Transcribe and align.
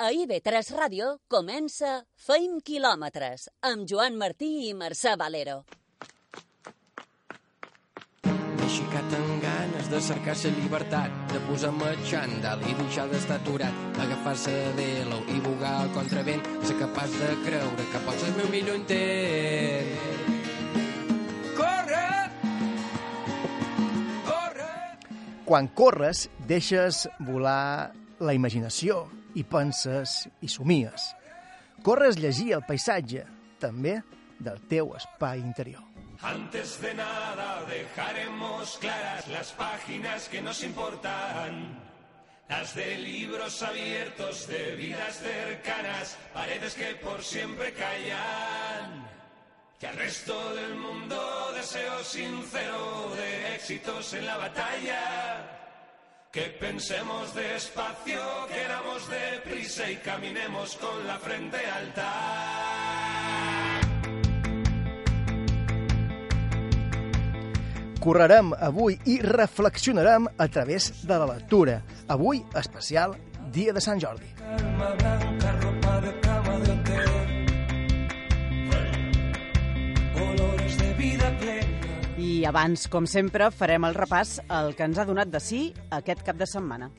A 0.00 0.14
IB3 0.16 0.70
Ràdio 0.72 1.06
comença 1.28 1.88
Feim 2.16 2.54
quilòmetres 2.64 3.42
amb 3.68 3.82
Joan 3.90 4.14
Martí 4.16 4.46
i 4.64 4.70
Mercè 4.72 5.10
Valero. 5.20 5.58
Aixecat 8.24 9.16
amb 9.18 9.44
ganes 9.44 9.90
de 9.92 10.00
cercar 10.06 10.38
la 10.38 10.54
llibertat, 10.56 11.18
de 11.34 11.42
posar-me 11.50 11.92
xandall 12.08 12.64
i 12.64 12.72
deixar 12.80 13.06
d'estar 13.12 13.36
aturat, 13.42 14.00
agafar-se 14.06 14.56
de 14.80 14.88
l'ou 15.10 15.20
i 15.36 15.38
bugar 15.44 15.74
el 15.82 15.92
contravent, 15.98 16.48
ser 16.64 16.78
capaç 16.80 17.20
de 17.20 17.30
creure 17.44 17.88
que 17.92 18.04
pots 18.08 18.26
el 18.30 18.34
meu 18.40 18.48
millor 18.56 18.80
intent. 18.80 19.94
Corre! 21.60 22.02
Corre! 24.32 24.74
Quan 25.44 25.68
corres, 25.68 26.30
deixes 26.48 27.04
volar 27.20 27.92
la 28.16 28.32
imaginació 28.32 29.10
i 29.34 29.44
penses 29.44 30.26
i 30.40 30.48
somies. 30.48 31.10
Corres 31.82 32.18
llegir 32.20 32.52
el 32.56 32.64
paisatge, 32.66 33.24
també 33.60 34.00
del 34.40 34.60
teu 34.68 34.94
espai 34.96 35.40
interior. 35.40 35.84
Antes 36.22 36.80
de 36.82 36.92
nada 36.94 37.64
dejaremos 37.64 38.76
claras 38.78 39.26
las 39.28 39.52
páginas 39.52 40.28
que 40.28 40.42
nos 40.42 40.62
importan. 40.62 41.78
Las 42.48 42.74
de 42.74 42.98
libros 42.98 43.62
abiertos, 43.62 44.48
de 44.48 44.74
vidas 44.74 45.18
cercanas, 45.18 46.18
paredes 46.34 46.74
que 46.74 46.94
por 46.96 47.22
siempre 47.22 47.72
callan. 47.72 49.08
Que 49.78 49.86
al 49.86 49.96
resto 49.96 50.54
del 50.54 50.74
mundo 50.74 51.52
deseo 51.54 52.02
sincero 52.04 53.12
de 53.16 53.54
éxitos 53.54 54.12
en 54.12 54.26
la 54.26 54.36
batalla. 54.36 55.59
Que 56.32 56.42
pensemos 56.60 57.34
despacio, 57.34 58.20
queramos 58.54 59.02
deprisa 59.10 59.90
y 59.90 59.96
caminemos 59.96 60.76
con 60.76 61.04
la 61.04 61.18
frente 61.18 61.56
alta. 61.66 62.12
Correrem 67.98 68.52
avui 68.54 69.00
i 69.06 69.18
reflexionarem 69.18 70.28
a 70.38 70.46
través 70.46 71.02
de 71.02 71.18
la 71.18 71.26
lectura. 71.34 71.82
Avui, 72.06 72.44
especial 72.54 73.18
Dia 73.50 73.72
de 73.72 73.80
Sant 73.80 73.98
Jordi. 73.98 74.30
Calma 74.38 74.94
blanca, 75.02 75.52
ropa 75.60 76.00
de 76.00 76.20
cama 76.20 76.39
I 82.20 82.44
abans, 82.44 82.82
com 82.92 83.06
sempre, 83.08 83.46
farem 83.48 83.86
el 83.88 83.94
repàs 83.96 84.34
al 84.52 84.74
que 84.76 84.84
ens 84.84 84.98
ha 85.00 85.06
donat 85.08 85.30
de 85.32 85.40
sí 85.40 85.60
aquest 85.96 86.20
cap 86.26 86.36
de 86.36 86.44
setmana. 86.44 86.90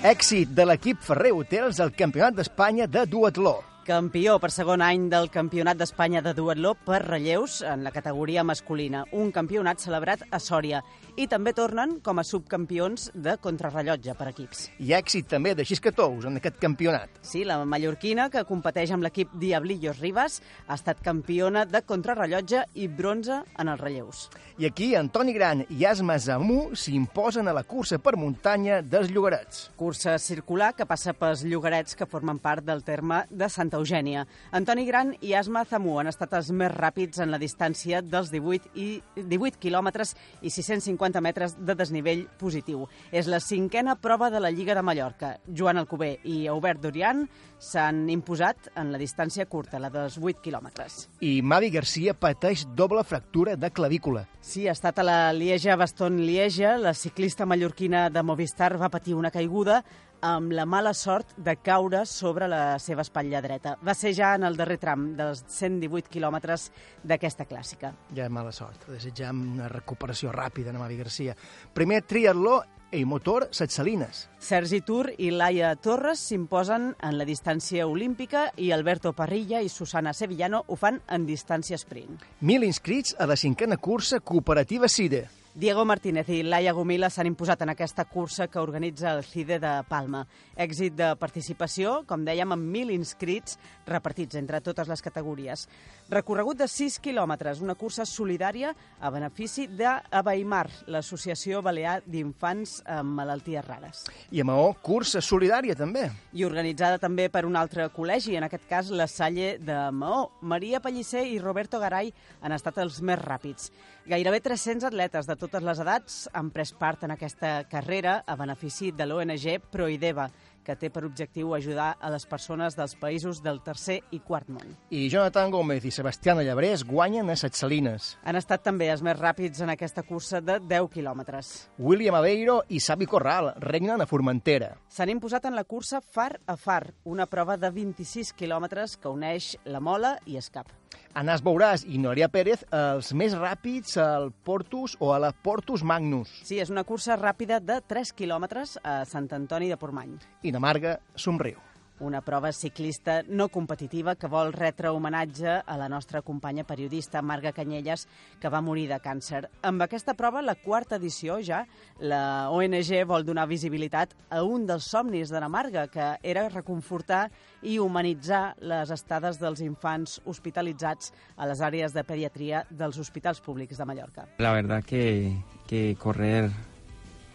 Èxit 0.00 0.54
de 0.54 0.64
l'equip 0.64 1.02
Ferrer 1.04 1.34
Hotels 1.34 1.82
al 1.82 1.90
Campionat 1.98 2.38
d'Espanya 2.38 2.86
de 2.86 3.04
duatló. 3.10 3.69
Campió 3.80 4.34
per 4.36 4.50
segon 4.52 4.82
any 4.84 5.06
del 5.08 5.30
Campionat 5.32 5.78
d'Espanya 5.80 6.20
de 6.20 6.34
duatló 6.36 6.74
per 6.84 6.98
relleus 7.00 7.62
en 7.64 7.80
la 7.80 7.90
categoria 7.90 8.42
masculina, 8.44 9.06
un 9.16 9.30
campionat 9.32 9.80
celebrat 9.80 10.26
a 10.30 10.36
Sòria. 10.36 10.82
I 11.16 11.24
també 11.32 11.54
tornen 11.56 11.96
com 12.04 12.20
a 12.20 12.24
subcampions 12.24 13.08
de 13.14 13.38
contrarrellotge 13.40 14.12
per 14.18 14.28
equips. 14.30 14.66
I 14.84 14.92
èxit 14.98 15.30
també 15.32 15.54
de 15.56 15.64
Xiscatous 15.64 16.26
en 16.28 16.36
aquest 16.36 16.58
campionat. 16.60 17.22
Sí, 17.24 17.42
la 17.48 17.56
mallorquina, 17.64 18.28
que 18.28 18.44
competeix 18.44 18.92
amb 18.92 19.06
l'equip 19.06 19.32
Diablillos 19.40 19.98
Ribas, 19.98 20.38
ha 20.68 20.76
estat 20.76 21.00
campiona 21.00 21.64
de 21.64 21.80
contrarrellotge 21.80 22.66
i 22.76 22.86
bronze 22.86 23.40
en 23.56 23.72
els 23.72 23.80
relleus. 23.80 24.28
I 24.60 24.68
aquí 24.68 24.90
Antoni 24.94 25.32
Gran 25.32 25.64
i 25.72 25.86
Asma 25.88 26.18
Zamú 26.20 26.76
s'imposen 26.76 27.48
a 27.48 27.56
la 27.56 27.64
cursa 27.64 27.98
per 27.98 28.18
muntanya 28.20 28.82
dels 28.84 29.08
Llogarets. 29.10 29.70
Cursa 29.80 30.18
circular 30.20 30.74
que 30.76 30.86
passa 30.86 31.16
pels 31.16 31.46
llogarets 31.48 31.96
que 31.96 32.08
formen 32.08 32.38
part 32.38 32.64
del 32.68 32.84
terme 32.84 33.24
de 33.30 33.48
Santa 33.70 33.78
Eugènia. 33.78 34.26
Antoni 34.50 34.84
Gran 34.84 35.12
i 35.22 35.34
Asma 35.38 35.62
Zamú 35.64 35.98
han 36.00 36.10
estat 36.10 36.32
els 36.34 36.50
més 36.50 36.72
ràpids 36.72 37.20
en 37.22 37.30
la 37.30 37.38
distància 37.38 38.00
dels 38.02 38.32
18, 38.32 38.72
i 38.74 39.00
18 39.14 39.60
quilòmetres 39.62 40.16
i 40.42 40.50
650 40.50 41.22
metres 41.22 41.54
de 41.54 41.76
desnivell 41.78 42.24
positiu. 42.40 42.88
És 43.12 43.28
la 43.30 43.38
cinquena 43.40 43.94
prova 43.94 44.30
de 44.30 44.40
la 44.40 44.50
Lliga 44.50 44.74
de 44.74 44.82
Mallorca. 44.82 45.36
Joan 45.46 45.78
Alcover 45.78 46.16
i 46.24 46.48
Aubert 46.50 46.82
Dorian 46.82 47.28
s'han 47.60 48.08
imposat 48.10 48.72
en 48.74 48.90
la 48.90 48.98
distància 48.98 49.46
curta, 49.46 49.78
la 49.78 49.92
dels 49.92 50.18
8 50.18 50.42
quilòmetres. 50.42 51.06
I 51.20 51.40
Mavi 51.42 51.70
Garcia 51.70 52.16
pateix 52.18 52.66
doble 52.74 53.04
fractura 53.04 53.54
de 53.54 53.70
clavícula. 53.70 54.26
Sí, 54.40 54.66
ha 54.66 54.74
estat 54.74 54.98
a 54.98 55.06
la 55.06 55.18
Lieja-Baston-Lieja. 55.36 56.78
La 56.80 56.94
ciclista 56.94 57.46
mallorquina 57.46 58.08
de 58.10 58.22
Movistar 58.24 58.74
va 58.80 58.90
patir 58.90 59.14
una 59.14 59.30
caiguda 59.30 59.84
amb 60.22 60.52
la 60.52 60.66
mala 60.66 60.92
sort 60.94 61.34
de 61.36 61.56
caure 61.62 62.04
sobre 62.06 62.48
la 62.48 62.78
seva 62.78 63.04
espatlla 63.06 63.40
dreta. 63.44 63.76
Va 63.84 63.94
ser 63.94 64.12
ja 64.16 64.34
en 64.36 64.44
el 64.48 64.58
darrer 64.58 64.78
tram 64.82 65.10
dels 65.18 65.44
118 65.48 66.10
quilòmetres 66.12 66.70
d'aquesta 67.04 67.46
clàssica. 67.48 67.94
Ja 68.16 68.26
és 68.26 68.34
mala 68.34 68.52
sort. 68.52 68.88
Desitjam 68.90 69.40
una 69.54 69.70
recuperació 69.72 70.32
ràpida 70.34 70.74
a 70.74 70.78
Mavi 70.78 71.00
Garcia. 71.00 71.36
Primer 71.74 72.02
triatló 72.02 72.60
i 72.92 73.04
motor 73.04 73.48
Set 73.54 73.70
Salines. 73.70 74.24
Sergi 74.42 74.80
Tur 74.82 75.12
i 75.18 75.30
Laia 75.30 75.74
Torres 75.78 76.22
s'imposen 76.26 76.90
en 76.98 77.18
la 77.18 77.26
distància 77.28 77.86
olímpica 77.86 78.48
i 78.58 78.72
Alberto 78.74 79.12
Parrilla 79.14 79.60
i 79.62 79.70
Susana 79.70 80.12
Sevillano 80.12 80.64
ho 80.66 80.76
fan 80.76 81.00
en 81.08 81.26
distància 81.26 81.78
sprint. 81.78 82.18
Mil 82.40 82.66
inscrits 82.66 83.14
a 83.18 83.28
la 83.30 83.38
cinquena 83.38 83.78
cursa 83.78 84.20
cooperativa 84.20 84.88
CIDE. 84.88 85.28
Diego 85.52 85.84
Martínez 85.84 86.28
i 86.30 86.44
Laia 86.46 86.70
Gomila 86.70 87.08
s'han 87.10 87.26
imposat 87.26 87.64
en 87.64 87.72
aquesta 87.72 88.04
cursa 88.06 88.46
que 88.46 88.60
organitza 88.62 89.10
el 89.16 89.24
CIDE 89.26 89.56
de 89.58 89.72
Palma. 89.88 90.20
Èxit 90.54 90.94
de 90.94 91.08
participació, 91.18 92.04
com 92.06 92.22
dèiem, 92.22 92.54
amb 92.54 92.68
1.000 92.70 92.94
inscrits 92.94 93.58
repartits 93.88 94.38
entre 94.38 94.60
totes 94.62 94.86
les 94.86 95.02
categories. 95.02 95.66
Recorregut 96.10 96.60
de 96.60 96.68
6 96.70 97.00
quilòmetres, 97.02 97.64
una 97.66 97.74
cursa 97.74 98.06
solidària 98.06 98.70
a 99.00 99.10
benefici 99.10 99.66
d'Abaimar, 99.66 100.68
l'Associació 100.86 101.64
Balear 101.66 101.98
d'Infants 102.06 102.78
amb 102.86 103.18
Malalties 103.18 103.66
Rares. 103.66 104.06
I 104.30 104.44
a 104.44 104.46
Maó, 104.46 104.70
cursa 104.78 105.18
solidària 105.18 105.74
també. 105.74 106.06
I 106.30 106.46
organitzada 106.46 107.02
també 107.02 107.26
per 107.28 107.42
un 107.48 107.58
altre 107.58 107.88
col·legi, 107.90 108.38
en 108.38 108.46
aquest 108.46 108.70
cas 108.70 108.94
la 108.94 109.10
Salle 109.10 109.56
de 109.58 109.82
Maó. 109.90 110.28
Maria 110.42 110.78
Pellicer 110.78 111.26
i 111.26 111.40
Roberto 111.42 111.82
Garay 111.82 112.14
han 112.40 112.54
estat 112.54 112.78
els 112.78 113.02
més 113.02 113.18
ràpids. 113.18 113.72
Gairebé 114.06 114.40
300 114.40 114.86
atletes 114.88 115.26
de 115.28 115.36
totes 115.36 115.62
les 115.62 115.80
edats 115.82 116.14
han 116.32 116.48
pres 116.50 116.72
part 116.72 117.04
en 117.04 117.12
aquesta 117.12 117.60
carrera 117.68 118.22
a 118.26 118.34
benefici 118.34 118.90
de 118.96 119.04
l'ONG 119.06 119.60
Proideva, 119.70 120.30
que 120.64 120.76
té 120.76 120.88
per 120.92 121.04
objectiu 121.04 121.52
ajudar 121.54 121.90
a 122.00 122.10
les 122.12 122.24
persones 122.28 122.76
dels 122.78 122.96
països 122.96 123.42
del 123.44 123.60
tercer 123.64 123.98
i 124.10 124.22
quart 124.24 124.48
món. 124.48 124.72
I 124.88 125.08
Jonathan 125.12 125.52
Gómez 125.52 125.84
i 125.84 125.92
Sebastián 125.92 126.40
Llabrés 126.40 126.84
guanyen 126.88 127.28
a 127.28 127.36
Set 127.36 127.60
Salines. 127.60 128.14
Han 128.24 128.40
estat 128.40 128.64
també 128.64 128.88
els 128.88 129.04
més 129.04 129.18
ràpids 129.20 129.60
en 129.60 129.72
aquesta 129.76 130.04
cursa 130.08 130.40
de 130.40 130.58
10 130.64 130.90
quilòmetres. 130.96 131.54
William 131.78 132.16
Aveiro 132.16 132.62
i 132.68 132.80
Savi 132.80 133.06
Corral 133.06 133.52
regnen 133.60 134.00
a 134.00 134.08
Formentera. 134.08 134.74
S'han 134.88 135.12
imposat 135.12 135.44
en 135.44 135.60
la 135.60 135.68
cursa 135.68 136.00
far 136.00 136.40
a 136.46 136.56
far, 136.56 136.94
una 137.04 137.28
prova 137.28 137.60
de 137.60 137.70
26 137.70 138.32
quilòmetres 138.32 138.96
que 138.96 139.12
uneix 139.12 139.56
la 139.64 139.84
Mola 139.84 140.16
i 140.24 140.40
Escap. 140.40 140.79
Anàs 141.20 141.42
Beuràs 141.42 141.82
i 141.86 141.98
Noelia 141.98 142.28
Pérez, 142.30 142.62
els 142.74 143.12
més 143.18 143.34
ràpids 143.38 143.96
al 144.00 144.30
Portus 144.46 144.96
o 145.00 145.10
a 145.14 145.18
la 145.22 145.32
Portus 145.32 145.82
Magnus. 145.82 146.30
Sí, 146.46 146.60
és 146.62 146.70
una 146.70 146.84
cursa 146.86 147.18
ràpida 147.18 147.58
de 147.62 147.80
3 147.82 148.14
quilòmetres 148.18 148.78
a 148.82 149.00
Sant 149.10 149.30
Antoni 149.34 149.70
de 149.70 149.80
Portmany. 149.80 150.14
I 150.42 150.54
na 150.54 150.62
Marga 150.62 150.98
somriu. 151.14 151.69
Una 152.00 152.22
prova 152.24 152.48
ciclista 152.52 153.20
no 153.28 153.50
competitiva 153.52 154.14
que 154.16 154.28
vol 154.32 154.54
retre 154.54 154.88
homenatge 154.88 155.58
a 155.60 155.76
la 155.76 155.88
nostra 155.92 156.22
companya 156.24 156.64
periodista 156.64 157.20
Marga 157.20 157.52
Canyelles, 157.52 158.06
que 158.40 158.48
va 158.48 158.62
morir 158.64 158.86
de 158.88 158.96
càncer. 159.04 159.42
Amb 159.68 159.84
aquesta 159.84 160.14
prova, 160.16 160.40
la 160.40 160.54
quarta 160.56 160.96
edició 160.96 161.36
ja, 161.44 161.66
la 162.00 162.48
ONG 162.48 162.94
vol 163.04 163.26
donar 163.28 163.44
visibilitat 163.50 164.14
a 164.30 164.40
un 164.42 164.64
dels 164.66 164.88
somnis 164.88 165.28
de 165.28 165.42
la 165.44 165.50
Marga, 165.52 165.88
que 165.92 166.14
era 166.22 166.48
reconfortar 166.48 167.26
i 167.62 167.76
humanitzar 167.78 168.54
les 168.64 168.90
estades 168.96 169.36
dels 169.42 169.60
infants 169.60 170.22
hospitalitzats 170.24 171.12
a 171.36 171.50
les 171.50 171.60
àrees 171.60 171.92
de 171.92 172.06
pediatria 172.08 172.64
dels 172.70 172.96
hospitals 172.96 173.44
públics 173.44 173.76
de 173.76 173.84
Mallorca. 173.84 174.24
La 174.38 174.54
verdad 174.56 174.82
que, 174.82 175.36
que 175.68 175.94
correr 176.00 176.48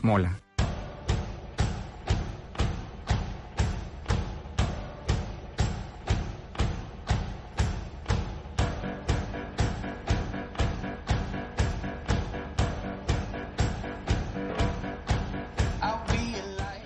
mola. 0.02 0.45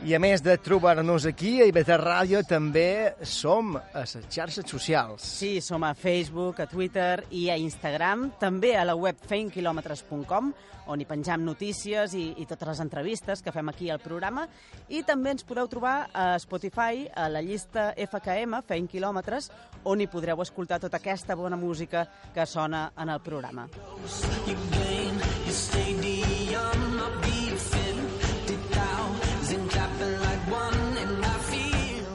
I 0.10 0.16
a 0.16 0.18
més 0.18 0.42
de 0.42 0.56
trobar-nos 0.58 1.28
aquí, 1.30 1.60
a 1.62 1.68
IB3 1.70 2.00
Ràdio, 2.02 2.40
també 2.50 3.14
som 3.22 3.76
a 3.78 4.02
les 4.02 4.16
xarxes 4.34 4.66
socials. 4.66 5.22
Sí, 5.22 5.60
som 5.62 5.86
a 5.86 5.92
Facebook, 5.94 6.64
a 6.64 6.66
Twitter 6.66 7.28
i 7.30 7.44
a 7.54 7.58
Instagram, 7.62 8.32
també 8.42 8.72
a 8.74 8.88
la 8.90 8.96
web 8.98 9.22
feinquilometres.com, 9.30 10.50
on 10.90 10.98
hi 10.98 11.06
penjam 11.06 11.46
notícies 11.46 12.18
i, 12.18 12.26
i 12.42 12.50
totes 12.50 12.72
les 12.72 12.82
entrevistes 12.88 13.46
que 13.46 13.54
fem 13.54 13.70
aquí 13.70 13.94
al 13.94 14.02
programa, 14.02 14.48
i 14.90 15.04
també 15.06 15.36
ens 15.36 15.46
podeu 15.46 15.70
trobar 15.70 16.10
a 16.10 16.32
Spotify, 16.42 17.06
a 17.14 17.30
la 17.30 17.46
llista 17.46 17.92
FKM, 17.94 18.64
Feint 18.66 18.90
Quilòmetres, 18.90 19.52
on 19.86 20.02
hi 20.02 20.10
podreu 20.10 20.42
escoltar 20.42 20.82
tota 20.82 20.98
aquesta 20.98 21.38
bona 21.38 21.60
música 21.60 22.08
que 22.34 22.50
sona 22.50 22.88
en 22.98 23.14
el 23.14 23.22
programa. 23.22 23.70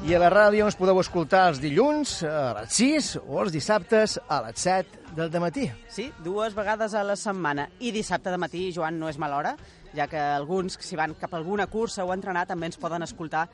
I 0.05 0.13
a 0.13 0.19
la 0.21 0.29
ràdio 0.29 0.67
ens 0.69 0.77
podeu 0.77 0.99
escoltar 1.01 1.47
els 1.49 1.63
dilluns 1.63 2.19
a 2.29 2.51
les 2.59 2.75
6 2.77 3.07
o 3.23 3.39
els 3.41 3.55
dissabtes 3.55 4.19
a 4.29 4.43
les 4.45 4.61
7 4.61 5.15
del 5.17 5.41
matí. 5.41 5.65
Sí, 5.89 6.11
dues 6.21 6.53
vegades 6.53 6.93
a 6.93 7.01
la 7.09 7.17
setmana. 7.17 7.71
I 7.81 7.89
dissabte 7.95 8.29
de 8.29 8.37
matí, 8.37 8.67
Joan, 8.77 8.99
no 9.01 9.09
és 9.09 9.17
mala 9.17 9.39
hora, 9.41 9.55
ja 9.97 10.05
que 10.11 10.21
alguns, 10.21 10.77
si 10.85 10.99
van 11.01 11.17
cap 11.17 11.33
a 11.33 11.41
alguna 11.41 11.69
cursa 11.73 12.05
o 12.05 12.13
entrenar, 12.13 12.45
també 12.51 12.69
ens 12.69 12.77
poden 12.77 13.07
escoltar 13.07 13.47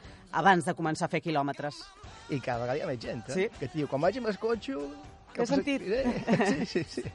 abans 0.42 0.66
de 0.66 0.74
començar 0.74 1.06
a 1.06 1.12
fer 1.12 1.22
quilòmetres. 1.22 1.84
I 2.34 2.40
cada 2.42 2.64
vegada 2.64 2.78
hi 2.80 2.82
ha 2.82 2.90
més 2.90 3.00
gent, 3.06 3.22
eh? 3.30 3.36
Sí. 3.36 3.48
Que 3.60 3.70
et 3.70 3.78
diu, 3.78 3.86
quan 3.86 4.02
vaig 4.02 4.18
amb 4.18 4.34
el 4.34 4.42
cotxe... 4.42 4.74
Què 5.30 5.46
has 5.46 5.54
sentit? 5.54 5.86
Sí, 6.50 6.66
sí, 6.66 6.84
sí. 6.98 7.06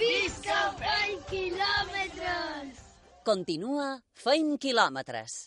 Visca 0.00 0.62
Feim 0.80 1.20
Quilòmetres! 1.28 2.84
Continua 3.28 3.98
Feim 4.16 4.56
Quilòmetres. 4.56 5.42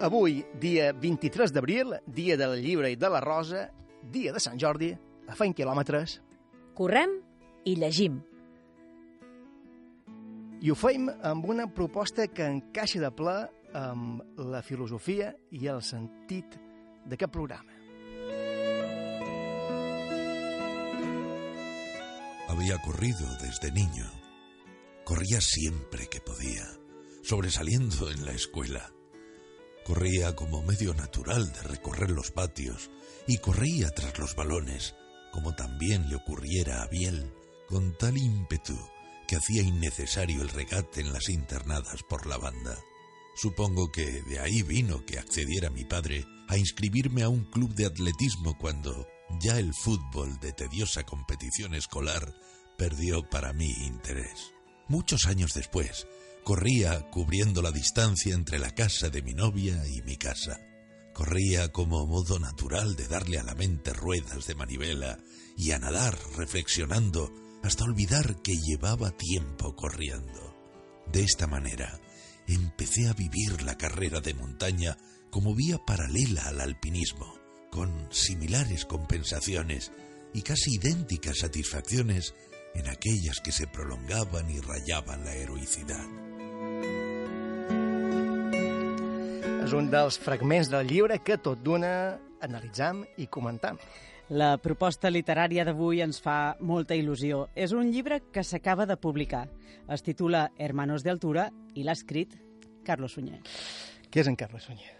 Avui, 0.00 0.44
dia 0.60 0.92
23 0.94 1.50
d'abril, 1.50 1.96
dia 2.06 2.36
del 2.38 2.60
llibre 2.62 2.92
i 2.92 2.96
de 2.96 3.08
la 3.10 3.18
rosa, 3.20 3.64
dia 4.12 4.30
de 4.32 4.38
Sant 4.38 4.58
Jordi, 4.60 4.92
a 5.26 5.34
Feim 5.34 5.52
Quilòmetres, 5.52 6.20
Correm 6.78 7.16
i 7.66 7.74
llegim. 7.74 8.20
i 10.60 10.70
ho 10.70 10.74
fem 10.74 11.06
amb 11.22 11.46
una 11.46 11.68
proposta 11.70 12.26
que 12.26 12.46
encaixa 12.46 13.00
de 13.02 13.10
ple 13.14 13.34
amb 13.78 14.38
la 14.38 14.62
filosofia 14.62 15.32
i 15.50 15.66
el 15.70 15.82
sentit 15.82 16.56
d'aquest 17.06 17.30
programa. 17.30 17.74
Había 22.48 22.78
corrido 22.82 23.26
desde 23.40 23.70
niño. 23.70 24.06
Corría 25.04 25.40
siempre 25.40 26.06
que 26.08 26.20
podía, 26.20 26.66
sobresaliendo 27.22 28.10
en 28.10 28.24
la 28.24 28.32
escuela. 28.32 28.97
Corría 29.88 30.36
como 30.36 30.62
medio 30.62 30.92
natural 30.92 31.50
de 31.50 31.62
recorrer 31.62 32.10
los 32.10 32.30
patios 32.30 32.90
y 33.26 33.38
corría 33.38 33.88
tras 33.88 34.18
los 34.18 34.36
balones, 34.36 34.94
como 35.32 35.54
también 35.54 36.10
le 36.10 36.16
ocurriera 36.16 36.82
a 36.82 36.88
Biel, 36.88 37.32
con 37.66 37.96
tal 37.96 38.18
ímpetu 38.18 38.78
que 39.26 39.36
hacía 39.36 39.62
innecesario 39.62 40.42
el 40.42 40.50
regate 40.50 41.00
en 41.00 41.10
las 41.10 41.30
internadas 41.30 42.02
por 42.06 42.26
la 42.26 42.36
banda. 42.36 42.78
Supongo 43.34 43.90
que 43.90 44.20
de 44.24 44.38
ahí 44.40 44.62
vino 44.62 45.06
que 45.06 45.18
accediera 45.18 45.70
mi 45.70 45.86
padre 45.86 46.26
a 46.48 46.58
inscribirme 46.58 47.22
a 47.22 47.30
un 47.30 47.44
club 47.46 47.74
de 47.74 47.86
atletismo 47.86 48.58
cuando 48.58 49.08
ya 49.40 49.58
el 49.58 49.72
fútbol 49.72 50.38
de 50.40 50.52
tediosa 50.52 51.04
competición 51.04 51.74
escolar 51.74 52.34
perdió 52.76 53.22
para 53.30 53.54
mí 53.54 53.72
interés. 53.86 54.52
Muchos 54.86 55.24
años 55.24 55.54
después, 55.54 56.06
corría 56.44 57.08
cubriendo 57.10 57.62
la 57.62 57.70
distancia 57.70 58.34
entre 58.34 58.58
la 58.58 58.74
casa 58.74 59.10
de 59.10 59.22
mi 59.22 59.34
novia 59.34 59.86
y 59.86 60.02
mi 60.02 60.16
casa. 60.16 60.60
Corría 61.12 61.72
como 61.72 62.06
modo 62.06 62.38
natural 62.38 62.96
de 62.96 63.08
darle 63.08 63.38
a 63.38 63.42
la 63.42 63.54
mente 63.54 63.92
ruedas 63.92 64.46
de 64.46 64.54
manivela 64.54 65.18
y 65.56 65.72
a 65.72 65.78
nadar 65.78 66.16
reflexionando 66.36 67.32
hasta 67.62 67.84
olvidar 67.84 68.40
que 68.42 68.54
llevaba 68.56 69.10
tiempo 69.10 69.74
corriendo. 69.74 70.56
De 71.12 71.22
esta 71.22 71.46
manera, 71.46 72.00
empecé 72.46 73.08
a 73.08 73.14
vivir 73.14 73.62
la 73.62 73.76
carrera 73.76 74.20
de 74.20 74.34
montaña 74.34 74.96
como 75.30 75.54
vía 75.54 75.78
paralela 75.84 76.42
al 76.44 76.60
alpinismo, 76.60 77.34
con 77.70 78.08
similares 78.12 78.84
compensaciones 78.84 79.92
y 80.32 80.42
casi 80.42 80.76
idénticas 80.76 81.38
satisfacciones 81.38 82.34
en 82.74 82.88
aquellas 82.88 83.40
que 83.40 83.52
se 83.52 83.66
prolongaban 83.66 84.50
y 84.50 84.60
rayaban 84.60 85.24
la 85.24 85.34
heroicidad. 85.34 86.27
És 89.68 89.74
un 89.76 89.90
dels 89.92 90.16
fragments 90.16 90.70
del 90.72 90.86
llibre 90.88 91.18
que 91.20 91.34
tot 91.44 91.58
d'una 91.60 91.88
analitzam 92.40 93.02
i 93.20 93.26
comentam. 93.28 93.76
La 94.32 94.54
proposta 94.64 95.10
literària 95.12 95.66
d'avui 95.68 96.00
ens 96.00 96.22
fa 96.24 96.54
molta 96.64 96.96
il·lusió. 96.96 97.42
És 97.52 97.74
un 97.76 97.90
llibre 97.92 98.22
que 98.32 98.40
s'acaba 98.40 98.86
de 98.88 98.96
publicar. 98.96 99.42
Es 99.92 100.06
titula 100.06 100.46
Hermanos 100.56 101.04
de 101.04 101.12
Altura 101.12 101.50
i 101.76 101.84
l'ha 101.84 101.92
escrit 101.92 102.32
Carlos 102.80 103.18
Sunyer. 103.18 103.42
Què 104.08 104.24
és 104.24 104.32
en 104.32 104.40
Carles 104.40 104.70
Sunyer? 104.70 104.96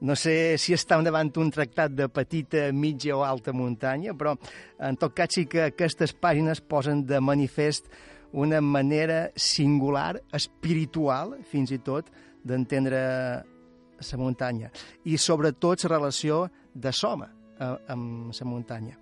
No 0.00 0.16
sé 0.16 0.56
si 0.56 0.72
estem 0.72 1.04
davant 1.04 1.36
un 1.36 1.52
tractat 1.52 1.92
de 1.92 2.08
petita, 2.08 2.70
mitja 2.72 3.20
o 3.20 3.28
alta 3.28 3.52
muntanya, 3.52 4.16
però 4.16 4.38
en 4.80 4.96
tot 4.96 5.12
cas 5.12 5.36
sí 5.36 5.44
que 5.44 5.68
aquestes 5.68 6.16
pàgines 6.16 6.64
posen 6.64 7.04
de 7.04 7.20
manifest 7.20 7.92
una 8.32 8.64
manera 8.64 9.26
singular, 9.36 10.22
espiritual, 10.32 11.42
fins 11.52 11.68
i 11.76 11.84
tot, 11.84 12.08
d'entendre 12.44 13.02
la 14.00 14.18
muntanya. 14.18 14.70
I 15.04 15.16
sobretot 15.18 15.84
la 15.84 15.96
relació 15.96 16.50
de 16.74 16.92
Soma 16.92 17.30
a- 17.58 17.78
amb 17.88 18.32
la 18.34 18.46
muntanya. 18.46 18.98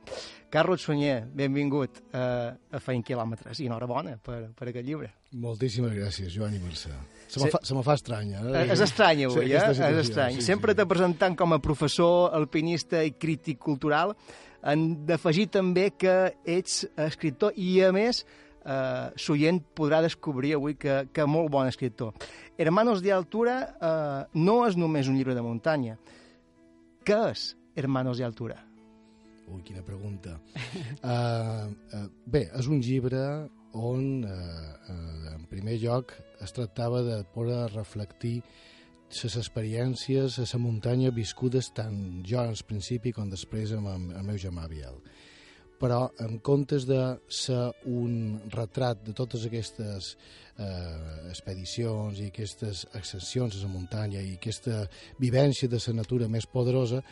Carlos 0.52 0.82
Sunyer, 0.84 1.24
benvingut 1.32 2.02
a, 2.12 2.52
a 2.70 2.78
Feint 2.80 3.02
Quilòmetres 3.08 3.60
i 3.60 3.66
enhorabona 3.70 4.18
per, 4.20 4.50
per 4.52 4.68
aquest 4.68 4.84
llibre. 4.84 5.08
Moltíssimes 5.32 5.94
gràcies, 5.96 6.28
Joan 6.34 6.52
i 6.54 6.60
Mercè. 6.60 6.90
Se 7.26 7.38
Sí. 7.38 7.44
me, 7.46 7.50
fa, 7.50 7.58
se 7.64 7.74
me 7.74 7.82
fa 7.82 7.94
estranya. 7.96 8.42
Eh? 8.44 8.66
És 8.74 8.80
estrany 8.84 9.24
avui, 9.24 9.46
Sí, 9.46 9.52
eh? 9.54 9.62
És 9.70 9.78
estrany. 10.02 10.34
sí, 10.34 10.42
Sempre 10.42 10.72
sí. 10.74 10.76
te 10.76 10.84
presentant 10.86 11.34
com 11.38 11.54
a 11.54 11.58
professor, 11.58 12.34
alpinista 12.36 13.00
i 13.02 13.12
crític 13.12 13.58
cultural. 13.58 14.12
Han 14.62 15.06
d'afegir 15.06 15.48
també 15.50 15.92
que 15.96 16.34
ets 16.44 16.82
escriptor 17.00 17.54
i, 17.56 17.80
a 17.82 17.90
més, 17.90 18.26
eh, 18.64 19.08
s'oient 19.16 19.60
podrà 19.74 20.00
descobrir 20.04 20.54
avui 20.56 20.76
que, 20.80 21.02
que 21.12 21.26
molt 21.26 21.50
bon 21.52 21.68
escriptor. 21.68 22.14
Hermanos 22.58 23.02
de 23.02 23.12
Altura 23.12 23.56
eh, 23.74 24.20
no 24.34 24.62
és 24.66 24.78
només 24.78 25.08
un 25.10 25.18
llibre 25.18 25.36
de 25.36 25.44
muntanya. 25.44 25.98
Què 27.02 27.18
és 27.32 27.52
Hermanos 27.76 28.18
de 28.18 28.26
Altura? 28.28 28.60
Ui, 29.52 29.62
quina 29.66 29.82
pregunta. 29.84 30.38
uh, 31.02 31.66
uh, 31.98 32.06
bé, 32.26 32.46
és 32.54 32.68
un 32.70 32.80
llibre 32.80 33.22
on, 33.72 34.22
uh, 34.24 34.92
uh, 34.92 35.32
en 35.34 35.48
primer 35.50 35.78
lloc, 35.82 36.14
es 36.40 36.54
tractava 36.54 37.02
de 37.04 37.22
poder 37.34 37.66
reflectir 37.74 38.40
les 39.12 39.36
experiències 39.36 40.38
a 40.40 40.46
la 40.48 40.60
muntanya 40.62 41.10
viscudes 41.12 41.68
tant 41.76 42.22
jo 42.24 42.40
al 42.40 42.56
principi 42.66 43.12
com 43.12 43.28
després 43.28 43.74
amb 43.76 43.90
el, 43.92 44.06
el 44.16 44.24
meu 44.24 44.38
germà 44.40 44.64
Biel. 44.70 44.96
Però 45.82 46.04
en 46.22 46.38
comptes 46.46 46.86
de 46.86 47.00
ser 47.26 47.64
un 47.90 48.38
retrat 48.54 49.00
de 49.02 49.14
totes 49.18 49.48
aquestes 49.48 50.12
eh, 50.62 51.28
expedicions 51.32 52.20
i 52.22 52.28
aquestes 52.30 52.84
ascensions 52.98 53.56
a 53.58 53.64
la 53.64 53.72
muntanya 53.72 54.22
i 54.22 54.36
aquesta 54.36 54.84
vivència 55.18 55.68
de 55.68 55.80
la 55.82 55.96
natura 55.98 56.30
més 56.30 56.46
poderosa, 56.46 57.02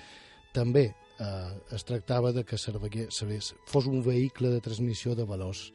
també 0.55 0.87
eh, 0.87 1.51
es 1.75 1.85
tractava 1.87 2.33
de 2.33 2.45
que 2.47 2.59
serveix, 2.59 3.53
fos 3.67 3.91
un 3.91 4.05
vehicle 4.07 4.55
de 4.55 4.63
transmissió 4.63 5.15
de 5.19 5.27
valors. 5.27 5.71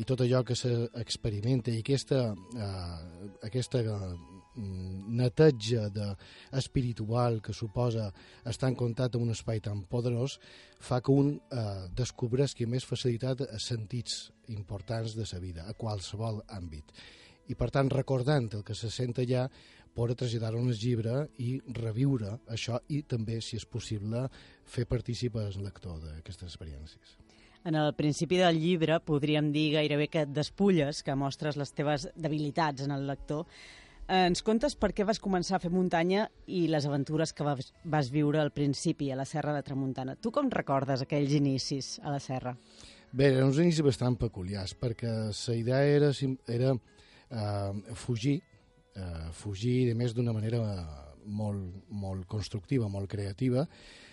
I 0.00 0.06
tot 0.06 0.22
allò 0.22 0.44
que 0.46 0.56
s'experimenta 0.56 1.72
i 1.74 1.80
aquesta, 1.82 2.30
eh, 2.56 3.30
aquesta 3.50 3.82
eh, 3.84 4.12
neteja 4.56 5.88
de 5.94 6.08
espiritual 6.58 7.40
que 7.42 7.54
suposa 7.54 8.10
estar 8.44 8.70
en 8.70 8.76
contacte 8.76 9.18
amb 9.18 9.28
un 9.28 9.34
espai 9.34 9.60
tan 9.62 9.84
poderós 9.90 10.38
fa 10.80 11.00
que 11.00 11.14
un 11.14 11.36
eh, 11.38 11.86
descobreixi 11.96 12.66
amb 12.66 12.76
més 12.76 12.86
facilitat 12.88 13.46
sentits 13.62 14.30
importants 14.48 15.14
de 15.14 15.26
sa 15.26 15.38
vida, 15.38 15.68
a 15.68 15.74
qualsevol 15.74 16.42
àmbit. 16.48 16.90
I, 17.50 17.56
per 17.58 17.70
tant, 17.74 17.90
recordant 17.90 18.50
el 18.54 18.64
que 18.66 18.76
se 18.78 18.90
sent 18.94 19.16
allà, 19.18 19.48
poder 19.94 20.14
traslladar-ho 20.14 20.60
en 20.62 20.70
el 20.70 20.78
llibre 20.78 21.16
i 21.42 21.56
reviure 21.74 22.36
això 22.54 22.78
i 22.88 23.02
també, 23.02 23.40
si 23.42 23.58
és 23.58 23.66
possible, 23.66 24.28
fer 24.64 24.86
partícip 24.86 25.36
el 25.40 25.58
lector 25.64 25.98
d'aquestes 26.04 26.46
experiències. 26.52 27.18
En 27.64 27.74
el 27.76 27.92
principi 27.92 28.38
del 28.40 28.56
llibre 28.56 28.96
podríem 29.04 29.50
dir 29.52 29.74
gairebé 29.74 30.06
que 30.08 30.24
despulles, 30.24 31.02
que 31.04 31.16
mostres 31.18 31.58
les 31.60 31.74
teves 31.76 32.06
debilitats 32.16 32.86
en 32.86 32.94
el 32.94 33.04
lector. 33.10 33.44
Ens 34.10 34.42
contes 34.42 34.74
per 34.74 34.90
què 34.90 35.04
vas 35.06 35.20
començar 35.22 35.56
a 35.56 35.62
fer 35.62 35.70
muntanya 35.70 36.24
i 36.50 36.64
les 36.68 36.86
aventures 36.88 37.32
que 37.32 37.44
vas, 37.46 37.70
vas 37.84 38.10
viure 38.10 38.40
al 38.42 38.50
principi 38.50 39.10
a 39.12 39.18
la 39.18 39.26
Serra 39.28 39.54
de 39.54 39.62
Tramuntana. 39.62 40.16
Tu 40.18 40.32
com 40.34 40.50
recordes 40.50 41.04
aquells 41.04 41.34
inicis 41.36 41.98
a 42.02 42.10
la 42.10 42.18
Serra? 42.18 42.56
Bé, 43.12 43.28
eren 43.30 43.46
uns 43.46 43.58
inicis 43.62 43.84
bastant 43.86 44.16
peculiars, 44.18 44.74
perquè 44.78 45.12
la 45.30 45.56
idea 45.58 45.80
era, 45.86 46.10
era 46.50 46.74
eh, 46.74 47.94
fugir, 47.94 48.36
eh, 48.94 49.30
fugir 49.32 49.76
de 49.88 49.96
més 49.98 50.14
d'una 50.14 50.34
manera 50.34 50.60
eh, 50.62 50.86
molt, 51.26 51.84
molt 51.90 52.26
constructiva, 52.30 52.88
molt 52.90 53.10
creativa, 53.10 53.66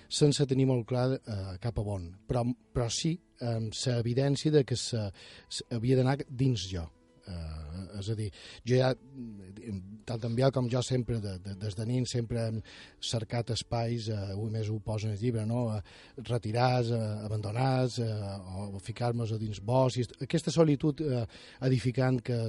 sense 0.07 0.45
tenir 0.49 0.65
molt 0.69 0.85
clar 0.89 1.07
eh, 1.17 1.55
cap 1.61 1.77
a 1.77 1.85
on, 1.97 2.09
però, 2.27 2.45
però 2.73 2.87
sí 2.89 3.17
amb 3.41 3.73
la 3.85 3.97
evidència 4.01 4.51
de 4.53 4.63
que 4.65 4.77
se 4.77 5.09
havia 5.69 5.97
d'anar 5.97 6.17
dins 6.29 6.65
jo. 6.71 6.87
Eh, 7.27 7.99
és 7.99 8.09
a 8.11 8.15
dir, 8.17 8.27
jo 8.67 8.77
ja, 8.77 8.91
tant 10.07 10.25
en 10.27 10.35
Biel 10.37 10.53
com 10.55 10.67
jo 10.71 10.81
sempre, 10.85 11.19
de, 11.23 11.35
de, 11.43 11.55
des 11.59 11.75
de 11.77 11.85
nin, 11.89 12.05
sempre 12.09 12.43
hem 12.47 12.59
cercat 13.03 13.51
espais, 13.55 14.09
eh, 14.13 14.35
un 14.37 14.53
més 14.53 14.69
ho 14.71 14.79
posa 14.83 15.09
en 15.09 15.15
el 15.15 15.21
llibre, 15.21 15.45
no? 15.49 15.67
Eh, 15.75 15.81
retirats, 16.27 16.91
eh, 16.95 17.01
abandonats, 17.27 17.99
eh, 18.03 18.67
o 18.67 18.81
ficar-nos 18.83 19.33
a 19.33 19.41
dins 19.41 19.61
bosc, 19.63 20.01
i 20.01 20.27
aquesta 20.27 20.53
solitud 20.53 21.03
eh, 21.05 21.25
edificant 21.67 22.21
que 22.29 22.39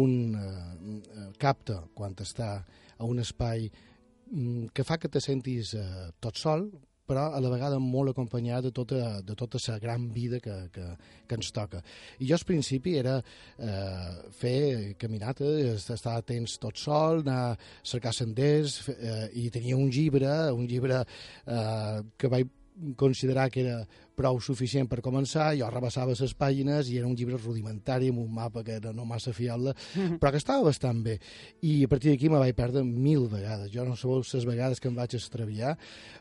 un 0.00 0.16
eh, 0.40 1.28
capta 1.38 1.82
quan 1.94 2.16
està 2.22 2.50
a 2.96 3.04
un 3.04 3.20
espai 3.22 3.68
mm, 3.68 4.72
que 4.74 4.84
fa 4.86 4.98
que 4.98 5.12
te 5.12 5.22
sentis 5.22 5.74
eh, 5.76 6.10
tot 6.20 6.40
sol, 6.40 6.70
però 7.06 7.28
a 7.32 7.40
la 7.42 7.50
vegada 7.52 7.78
molt 7.82 8.12
acompanyat 8.12 8.66
de 8.66 8.72
tota, 8.74 9.20
de 9.22 9.36
tota 9.38 9.60
la 9.68 9.78
gran 9.82 10.08
vida 10.12 10.40
que, 10.42 10.56
que, 10.74 10.86
que 11.26 11.38
ens 11.38 11.52
toca. 11.54 11.82
I 12.18 12.28
jo 12.28 12.36
al 12.38 12.46
principi 12.48 12.96
era 12.98 13.16
eh, 13.20 14.10
fer 14.40 14.58
caminates, 14.98 15.88
estar 15.90 16.16
atents 16.18 16.58
tot 16.62 16.76
sol, 16.78 17.22
anar 17.24 17.40
a 17.52 17.56
cercar 17.82 18.14
senders, 18.14 18.80
eh, 18.96 19.30
i 19.34 19.48
tenia 19.54 19.78
un 19.78 19.90
llibre, 19.90 20.34
un 20.52 20.66
llibre 20.66 21.02
eh, 21.02 22.02
que 22.18 22.32
vaig 22.32 22.54
considerar 22.96 23.50
que 23.50 23.62
era 23.64 23.78
prou 24.16 24.38
suficient 24.40 24.88
per 24.88 25.02
començar, 25.04 25.50
jo 25.56 25.66
rebassava 25.68 26.14
les 26.16 26.32
pàgines 26.36 26.88
i 26.88 26.98
era 26.98 27.06
un 27.08 27.14
llibre 27.16 27.36
rudimentari 27.36 28.08
amb 28.12 28.20
un 28.22 28.30
mapa 28.32 28.62
que 28.64 28.72
era 28.78 28.92
no 28.96 29.04
massa 29.08 29.32
fiable, 29.36 29.74
però 30.20 30.30
que 30.32 30.40
estava 30.40 30.64
bastant 30.64 31.02
bé. 31.04 31.18
I 31.64 31.82
a 31.84 31.88
partir 31.88 32.12
d'aquí 32.14 32.28
me 32.32 32.40
vaig 32.40 32.54
perdre 32.56 32.82
mil 32.84 33.26
vegades. 33.32 33.70
Jo 33.72 33.84
no 33.84 33.96
sabeu 33.96 34.22
les 34.24 34.46
vegades 34.48 34.80
que 34.80 34.88
em 34.88 34.96
vaig 34.96 35.14
extraviar, 35.16 35.74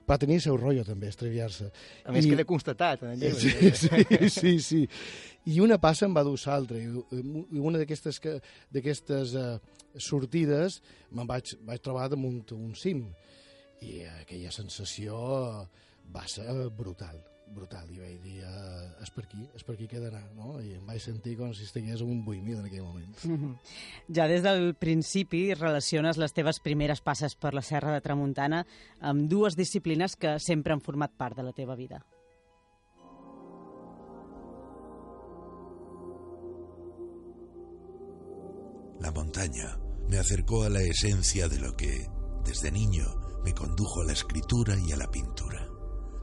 però 0.05 0.17
tenia 0.19 0.35
el 0.39 0.43
seu 0.43 0.57
rotllo 0.59 0.83
també, 0.87 1.07
extraviar-se. 1.11 1.69
A 2.05 2.11
més, 2.11 2.25
I- 2.25 2.33
queda 2.35 2.45
constatat 2.47 3.03
en 3.03 3.15
el 3.15 3.19
llibre. 3.19 3.39
Sí, 3.75 3.89
sí, 4.29 4.29
sí, 4.29 4.59
sí. 4.59 4.81
I 5.55 5.59
una 5.61 5.77
passa 5.79 6.07
em 6.07 6.15
va 6.15 6.23
dur 6.25 6.35
l'altra. 6.45 6.79
I 6.79 7.59
una 7.59 7.77
d'aquestes 7.79 8.19
que- 8.19 8.39
d'aquestes 8.73 9.35
uh, 9.39 9.59
sortides 9.99 10.81
me'n 11.11 11.27
vaig, 11.29 11.55
vaig 11.67 11.79
trobar 11.83 12.09
damunt 12.11 12.43
un 12.55 12.75
cim. 12.75 13.05
I 13.83 14.03
aquella 14.21 14.51
sensació 14.55 15.15
va 16.13 16.27
ser 16.27 16.49
brutal 16.75 17.23
brutal, 17.53 17.89
i 17.93 17.99
vaig 17.99 18.17
dir, 18.23 18.39
uh, 18.43 19.03
és 19.03 19.11
per 19.13 19.25
aquí, 19.25 19.43
és 19.55 19.63
per 19.65 19.75
aquí 19.75 19.87
que 19.89 19.99
he 19.99 20.03
d'anar, 20.03 20.23
no? 20.37 20.55
I 20.61 20.75
em 20.79 20.87
vaig 20.87 21.01
sentir 21.03 21.35
com 21.39 21.53
si 21.55 21.65
estigués 21.67 22.01
un 22.05 22.23
8.000 22.25 22.59
en 22.59 22.65
aquell 22.69 22.83
moment. 22.83 23.15
Mhm. 23.23 23.53
Ja 24.17 24.27
des 24.27 24.43
del 24.43 24.73
principi 24.75 25.53
relaciones 25.53 26.17
les 26.17 26.33
teves 26.33 26.59
primeres 26.59 27.01
passes 27.01 27.35
per 27.35 27.53
la 27.53 27.61
Serra 27.61 27.93
de 27.93 28.01
Tramuntana 28.01 28.65
amb 28.99 29.29
dues 29.29 29.55
disciplines 29.55 30.15
que 30.15 30.39
sempre 30.39 30.73
han 30.73 30.81
format 30.81 31.11
part 31.15 31.37
de 31.37 31.43
la 31.43 31.53
teva 31.53 31.75
vida. 31.75 32.05
La 38.99 39.11
montaña 39.11 39.77
me 40.09 40.17
acercó 40.17 40.63
a 40.63 40.69
la 40.69 40.81
esencia 40.81 41.47
de 41.47 41.59
lo 41.59 41.75
que, 41.75 42.09
desde 42.43 42.71
niño, 42.71 43.05
me 43.43 43.53
condujo 43.53 44.01
a 44.01 44.05
la 44.05 44.13
escritura 44.13 44.75
y 44.79 44.91
a 44.93 44.97
la 44.97 45.11
pintura. 45.11 45.74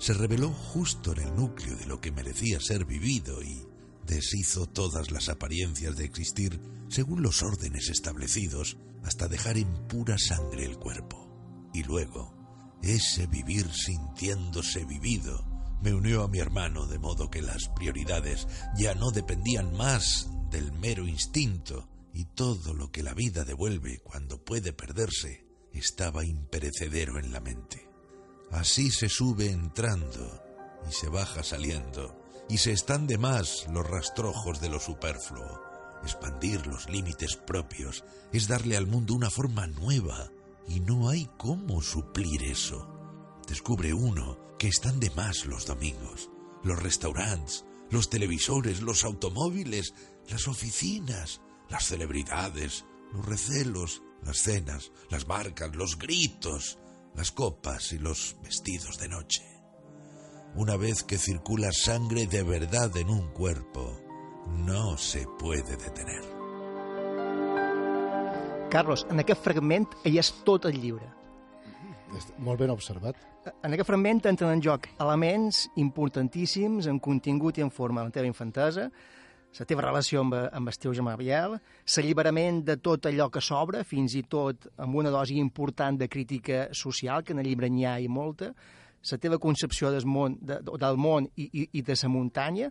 Se 0.03 0.15
reveló 0.15 0.51
justo 0.51 1.13
en 1.13 1.21
el 1.21 1.37
núcleo 1.37 1.77
de 1.77 1.87
lo 1.87 2.01
que 2.01 2.11
merecía 2.11 2.59
ser 2.59 2.85
vivido 2.85 3.41
y 3.41 3.65
deshizo 4.05 4.67
todas 4.67 5.13
las 5.13 5.29
apariencias 5.29 5.95
de 5.95 6.05
existir 6.05 6.61
según 6.89 7.23
los 7.23 7.45
órdenes 7.45 7.89
establecidos 7.89 8.79
hasta 9.05 9.29
dejar 9.29 9.59
en 9.59 9.73
pura 9.87 10.19
sangre 10.19 10.65
el 10.65 10.77
cuerpo. 10.77 11.71
Y 11.73 11.85
luego, 11.85 12.35
ese 12.83 13.29
vivir 13.29 13.73
sintiéndose 13.73 14.85
vivido 14.85 15.47
me 15.81 15.95
unió 15.95 16.25
a 16.25 16.29
mi 16.29 16.41
hermano 16.41 16.87
de 16.87 16.99
modo 16.99 17.31
que 17.31 17.41
las 17.41 17.69
prioridades 17.69 18.49
ya 18.77 18.97
no 18.97 19.13
dependían 19.13 19.73
más 19.73 20.29
del 20.51 20.73
mero 20.73 21.07
instinto 21.07 21.89
y 22.13 22.25
todo 22.25 22.75
lo 22.75 22.91
que 22.91 23.05
la 23.05 23.15
vida 23.15 23.45
devuelve 23.45 24.01
cuando 24.01 24.45
puede 24.45 24.73
perderse 24.73 25.47
estaba 25.73 26.25
imperecedero 26.25 27.21
en 27.21 27.33
la 27.33 27.39
mente. 27.39 27.92
Así 28.53 28.91
se 28.91 29.09
sube 29.09 29.51
entrando 29.51 30.43
y 30.89 30.93
se 30.93 31.09
baja 31.09 31.43
saliendo 31.43 32.15
y 32.51 32.59
se 32.59 32.73
están 32.73 33.07
de 33.07 33.17
más 33.17 33.67
los 33.71 33.89
rastrojos 33.89 34.61
de 34.61 34.69
lo 34.69 34.79
superfluo. 34.79 35.63
Expandir 36.03 36.67
los 36.67 36.89
límites 36.91 37.37
propios 37.37 38.05
es 38.33 38.49
darle 38.49 38.77
al 38.77 38.87
mundo 38.87 39.15
una 39.15 39.31
forma 39.31 39.67
nueva 39.67 40.31
y 40.69 40.81
no 40.81 41.09
hay 41.09 41.31
cómo 41.39 41.81
suplir 41.81 42.43
eso. 42.43 42.89
Descubre 43.49 43.95
uno 43.95 44.39
que 44.59 44.69
están 44.69 45.01
de 45.01 45.11
más 45.11 45.47
los 45.47 45.65
domingos, 45.65 46.31
los 46.63 46.81
restaurantes, 46.81 47.65
los 47.91 48.11
televisores, 48.11 48.83
los 48.83 49.05
automóviles, 49.05 49.95
las 50.29 50.47
oficinas, 50.47 51.41
las 51.71 51.87
celebridades, 51.87 52.85
los 53.13 53.25
recelos, 53.25 54.03
las 54.23 54.39
cenas, 54.39 54.93
las 55.11 55.27
marcas, 55.27 55.75
los 55.75 55.99
gritos, 55.99 56.79
las 57.15 57.31
copas 57.31 57.93
y 57.93 57.99
los 57.99 58.37
vestidos 58.43 58.99
de 58.99 59.09
noche. 59.09 59.43
Una 60.55 60.77
vez 60.77 61.03
que 61.03 61.19
circula 61.19 61.73
sangre 61.73 62.27
de 62.27 62.43
verdad 62.43 62.95
en 62.97 63.09
un 63.09 63.29
cuerpo, 63.33 63.99
no 64.67 64.99
se 64.99 65.27
puede 65.39 65.77
detener. 65.77 66.23
Carlos, 68.71 69.07
en 69.11 69.21
aquest 69.21 69.43
fragment 69.45 69.89
hi 70.09 70.19
és 70.21 70.31
tot 70.47 70.65
el 70.69 70.79
llibre. 70.81 71.09
Molt 72.41 72.61
ben 72.61 72.73
observat. 72.73 73.17
En 73.65 73.73
aquest 73.73 73.89
fragment 73.89 74.23
entren 74.29 74.53
en 74.53 74.63
joc 74.65 74.87
elements 75.01 75.67
importantíssims 75.81 76.89
en 76.89 77.01
contingut 77.01 77.59
i 77.59 77.65
en 77.65 77.73
forma 77.73 78.01
de 78.01 78.09
la 78.09 78.15
teva 78.15 78.29
infantesa, 78.29 78.87
la 79.59 79.67
teva 79.69 79.85
relació 79.85 80.23
amb, 80.23 80.37
amb 80.49 80.71
el 80.71 80.79
teu 80.81 80.95
germà 80.97 81.15
Biel, 81.21 81.59
l'alliberament 81.95 82.63
de 82.65 82.79
tot 82.81 83.09
allò 83.11 83.29
que 83.33 83.43
s'obre, 83.45 83.83
fins 83.85 84.15
i 84.17 84.23
tot 84.25 84.71
amb 84.81 84.97
una 84.97 85.13
dosi 85.13 85.37
important 85.41 85.99
de 86.01 86.09
crítica 86.09 86.69
social, 86.73 87.25
que 87.25 87.37
en 87.37 87.43
el 87.43 87.51
llibre 87.51 87.69
n'hi 87.69 87.85
ha 87.87 87.99
i 88.01 88.09
molta, 88.09 88.53
la 89.11 89.19
teva 89.19 89.39
concepció 89.43 89.91
del 89.91 90.07
món, 90.07 90.39
de, 90.41 90.61
del 90.63 90.97
món 90.97 91.29
i, 91.37 91.49
i, 91.53 91.69
i 91.79 91.83
de 91.83 91.97
la 92.03 92.09
muntanya, 92.09 92.71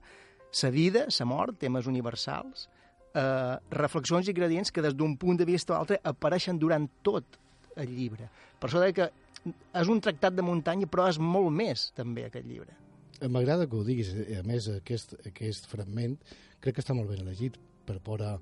la 0.64 0.70
vida, 0.70 1.06
la 1.08 1.26
mort, 1.26 1.60
temes 1.60 1.88
universals, 1.88 2.68
eh, 3.14 3.56
reflexions 3.72 4.28
i 4.28 4.32
ingredients 4.32 4.72
que 4.72 4.82
des 4.82 4.96
d'un 4.96 5.18
punt 5.18 5.38
de 5.38 5.46
vista 5.46 5.76
o 5.76 5.80
altre 5.80 6.00
apareixen 6.04 6.60
durant 6.60 6.88
tot 7.04 7.40
el 7.76 7.92
llibre. 7.96 8.30
Per 8.60 8.70
això 8.70 8.84
que 8.94 9.12
és 9.46 9.90
un 9.90 10.02
tractat 10.02 10.36
de 10.36 10.46
muntanya, 10.46 10.88
però 10.88 11.08
és 11.10 11.20
molt 11.20 11.52
més, 11.56 11.90
també, 11.98 12.28
aquest 12.28 12.48
llibre. 12.48 12.81
M'agrada 13.30 13.68
que 13.70 13.76
ho 13.78 13.84
diguis. 13.86 14.14
eh, 14.16 14.40
A 14.40 14.44
més, 14.44 14.68
aquest, 14.70 15.14
aquest 15.28 15.68
fragment 15.70 16.18
crec 16.60 16.76
que 16.76 16.82
està 16.82 16.96
molt 16.98 17.10
ben 17.10 17.22
elegit 17.22 17.58
per 17.86 18.00
poder 18.00 18.38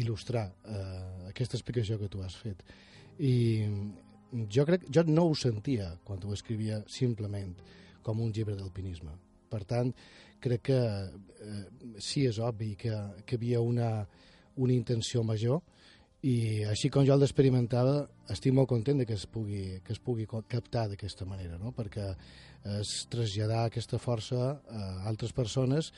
il·lustrar 0.00 0.46
eh, 0.64 1.28
aquesta 1.28 1.58
explicació 1.58 1.98
que 2.00 2.08
tu 2.08 2.22
has 2.22 2.36
fet. 2.36 2.62
I 3.20 3.66
jo 4.48 4.64
crec, 4.64 4.86
jo 4.88 5.04
no 5.04 5.26
ho 5.28 5.34
sentia 5.36 5.90
quan 6.04 6.22
ho 6.24 6.32
escrivia 6.32 6.82
simplement 6.88 7.52
com 8.02 8.20
un 8.20 8.32
llibre 8.32 8.56
d'alpinisme. 8.56 9.12
Per 9.52 9.64
tant, 9.68 9.92
crec 10.40 10.62
que 10.70 10.80
eh, 10.80 11.64
sí 12.00 12.24
és 12.26 12.40
obvi 12.40 12.74
que, 12.80 12.96
que 13.26 13.36
havia 13.36 13.60
una, 13.60 14.06
una 14.56 14.72
intenció 14.72 15.22
major 15.22 15.60
i 16.22 16.62
així 16.70 16.90
com 16.92 17.04
jo 17.06 17.16
l'experimentava 17.18 18.06
estic 18.30 18.54
molt 18.54 18.70
content 18.70 19.00
de 19.02 19.06
que 19.06 19.16
es 19.18 19.26
pugui, 19.26 19.80
que 19.82 19.94
es 19.94 19.98
pugui 19.98 20.26
captar 20.26 20.86
d'aquesta 20.90 21.26
manera 21.26 21.58
no? 21.58 21.72
perquè 21.74 22.12
és 22.78 22.92
traslladar 23.10 23.64
aquesta 23.66 23.98
força 23.98 24.52
a 24.70 24.82
altres 25.10 25.34
persones 25.34 25.90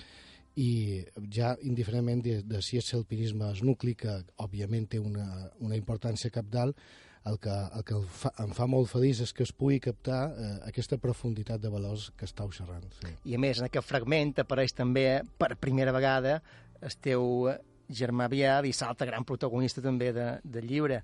i 0.57 1.03
ja 1.35 1.55
indiferentment 1.67 2.23
de, 2.25 2.39
de 2.47 2.61
si 2.63 2.79
és 2.79 2.93
l'alpinisme 2.95 3.51
és 3.53 3.63
nucli, 3.67 3.95
que 3.99 4.21
òbviament 4.41 4.87
té 4.93 5.01
una, 5.03 5.51
una 5.61 5.77
importància 5.77 6.31
capdalt, 6.31 6.79
el 7.27 7.39
que, 7.41 7.53
el 7.53 7.85
que 7.89 7.99
fa, 8.21 8.31
em 8.45 8.53
fa 8.55 8.67
molt 8.71 8.91
feliç 8.93 9.23
és 9.25 9.33
que 9.35 9.45
es 9.47 9.53
pugui 9.57 9.81
captar 9.83 10.21
eh, 10.31 10.51
aquesta 10.69 10.99
profunditat 11.01 11.61
de 11.61 11.73
valors 11.73 12.11
que 12.17 12.29
estàu 12.29 12.53
xerrant. 12.53 12.85
Sí. 13.01 13.13
I 13.33 13.39
a 13.39 13.41
més, 13.41 13.61
en 13.61 13.69
aquest 13.69 13.89
fragment 13.89 14.35
apareix 14.45 14.77
també 14.77 15.07
per 15.41 15.55
primera 15.61 15.95
vegada 15.97 16.39
el 16.85 16.99
teu 17.03 17.51
germà 17.89 18.29
Biel 18.33 18.69
i 18.69 18.75
l'altre 18.81 19.09
gran 19.11 19.25
protagonista 19.25 19.83
també 19.85 20.13
de, 20.17 20.29
del 20.45 20.69
llibre. 20.69 21.03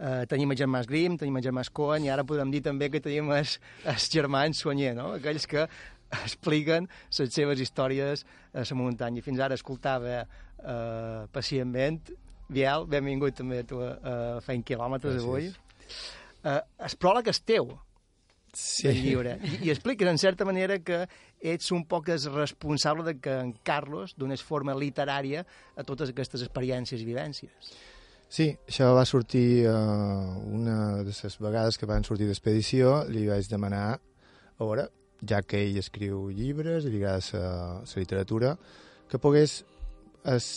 Uh, 0.00 0.24
tenim 0.30 0.52
els 0.54 0.60
germans 0.60 0.88
Grimm, 0.88 1.18
tenim 1.20 1.36
els 1.36 1.44
germans 1.44 1.70
Cohen 1.76 2.06
i 2.06 2.10
ara 2.10 2.24
podem 2.24 2.50
dir 2.52 2.62
també 2.64 2.88
que 2.88 3.02
tenim 3.04 3.30
els, 3.36 3.58
els 3.84 4.08
germans 4.12 4.62
Soigner, 4.62 4.94
no? 4.96 5.10
aquells 5.18 5.46
que 5.50 5.66
expliquen 6.22 6.88
les 7.18 7.34
seves 7.34 7.60
històries 7.60 8.24
a 8.52 8.64
la 8.64 8.78
muntanya. 8.78 9.22
Fins 9.22 9.42
ara 9.42 9.58
escoltava 9.58 10.22
uh, 10.24 11.26
pacientment 11.34 12.00
Biel, 12.50 12.88
benvingut 12.90 13.36
també 13.38 13.60
a 13.62 13.66
tu 13.68 13.78
a, 13.84 13.92
a 13.94 14.14
Fent 14.42 14.64
Quilòmetres 14.66 15.20
Gràcies. 15.20 15.28
avui. 15.28 15.52
Uh, 16.40 16.58
el 16.86 16.96
pròleg 16.98 17.30
és 17.30 17.42
teu, 17.46 17.70
Sí. 18.52 18.88
del 18.88 19.02
llibre, 19.02 19.36
I, 19.44 19.66
i 19.66 19.70
expliques 19.70 20.08
en 20.08 20.18
certa 20.18 20.44
manera 20.44 20.78
que 20.82 21.04
ets 21.40 21.70
un 21.72 21.84
poc 21.88 22.08
responsable 22.08 23.04
de 23.06 23.14
que 23.22 23.36
en 23.38 23.52
Carlos 23.64 24.14
donés 24.18 24.42
forma 24.42 24.74
literària 24.74 25.44
a 25.76 25.84
totes 25.86 26.10
aquestes 26.10 26.42
experiències 26.46 27.00
i 27.00 27.08
vivències. 27.08 27.72
Sí, 28.30 28.46
això 28.68 28.92
va 28.94 29.04
sortir 29.06 29.66
uh, 29.66 29.74
una 30.54 31.02
de 31.02 31.10
les 31.10 31.38
vegades 31.42 31.78
que 31.78 31.86
van 31.90 32.06
sortir 32.06 32.28
d'expedició, 32.28 33.04
li 33.10 33.26
vaig 33.26 33.48
demanar, 33.50 33.98
a 33.98 34.62
veure, 34.62 34.86
ja 35.26 35.42
que 35.42 35.58
ell 35.64 35.78
escriu 35.80 36.28
llibres 36.30 36.86
i 36.86 36.92
li 36.92 37.02
agrada 37.02 37.40
la 37.82 37.98
literatura, 37.98 38.54
que 39.10 39.18
pogués 39.18 39.64
es, 40.30 40.50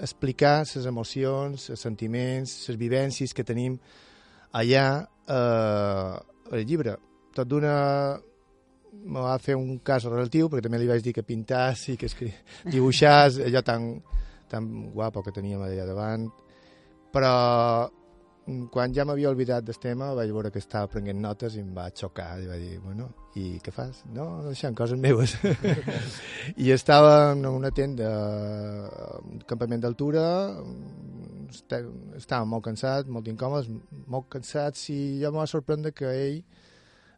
explicar 0.00 0.64
les 0.64 0.86
emocions, 0.86 1.68
els 1.70 1.80
sentiments, 1.80 2.54
les 2.68 2.78
vivències 2.80 3.32
que 3.34 3.44
tenim 3.44 3.78
allà 4.56 4.86
eh, 5.28 6.16
al 6.52 6.64
llibre. 6.64 6.96
Tot 7.36 7.48
d'una 7.48 7.74
me 9.04 9.20
va 9.20 9.36
fer 9.42 9.56
un 9.58 9.78
cas 9.84 10.06
relatiu, 10.08 10.48
perquè 10.48 10.66
també 10.66 10.80
li 10.80 10.88
vaig 10.88 11.04
dir 11.04 11.14
que 11.16 11.26
pintàs 11.26 11.88
i 11.92 11.96
que 12.00 12.08
escri... 12.10 12.30
dibuixàs, 12.72 13.40
allò 13.44 13.62
tan, 13.66 13.88
tan 14.50 14.68
guapo 14.94 15.22
que 15.22 15.34
teníem 15.36 15.62
allà 15.62 15.86
davant, 15.88 16.26
però 17.12 17.34
quan 18.70 18.92
ja 18.94 19.04
m'havia 19.04 19.30
oblidat 19.34 19.64
del 19.66 19.78
tema 19.82 20.12
vaig 20.14 20.30
veure 20.30 20.52
que 20.54 20.60
estava 20.62 20.86
prenent 20.92 21.18
notes 21.18 21.56
i 21.56 21.60
em 21.64 21.72
va 21.74 21.88
xocar 21.90 22.36
i 22.42 22.46
va 22.46 22.56
dir, 22.60 22.76
bueno, 22.84 23.08
i 23.34 23.58
què 23.64 23.72
fas? 23.74 24.04
No, 24.14 24.26
deixant 24.46 24.76
coses 24.78 24.98
meves. 25.02 25.34
I 26.62 26.70
estava 26.70 27.32
en 27.32 27.42
una 27.50 27.72
tenda, 27.74 28.10
un 29.24 29.42
campament 29.50 29.82
d'altura, 29.82 30.22
est- 31.50 31.74
estava 32.20 32.44
molt 32.46 32.64
cansat, 32.68 33.10
molt 33.10 33.26
incòmodes, 33.32 33.68
molt 34.06 34.30
cansats 34.30 34.88
i 34.94 35.00
jo 35.22 35.32
em 35.32 35.40
va 35.40 35.48
sorprendre 35.50 35.92
que 35.92 36.06
ell 36.14 36.38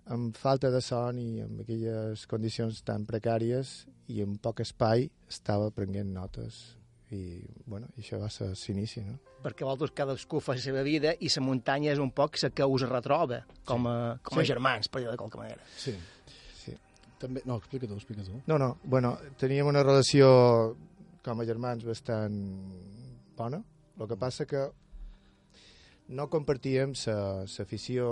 amb 0.09 0.37
falta 0.41 0.71
de 0.73 0.81
son 0.81 1.19
i 1.21 1.43
amb 1.45 1.61
aquelles 1.61 2.25
condicions 2.31 2.81
tan 2.89 3.05
precàries 3.05 3.83
i 4.09 4.23
en 4.25 4.39
poc 4.41 4.63
espai 4.65 5.11
estava 5.29 5.69
prenent 5.77 6.09
notes 6.17 6.78
i, 7.11 7.41
bueno, 7.67 7.89
i 7.97 8.03
això 8.03 8.19
va 8.21 8.29
ser 8.31 8.51
l'inici, 8.69 9.01
no? 9.01 9.19
Perquè 9.43 9.65
vosaltres 9.65 9.93
cadascú 9.97 10.41
fa 10.45 10.55
la 10.57 10.61
seva 10.61 10.83
vida 10.83 11.15
i 11.21 11.29
la 11.35 11.43
muntanya 11.43 11.93
és 11.93 11.99
un 12.03 12.11
poc 12.11 12.37
la 12.43 12.51
que 12.51 12.67
us 12.67 12.83
retroba 12.89 13.45
com 13.65 13.87
a, 13.87 14.19
com 14.23 14.39
a 14.39 14.43
Sí. 14.43 14.49
germans, 14.49 14.89
per 14.89 15.01
dir 15.03 15.11
de 15.11 15.17
qualque 15.17 15.39
manera. 15.39 15.63
Sí. 15.77 15.95
Sí. 16.65 16.75
També, 17.19 17.43
no, 17.45 17.57
explica 17.57 17.87
tu, 17.87 17.95
explica 17.95 18.23
tu. 18.23 18.43
No, 18.47 18.59
no, 18.59 18.79
bueno, 18.85 19.17
teníem 19.39 19.67
una 19.67 19.83
relació 19.83 20.77
com 21.25 21.41
a 21.41 21.45
germans 21.47 21.85
bastant 21.85 22.37
bona, 23.37 23.63
el 23.99 24.07
que 24.09 24.17
passa 24.17 24.47
que 24.47 24.69
no 26.09 26.29
compartíem 26.31 26.95
l'afició 26.97 28.11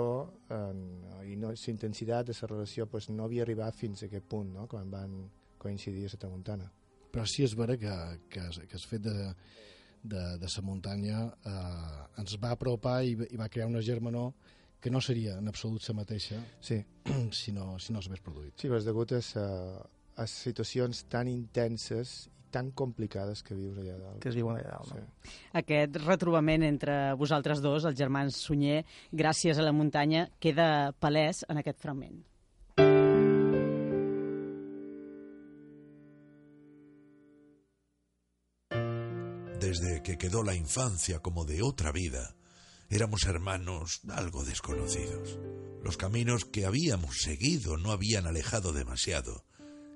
i 1.25 1.35
no, 1.35 1.49
la 1.51 1.71
intensitat 1.71 2.27
de 2.27 2.35
la 2.41 2.47
relació 2.47 2.85
pues, 2.85 3.09
no 3.09 3.25
havia 3.25 3.43
arribat 3.43 3.75
fins 3.75 4.03
a 4.03 4.05
aquest 4.05 4.25
punt, 4.29 4.53
no?, 4.53 4.67
quan 4.67 4.89
van 4.91 5.29
coincidir 5.57 6.05
a 6.05 6.11
la 6.13 6.19
Tramuntana. 6.21 6.71
Però 7.11 7.25
sí 7.29 7.45
és 7.47 7.55
vera 7.57 7.77
que, 7.79 7.93
que, 8.29 8.43
que 8.67 8.77
el 8.79 8.85
fet 8.85 9.03
de, 9.07 9.15
de, 10.03 10.23
de 10.41 10.51
la 10.55 10.63
muntanya 10.65 11.25
eh, 11.27 12.21
ens 12.21 12.37
va 12.43 12.53
apropar 12.55 13.01
i, 13.03 13.17
i 13.31 13.39
va 13.39 13.49
crear 13.49 13.67
una 13.67 13.81
germanor 13.81 14.33
que 14.79 14.91
no 14.93 15.01
seria 15.01 15.37
en 15.41 15.47
absolut 15.49 15.83
la 15.89 15.95
mateixa 15.97 16.39
sí. 16.61 16.79
si 17.39 17.51
no 17.51 17.77
si 17.79 17.93
no 17.93 18.01
s'hagués 18.01 18.23
produït. 18.23 18.55
Sí, 18.55 18.67
però 18.67 18.81
és 18.81 18.87
degut 18.87 19.13
a, 19.17 19.21
sa, 19.25 19.45
a 20.15 20.27
situacions 20.29 21.05
tan 21.11 21.29
intenses 21.31 22.17
i 22.27 22.35
tan 22.51 22.71
complicades 22.71 23.43
que 23.43 23.55
vius 23.55 23.77
allà 23.77 23.97
dalt. 23.99 24.21
Que 24.23 24.31
es 24.31 24.37
viuen 24.37 24.57
allà 24.57 24.77
dalt, 24.77 24.93
sí. 24.93 25.01
no? 25.01 25.35
Aquest 25.61 25.99
retrobament 26.05 26.63
entre 26.67 26.95
vosaltres 27.19 27.61
dos, 27.63 27.85
els 27.89 27.97
germans 27.99 28.39
Sunyer, 28.47 28.83
gràcies 29.11 29.59
a 29.59 29.65
la 29.65 29.75
muntanya, 29.75 30.27
queda 30.43 30.93
palès 31.03 31.43
en 31.51 31.61
aquest 31.61 31.81
fragment. 31.83 32.21
Desde 39.59 40.03
que 40.03 40.19
quedó 40.19 40.43
la 40.43 40.53
infancia 40.53 41.19
como 41.19 41.43
de 41.43 41.63
otra 41.63 41.91
vida, 41.91 42.35
éramos 42.89 43.23
hermanos 43.23 44.01
algo 44.07 44.45
desconocidos. 44.45 45.39
Los 45.83 45.97
caminos 45.97 46.45
que 46.45 46.65
habíamos 46.65 47.17
seguido 47.17 47.75
no 47.75 47.91
habían 47.91 48.27
alejado 48.27 48.71
demasiado, 48.71 49.45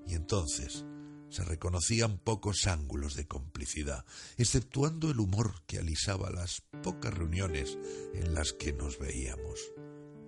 y 0.08 0.16
entonces 0.16 0.84
se 1.30 1.44
reconocían 1.44 2.18
pocos 2.18 2.66
ángulos 2.66 3.14
de 3.16 3.28
complicidad, 3.28 4.04
exceptuando 4.38 5.12
el 5.12 5.20
humor 5.20 5.64
que 5.68 5.78
alisaba 5.78 6.32
las 6.32 6.64
pocas 6.82 7.14
reuniones 7.14 7.78
en 8.16 8.34
las 8.34 8.54
que 8.54 8.74
nos 8.74 8.98
veíamos. 8.98 9.60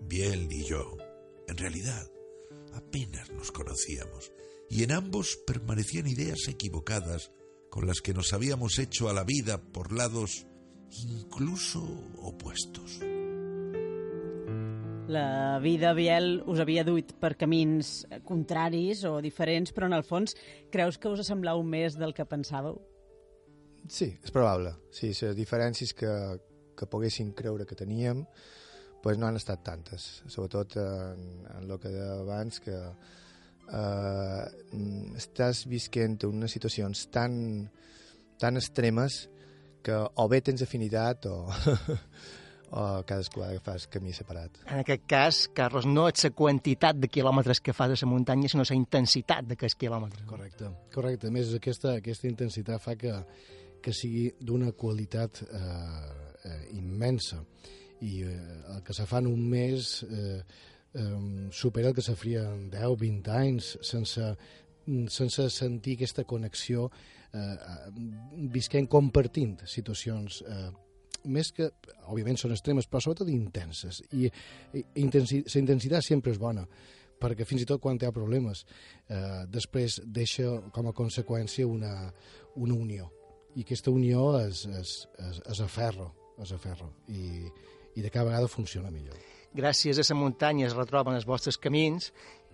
Biel 0.03 0.51
y 0.51 0.63
yo, 0.63 0.95
en 1.47 1.57
realidad, 1.57 2.07
apenas 2.73 3.31
nos 3.31 3.51
conocíamos, 3.51 4.31
y 4.69 4.83
en 4.83 4.91
ambos 4.91 5.39
permanecían 5.47 6.05
ideas 6.05 6.47
equivocadas 6.47 7.31
con 7.73 7.87
las 7.87 8.01
que 8.01 8.13
nos 8.13 8.33
habíamos 8.33 8.77
hecho 8.77 9.09
a 9.09 9.13
la 9.13 9.23
vida 9.23 9.57
por 9.57 9.93
lados 9.93 10.45
incluso 11.09 11.81
opuestos. 12.21 12.99
La 15.07 15.57
vida, 15.57 15.93
Biel, 15.93 16.43
us 16.45 16.61
havia 16.61 16.83
duit 16.85 17.15
per 17.17 17.31
camins 17.33 18.05
contraris 18.29 19.01
o 19.09 19.15
diferents, 19.25 19.73
però 19.73 19.89
en 19.89 19.97
el 19.97 20.05
fons 20.05 20.37
creus 20.69 21.01
que 21.01 21.09
us 21.09 21.25
semblau 21.25 21.65
més 21.65 21.97
del 21.97 22.13
que 22.13 22.27
pensàveu? 22.29 22.77
Sí, 23.89 24.11
és 24.21 24.29
probable. 24.29 24.75
Sí, 24.93 25.09
les 25.09 25.33
diferències 25.33 25.97
que, 25.97 26.13
que 26.77 26.85
poguéssim 26.93 27.33
creure 27.33 27.65
que 27.65 27.79
teníem 27.79 28.21
pues 29.01 29.17
no 29.17 29.25
han 29.25 29.41
estat 29.41 29.65
tantes, 29.65 30.21
sobretot 30.29 30.77
en, 30.77 31.25
en 31.57 31.65
el 31.65 31.79
que 31.81 31.89
deia 31.89 32.21
abans, 32.21 32.61
que 32.61 32.77
eh, 33.71 34.45
estàs 35.19 35.65
visquent 35.69 36.19
unes 36.27 36.51
situacions 36.55 37.07
tan, 37.13 37.35
tan 38.39 38.59
extremes 38.59 39.27
que 39.83 39.95
o 39.95 40.27
bé 40.31 40.39
tens 40.41 40.63
afinitat 40.63 41.27
o, 41.27 41.37
o 42.79 42.83
cadascú 43.05 43.43
ha 43.43 43.51
d'agafar 43.51 43.75
el 43.77 43.87
camí 43.91 44.13
separat. 44.15 44.63
En 44.65 44.81
aquest 44.81 45.03
cas, 45.09 45.41
Carlos, 45.53 45.85
no 45.85 46.07
és 46.09 46.25
la 46.25 46.31
quantitat 46.33 46.97
de 46.97 47.09
quilòmetres 47.11 47.61
que 47.61 47.75
fas 47.75 47.93
a 47.93 47.99
la 47.99 48.09
muntanya, 48.09 48.49
sinó 48.49 48.65
la 48.69 48.79
intensitat 48.79 49.45
d'aquests 49.49 49.79
quilòmetres. 49.79 50.25
Correcte, 50.29 50.71
correcte. 50.93 51.29
A 51.29 51.35
més, 51.35 51.53
aquesta, 51.59 51.97
aquesta 51.99 52.29
intensitat 52.31 52.81
fa 52.81 52.95
que, 52.99 53.13
que 53.83 53.93
sigui 53.93 54.29
d'una 54.39 54.71
qualitat 54.71 55.43
eh, 55.45 55.63
eh, 56.49 56.59
immensa 56.79 57.43
i 58.03 58.21
eh, 58.25 58.37
el 58.75 58.83
que 58.83 58.95
se 58.95 59.05
fa 59.07 59.21
en 59.21 59.29
un 59.31 59.43
mes 59.49 59.99
eh, 60.07 60.39
eh, 60.93 61.49
supera 61.51 61.89
el 61.89 61.95
que 61.95 62.05
se 62.05 62.15
faria 62.15 62.45
en 62.51 62.69
10-20 62.71 63.33
anys 63.33 63.73
sense, 63.81 64.33
sense 65.09 65.49
sentir 65.49 65.97
aquesta 65.97 66.25
connexió 66.29 66.89
eh, 67.33 67.57
visquent 68.53 68.89
compartint 68.91 69.59
situacions 69.69 70.41
eh, 70.47 70.71
més 71.23 71.51
que, 71.55 71.69
òbviament 72.11 72.37
són 72.39 72.53
extremes, 72.55 72.87
però 72.89 73.01
sobretot 73.03 73.29
intenses. 73.31 74.01
I, 74.11 74.27
i 74.75 74.83
intensi, 74.99 75.43
la 75.47 75.61
intensitat 75.61 76.05
sempre 76.05 76.33
és 76.33 76.39
bona, 76.41 76.65
perquè 77.21 77.47
fins 77.47 77.63
i 77.63 77.67
tot 77.69 77.81
quan 77.83 77.99
hi 77.99 78.07
ha 78.07 78.15
problemes, 78.15 78.65
eh, 79.07 79.43
després 79.51 80.01
deixa 80.03 80.57
com 80.75 80.89
a 80.89 80.95
conseqüència 80.95 81.67
una, 81.69 81.93
una 82.59 82.75
unió. 82.75 83.09
I 83.55 83.63
aquesta 83.63 83.93
unió 83.93 84.33
és, 84.41 84.65
és, 84.81 84.97
és, 85.29 85.39
és 85.53 85.61
a 85.61 85.69
ferro, 85.69 86.09
és 86.41 86.51
a 86.51 86.59
ferro. 86.59 86.89
I, 87.07 87.45
i 87.95 88.01
de 88.01 88.09
cada 88.09 88.31
vegada 88.31 88.51
funciona 88.51 88.91
millor. 88.91 89.15
Gràcies 89.53 89.99
a 89.99 90.05
la 90.09 90.17
muntanya 90.17 90.65
es 90.65 90.73
retroben 90.73 91.13
els 91.13 91.27
vostres 91.29 91.59
camins 91.61 92.09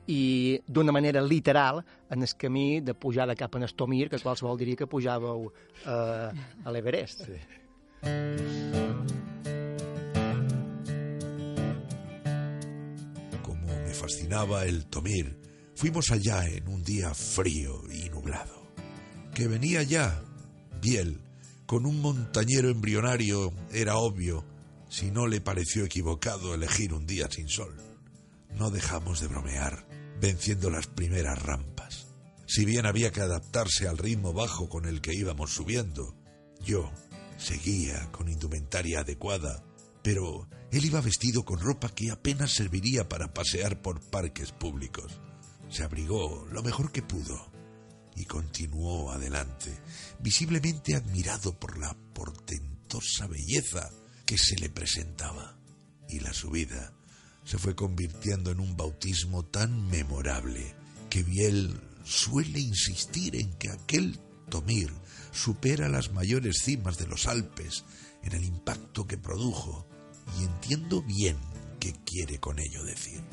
i 0.10 0.60
d'una 0.68 0.92
manera 0.92 1.22
literal 1.22 1.84
en 2.10 2.26
el 2.26 2.34
camí 2.36 2.82
de 2.82 2.94
pujada 2.94 3.36
cap 3.40 3.56
a 3.56 3.60
Nestomir, 3.62 4.10
que 4.10 4.20
qualsevol 4.20 4.58
diria 4.58 4.76
que 4.76 4.90
pujàveu 4.90 5.46
eh, 5.86 6.66
a 6.66 6.74
l'Everest. 6.74 7.24
Sí. 7.30 7.40
Como 13.44 13.68
me 13.68 13.94
fascinaba 13.94 14.66
el 14.66 14.88
Tomir, 14.88 15.38
fuimos 15.76 16.12
allá 16.12 16.48
en 16.48 16.68
un 16.68 16.84
día 16.84 17.14
frío 17.14 17.84
y 17.92 18.10
nublado. 18.10 18.68
Que 19.34 19.48
venía 19.48 19.84
ya, 19.84 20.22
Biel, 20.82 21.22
con 21.66 21.86
un 21.86 22.02
montañero 22.02 22.70
embrionario, 22.70 23.54
era 23.72 23.98
obvio, 23.98 24.44
si 24.90 25.12
no 25.12 25.28
le 25.28 25.40
pareció 25.40 25.86
equivocado 25.86 26.54
elegir 26.54 26.94
un 26.94 27.06
día 27.06 27.30
sin 27.30 27.48
sol. 27.48 27.76
No 28.56 28.72
dejamos 28.72 29.22
de 29.22 29.28
bromear, 29.28 29.88
venciendo 30.20 30.70
las 30.70 30.88
primeras 30.88 31.42
rampas. 31.42 32.08
Si 32.48 32.66
bien 32.66 32.88
había 32.88 33.12
que 33.12 33.22
adaptarse 33.22 33.88
al 33.88 34.00
ritmo 34.00 34.34
bajo 34.34 34.68
con 34.68 34.86
el 34.86 35.02
que 35.02 35.14
íbamos 35.14 35.54
subiendo, 35.54 36.16
yo 36.66 36.92
seguía 37.38 38.12
con 38.12 38.28
indumentaria 38.28 39.02
adecuada, 39.02 39.64
pero 40.02 40.50
él 40.72 40.84
iba 40.86 41.00
vestido 41.02 41.46
con 41.46 41.60
ropa 41.60 41.90
que 41.90 42.10
apenas 42.10 42.54
serviría 42.54 43.08
para 43.08 43.34
pasear 43.34 43.82
por 43.82 44.02
parques 44.10 44.52
públicos. 44.52 45.22
Se 45.70 45.84
abrigó 45.84 46.48
lo 46.52 46.64
mejor 46.64 46.92
que 46.92 47.04
pudo 47.04 47.52
y 48.16 48.26
continuó 48.26 49.12
adelante, 49.12 49.80
visiblemente 50.20 50.96
admirado 50.96 51.58
por 51.58 51.78
la 51.78 51.96
portentosa 52.14 53.28
belleza 53.28 53.92
que 54.30 54.38
se 54.38 54.56
le 54.58 54.70
presentaba. 54.70 55.58
Y 56.08 56.20
la 56.20 56.34
subida 56.34 56.94
se 57.46 57.58
fue 57.58 57.74
convirtiendo 57.74 58.52
en 58.52 58.60
un 58.60 58.78
bautismo 58.78 59.44
tan 59.44 59.88
memorable 59.90 60.76
que 61.10 61.24
Biel 61.24 61.74
suele 62.04 62.60
insistir 62.60 63.36
en 63.36 63.52
que 63.56 63.72
aquel 63.72 64.20
Tomir 64.48 64.92
supera 65.32 65.90
las 65.90 66.12
mayores 66.12 66.62
cimas 66.62 67.00
de 67.00 67.08
los 67.08 67.26
Alpes 67.26 67.86
en 68.22 68.34
el 68.34 68.44
impacto 68.44 69.08
que 69.08 69.18
produjo 69.18 69.88
y 70.40 70.44
entiendo 70.44 71.02
bien 71.02 71.36
qué 71.80 71.96
quiere 72.06 72.38
con 72.38 72.60
ello 72.60 72.84
decir. 72.84 73.24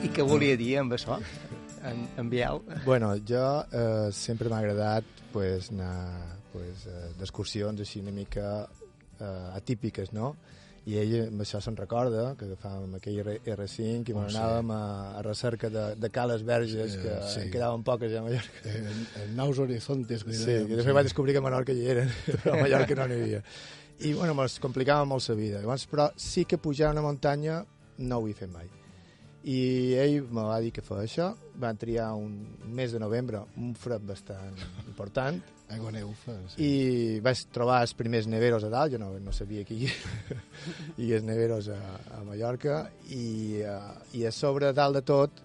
I 0.00 0.08
què 0.08 0.24
volia 0.24 0.56
dir 0.56 0.78
amb 0.80 0.96
això, 0.96 1.20
en, 1.84 2.06
en 2.16 2.32
Biel? 2.32 2.64
Bueno, 2.86 3.12
jo 3.20 3.44
eh, 3.68 4.08
sempre 4.16 4.48
m'ha 4.48 4.64
agradat 4.64 5.04
pues, 5.34 5.68
anar 5.76 6.38
pues, 6.58 6.86
eh, 6.90 7.08
d'excursions 7.18 7.80
així 7.86 8.02
una 8.04 8.12
mica 8.14 8.48
eh, 8.66 9.56
atípiques, 9.56 10.12
no? 10.12 10.34
I 10.88 10.94
ell 10.96 11.10
amb 11.26 11.42
això 11.44 11.58
se'n 11.60 11.74
recorda, 11.76 12.30
que 12.38 12.46
agafàvem 12.46 12.94
aquell 12.96 13.18
R 13.20 13.32
R5 13.52 14.08
i 14.08 14.14
Oh, 14.14 14.22
oh, 14.22 14.28
sí. 14.30 14.38
anàvem 14.38 14.70
a, 14.72 14.78
a 15.18 15.22
recerca 15.26 15.68
de, 15.68 15.82
de 16.00 16.08
cales 16.10 16.44
verges, 16.48 16.94
Eh, 16.96 17.02
que 17.02 17.16
sí. 17.28 17.40
en 17.42 17.50
quedaven 17.52 17.82
poques 17.84 18.10
ja 18.12 18.22
a 18.22 18.24
Mallorca. 18.24 18.62
En, 18.64 19.02
en 19.24 19.34
nous 19.36 19.58
horizontes. 19.60 20.24
Que 20.24 20.32
Sí, 20.32 20.54
i 20.64 20.70
després 20.78 20.96
vaig 20.96 21.10
descobrir 21.10 21.34
que 21.36 21.42
a 21.42 21.44
Menorca 21.44 21.76
hi 21.76 21.84
eren, 21.92 22.08
però 22.42 22.54
a 22.56 22.62
Mallorca 22.62 22.96
no 22.96 23.08
n'hi 23.10 23.18
havia. 23.20 23.42
I, 24.00 24.14
bueno, 24.14 24.32
mos 24.38 24.56
complicava 24.62 25.04
molt 25.04 25.28
la 25.28 25.34
vida. 25.36 25.60
Llavors, 25.60 25.84
però 25.90 26.08
sí 26.16 26.46
que 26.48 26.56
pujar 26.56 26.92
una 26.94 27.02
muntanya 27.04 27.60
no 27.98 28.22
ho 28.22 28.28
he 28.30 28.32
fet 28.38 28.48
mai. 28.54 28.70
I 29.44 29.58
ell 29.98 30.22
me 30.30 30.42
va 30.46 30.56
dir 30.64 30.72
que 30.72 30.80
feia 30.86 31.04
això. 31.04 31.28
Van 31.58 31.76
triar 31.76 32.14
un 32.16 32.32
mes 32.64 32.92
de 32.96 32.98
novembre, 33.02 33.42
un 33.60 33.74
fred 33.74 34.00
bastant 34.08 34.56
important. 34.86 35.42
Aigua 35.68 35.90
neufa, 35.92 36.32
sí. 36.54 36.64
I 36.64 37.20
vaig 37.24 37.42
trobar 37.52 37.82
els 37.84 37.92
primers 37.96 38.28
neveros 38.30 38.64
a 38.64 38.70
dalt, 38.72 38.94
jo 38.94 39.00
no, 39.02 39.10
no 39.20 39.34
sabia 39.36 39.66
que 39.68 39.76
hi 39.82 39.90
hagués 39.90 41.26
neveros 41.26 41.68
a, 41.74 41.80
a 42.16 42.22
Mallorca, 42.24 42.86
i, 43.12 43.60
uh, 43.60 43.92
i 44.16 44.24
a 44.24 44.32
sobre, 44.32 44.72
dalt 44.72 44.96
de 44.96 45.04
tot, 45.04 45.42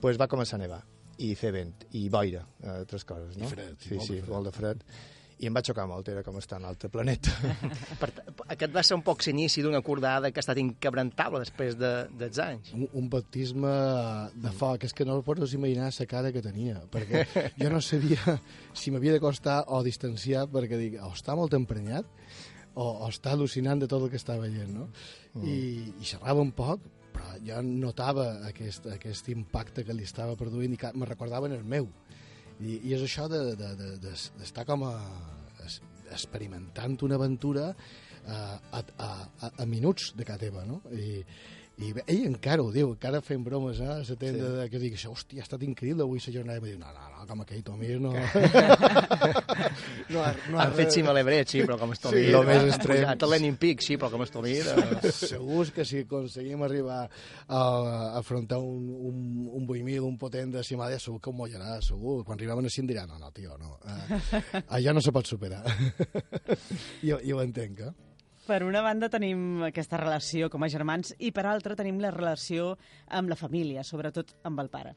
pues, 0.00 0.20
va 0.20 0.30
començar 0.30 0.60
a 0.60 0.62
nevar 0.62 0.80
i 1.20 1.34
fer 1.36 1.50
vent, 1.52 1.86
i 1.98 2.06
boira, 2.12 2.42
eh, 2.62 2.76
altres 2.78 3.04
coses, 3.04 3.36
no? 3.36 3.44
I 3.44 3.50
fred, 3.50 3.74
i 3.76 3.88
sí, 3.88 3.96
molt 3.96 4.06
sí, 4.06 4.14
de 4.14 4.22
fred. 4.22 4.32
molt 4.34 4.48
de 4.48 4.52
fred. 4.56 4.84
I 5.40 5.48
em 5.48 5.56
va 5.56 5.62
xocar 5.64 5.86
molt, 5.88 6.08
era 6.12 6.20
com 6.24 6.36
estar 6.36 6.58
en 6.60 6.66
altre 6.68 6.90
planeta. 6.92 7.32
Per, 8.00 8.10
aquest 8.52 8.74
va 8.74 8.82
ser 8.84 8.98
un 8.98 9.04
poc 9.06 9.24
l'inici 9.24 9.64
d'una 9.64 9.80
cordada 9.84 10.28
que 10.30 10.40
ha 10.40 10.44
estat 10.44 10.60
inquebrantable 10.60 11.40
després 11.40 11.78
de, 11.80 11.92
dels 12.20 12.40
anys. 12.44 12.74
un, 12.76 12.84
un 13.00 13.08
baptisme 13.12 13.72
de 14.36 14.52
foc, 14.60 14.84
és 14.84 14.96
que 14.96 15.06
no 15.08 15.20
pots 15.24 15.56
imaginar 15.56 15.88
la 15.96 16.06
cara 16.10 16.32
que 16.34 16.44
tenia, 16.44 16.82
perquè 16.92 17.24
jo 17.56 17.72
no 17.72 17.80
sabia 17.80 18.36
si 18.76 18.92
m'havia 18.92 19.16
d'acostar 19.16 19.62
o 19.68 19.82
distanciar, 19.86 20.46
perquè 20.52 20.76
dic, 20.80 21.00
o 21.00 21.12
està 21.16 21.36
molt 21.38 21.56
emprenyat, 21.56 22.04
o, 22.74 22.84
o 22.84 23.08
està 23.08 23.32
al·lucinant 23.34 23.80
de 23.80 23.88
tot 23.90 24.04
el 24.04 24.12
que 24.12 24.20
està 24.20 24.36
veient, 24.40 24.70
no? 24.76 24.90
Mm. 25.34 25.44
I, 25.46 25.58
I 26.02 26.10
xerrava 26.12 26.44
un 26.44 26.52
poc, 26.56 26.84
però 27.14 27.36
jo 27.44 27.60
notava 27.66 28.30
aquest, 28.48 28.86
aquest 28.92 29.32
impacte 29.32 29.84
que 29.86 29.96
li 29.96 30.06
estava 30.06 30.36
produint 30.38 30.76
i 30.76 30.80
que 30.80 30.92
me 30.94 31.08
recordava 31.08 31.48
en 31.50 31.56
el 31.58 31.64
meu. 31.64 31.88
I, 32.60 32.76
i 32.90 32.94
és 32.96 33.04
això 33.04 33.26
d'estar 33.30 33.56
de, 33.58 33.74
de, 33.78 33.90
de, 34.04 34.14
d'estar 34.40 34.66
com 34.68 34.84
a, 34.88 34.94
es, 35.66 35.80
experimentant 36.12 36.98
una 37.06 37.16
aventura 37.20 37.70
eh, 37.70 38.34
a, 38.34 38.80
a, 38.80 39.10
a, 39.46 39.50
a 39.64 39.66
minuts 39.66 40.12
de 40.18 40.26
casa 40.28 40.44
teva, 40.46 40.66
no? 40.68 40.82
I, 40.92 41.24
i 41.80 41.94
bé, 41.96 42.02
ell 42.12 42.26
encara 42.28 42.60
ho 42.60 42.68
diu, 42.74 42.90
encara 42.92 43.22
fent 43.24 43.40
bromes 43.44 43.78
eh, 43.80 43.86
a 43.88 43.94
la 44.00 44.16
tenda, 44.20 44.44
sí. 44.44 44.56
de, 44.58 44.64
que 44.72 44.80
dic, 44.82 44.96
hòstia, 45.08 45.40
ha 45.40 45.46
estat 45.46 45.62
increïble 45.64 46.04
avui 46.04 46.20
la 46.20 46.34
jornada, 46.34 46.58
i 46.58 46.60
em 46.60 46.74
diu, 46.74 46.80
no, 46.80 46.90
no, 46.92 47.06
no, 47.14 47.26
com 47.30 47.40
aquell 47.44 47.62
Tomir, 47.64 47.94
no... 48.02 48.12
no, 50.12 50.20
ha, 50.20 50.32
no 50.52 50.60
han 50.60 50.74
fet 50.76 50.92
cima 50.96 51.12
a 51.12 51.14
l'Ebret, 51.16 51.54
sí, 51.54 51.62
però 51.64 51.78
com 51.80 51.94
estou 51.94 52.12
Sí, 52.12 52.26
sí, 52.26 52.34
lo 52.34 52.42
més 52.44 52.66
extrem. 52.68 53.06
A 53.08 53.30
Lenin 53.32 53.56
Peak, 53.60 53.84
sí, 53.86 53.96
però 54.00 54.10
com 54.12 54.24
estou 54.26 54.44
eh, 54.50 55.14
Segur 55.14 55.64
que 55.72 55.86
si 55.88 56.02
aconseguim 56.04 56.66
arribar 56.66 57.00
a, 57.06 57.62
afrontar 58.20 58.60
un, 58.60 58.84
un, 59.10 59.16
un 59.48 59.64
8.000, 59.64 60.04
un 60.04 60.20
potent 60.20 60.52
de 60.58 60.66
Cimàlia, 60.66 61.00
segur 61.00 61.20
que 61.22 61.32
ho 61.32 61.36
mollarà, 61.36 61.78
segur. 61.84 62.20
Quan 62.28 62.36
arribem 62.36 62.68
a 62.68 62.72
cim 62.72 62.90
dirà, 62.90 63.06
no, 63.08 63.16
no, 63.22 63.32
tio, 63.32 63.56
no. 63.60 63.78
Uh, 63.90 64.60
allà 64.76 64.92
no 64.94 65.00
se 65.02 65.12
pot 65.14 65.26
superar. 65.26 65.62
I, 67.06 67.12
I 67.12 67.32
ho 67.32 67.40
entenc, 67.42 67.80
eh? 67.86 68.09
Per 68.50 68.64
una 68.66 68.80
banda 68.82 69.06
tenim 69.06 69.60
aquesta 69.62 69.98
relació 70.00 70.48
com 70.50 70.64
a 70.66 70.68
germans 70.72 71.12
i 71.22 71.28
per 71.30 71.44
altra 71.46 71.76
tenim 71.78 72.00
la 72.02 72.10
relació 72.10 72.72
amb 73.06 73.30
la 73.30 73.36
família, 73.38 73.84
sobretot 73.86 74.32
amb 74.42 74.58
el 74.58 74.70
pare. 74.72 74.96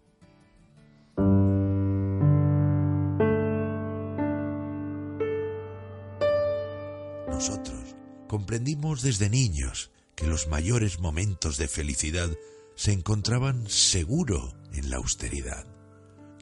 Nosotros 7.30 7.94
comprendimos 8.28 9.04
desde 9.04 9.30
niños 9.30 9.92
que 10.16 10.26
los 10.26 10.48
mayores 10.48 11.00
momentos 11.00 11.58
de 11.58 11.68
felicidad 11.68 12.32
se 12.74 12.92
encontraban 12.92 13.68
seguro 13.68 14.56
en 14.74 14.90
la 14.90 14.98
austeridad. 14.98 15.68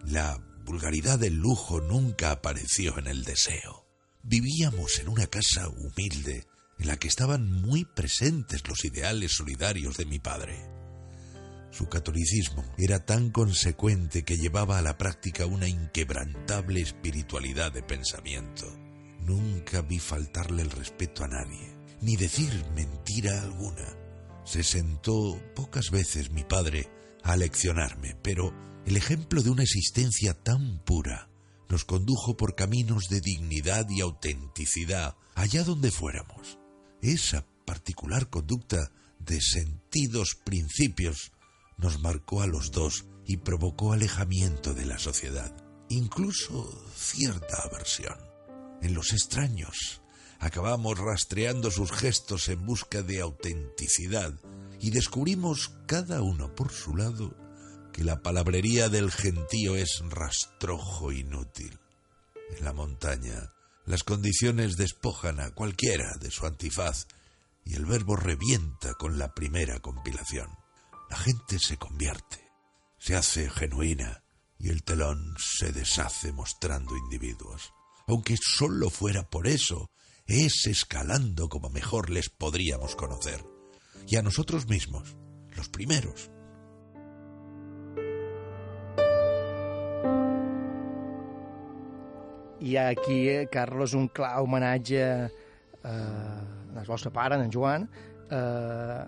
La 0.05 0.39
vulgaridad 0.63 1.19
del 1.19 1.35
lujo 1.35 1.81
nunca 1.81 2.31
apareció 2.31 2.97
en 2.99 3.07
el 3.07 3.25
deseo. 3.25 3.85
Vivíamos 4.23 4.99
en 4.99 5.09
una 5.09 5.27
casa 5.27 5.67
humilde 5.67 6.45
en 6.81 6.87
la 6.87 6.97
que 6.97 7.07
estaban 7.07 7.61
muy 7.61 7.85
presentes 7.85 8.67
los 8.67 8.83
ideales 8.85 9.33
solidarios 9.33 9.97
de 9.97 10.05
mi 10.05 10.17
padre. 10.17 10.67
Su 11.69 11.87
catolicismo 11.87 12.65
era 12.75 13.05
tan 13.05 13.29
consecuente 13.29 14.23
que 14.23 14.37
llevaba 14.37 14.79
a 14.79 14.81
la 14.81 14.97
práctica 14.97 15.45
una 15.45 15.67
inquebrantable 15.67 16.81
espiritualidad 16.81 17.71
de 17.71 17.83
pensamiento. 17.83 18.65
Nunca 19.19 19.83
vi 19.83 19.99
faltarle 19.99 20.63
el 20.63 20.71
respeto 20.71 21.23
a 21.23 21.27
nadie, 21.27 21.71
ni 22.01 22.15
decir 22.15 22.51
mentira 22.73 23.43
alguna. 23.43 23.95
Se 24.43 24.63
sentó 24.63 25.39
pocas 25.55 25.91
veces 25.91 26.31
mi 26.31 26.43
padre 26.43 26.89
a 27.21 27.37
leccionarme, 27.37 28.17
pero 28.23 28.55
el 28.87 28.97
ejemplo 28.97 29.43
de 29.43 29.51
una 29.51 29.63
existencia 29.63 30.33
tan 30.33 30.83
pura 30.83 31.29
nos 31.69 31.85
condujo 31.85 32.35
por 32.35 32.55
caminos 32.55 33.07
de 33.07 33.21
dignidad 33.21 33.87
y 33.87 34.01
autenticidad 34.01 35.15
allá 35.35 35.63
donde 35.63 35.91
fuéramos. 35.91 36.60
Esa 37.01 37.45
particular 37.65 38.29
conducta 38.29 38.91
de 39.19 39.41
sentidos 39.41 40.35
principios 40.35 41.31
nos 41.77 41.99
marcó 41.99 42.41
a 42.41 42.47
los 42.47 42.71
dos 42.71 43.05
y 43.25 43.37
provocó 43.37 43.93
alejamiento 43.93 44.73
de 44.73 44.85
la 44.85 44.99
sociedad, 44.99 45.51
incluso 45.89 46.85
cierta 46.95 47.61
aversión. 47.63 48.17
En 48.81 48.93
los 48.93 49.13
extraños 49.13 50.01
acabamos 50.39 50.99
rastreando 50.99 51.71
sus 51.71 51.91
gestos 51.91 52.49
en 52.49 52.65
busca 52.65 53.01
de 53.01 53.21
autenticidad 53.21 54.33
y 54.79 54.91
descubrimos 54.91 55.71
cada 55.87 56.21
uno 56.21 56.53
por 56.55 56.71
su 56.71 56.95
lado 56.95 57.35
que 57.93 58.03
la 58.03 58.21
palabrería 58.21 58.89
del 58.89 59.11
gentío 59.11 59.75
es 59.75 60.01
rastrojo 60.09 61.11
inútil. 61.11 61.79
En 62.57 62.65
la 62.65 62.73
montaña, 62.73 63.53
las 63.85 64.03
condiciones 64.03 64.77
despojan 64.77 65.39
a 65.39 65.51
cualquiera 65.51 66.15
de 66.19 66.31
su 66.31 66.45
antifaz 66.45 67.07
y 67.65 67.75
el 67.75 67.85
verbo 67.85 68.15
revienta 68.15 68.93
con 68.93 69.17
la 69.17 69.33
primera 69.33 69.79
compilación. 69.79 70.49
La 71.09 71.17
gente 71.17 71.59
se 71.59 71.77
convierte, 71.77 72.49
se 72.97 73.15
hace 73.15 73.49
genuina 73.49 74.23
y 74.57 74.69
el 74.69 74.83
telón 74.83 75.35
se 75.37 75.71
deshace 75.71 76.31
mostrando 76.31 76.95
individuos. 76.95 77.73
Aunque 78.07 78.35
solo 78.39 78.89
fuera 78.89 79.29
por 79.29 79.47
eso, 79.47 79.89
es 80.25 80.65
escalando 80.67 81.49
como 81.49 81.69
mejor 81.69 82.09
les 82.09 82.29
podríamos 82.29 82.95
conocer. 82.95 83.43
Y 84.07 84.15
a 84.15 84.21
nosotros 84.21 84.67
mismos, 84.67 85.15
los 85.55 85.69
primeros. 85.69 86.29
Hi 92.61 92.75
ha 92.77 92.89
aquí, 92.89 93.27
eh, 93.27 93.47
Carlos, 93.49 93.95
un 93.97 94.07
clar 94.13 94.35
homenatge 94.39 95.01
eh, 95.01 96.77
al 96.77 96.85
vostre 96.85 97.09
pare, 97.09 97.39
en 97.41 97.49
Joan, 97.51 97.87
eh, 98.29 99.01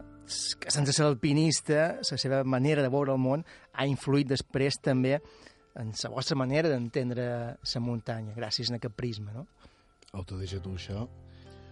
que 0.59 0.71
sense 0.73 0.95
ser 0.95 1.05
alpinista, 1.05 1.99
la 2.01 2.17
seva 2.17 2.43
manera 2.43 2.81
de 2.81 2.89
veure 2.89 3.13
el 3.13 3.21
món 3.21 3.43
ha 3.73 3.85
influït 3.85 4.31
després 4.31 4.79
també 4.81 5.19
en 5.77 5.91
la 5.93 6.09
vostra 6.09 6.37
manera 6.37 6.71
d'entendre 6.71 7.27
la 7.61 7.81
muntanya, 7.81 8.33
gràcies 8.33 8.71
a 8.71 8.79
aquest 8.79 8.95
prisma, 8.97 9.33
no? 9.37 9.45
Autodeixa 10.13 10.61
tu 10.61 10.73
això, 10.73 11.05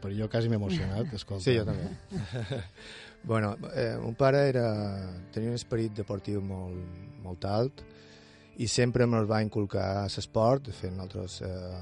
però 0.03 0.13
jo 0.13 0.29
quasi 0.29 0.53
m'he 0.53 0.61
emocionat, 0.61 1.09
escolta. 1.17 1.47
Sí, 1.47 1.57
jo 1.57 1.65
també. 1.65 2.61
bueno, 3.31 3.55
eh, 3.73 3.97
mon 3.97 4.13
pare 4.13 4.45
era, 4.53 4.67
tenia 5.33 5.49
un 5.49 5.57
esperit 5.57 5.97
deportiu 5.97 6.45
molt, 6.45 6.77
molt 7.25 7.49
alt 7.49 7.85
i 8.61 8.67
sempre 8.69 9.07
ens 9.07 9.29
va 9.29 9.41
inculcar 9.41 10.05
l'esport, 10.05 10.67
de 10.67 10.75
fet 10.75 10.93
nosaltres 10.93 11.39
eh, 11.47 11.79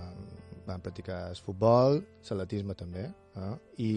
vam 0.68 0.84
practicar 0.84 1.26
el 1.32 1.40
futbol, 1.44 2.00
l'atletisme 2.30 2.76
també, 2.78 3.08
eh? 3.36 3.54
i, 3.84 3.94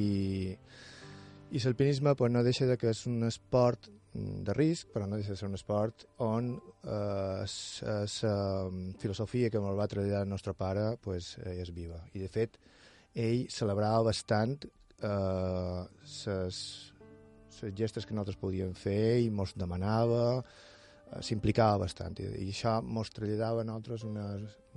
i 1.52 1.62
l'alpinisme 1.62 2.16
pues, 2.18 2.32
no 2.32 2.42
deixa 2.42 2.66
de 2.66 2.78
que 2.80 2.90
és 2.90 3.04
un 3.06 3.22
esport 3.28 3.90
de 4.12 4.54
risc, 4.56 4.90
però 4.92 5.06
no 5.06 5.16
deixa 5.16 5.32
de 5.32 5.38
ser 5.40 5.48
un 5.48 5.56
esport 5.56 6.06
on 6.24 6.50
la 6.84 7.46
eh, 7.46 8.32
filosofia 9.00 9.48
que 9.48 9.62
me'l 9.62 9.78
va 9.78 9.88
traslladar 9.88 10.26
el 10.26 10.32
nostre 10.32 10.52
pare 10.58 10.96
pues, 11.00 11.36
eh, 11.44 11.60
és 11.62 11.70
viva. 11.72 12.02
I, 12.12 12.24
de 12.24 12.32
fet, 12.32 12.58
ell 13.14 13.46
celebrava 13.52 14.08
bastant 14.10 14.58
eh, 14.64 15.80
les 16.02 17.78
gestes 17.78 18.04
que 18.04 18.16
nosaltres 18.16 18.40
podíem 18.42 18.74
fer 18.74 19.22
i 19.22 19.30
mos 19.30 19.54
demanava, 19.54 20.26
eh, 20.42 20.71
s'implicava 21.20 21.82
bastant 21.84 22.16
i, 22.22 22.28
i 22.44 22.48
això 22.52 22.78
mos 22.82 23.10
traslladava 23.12 23.62
a 23.62 23.68
nosaltres 23.68 24.06
una, 24.08 24.26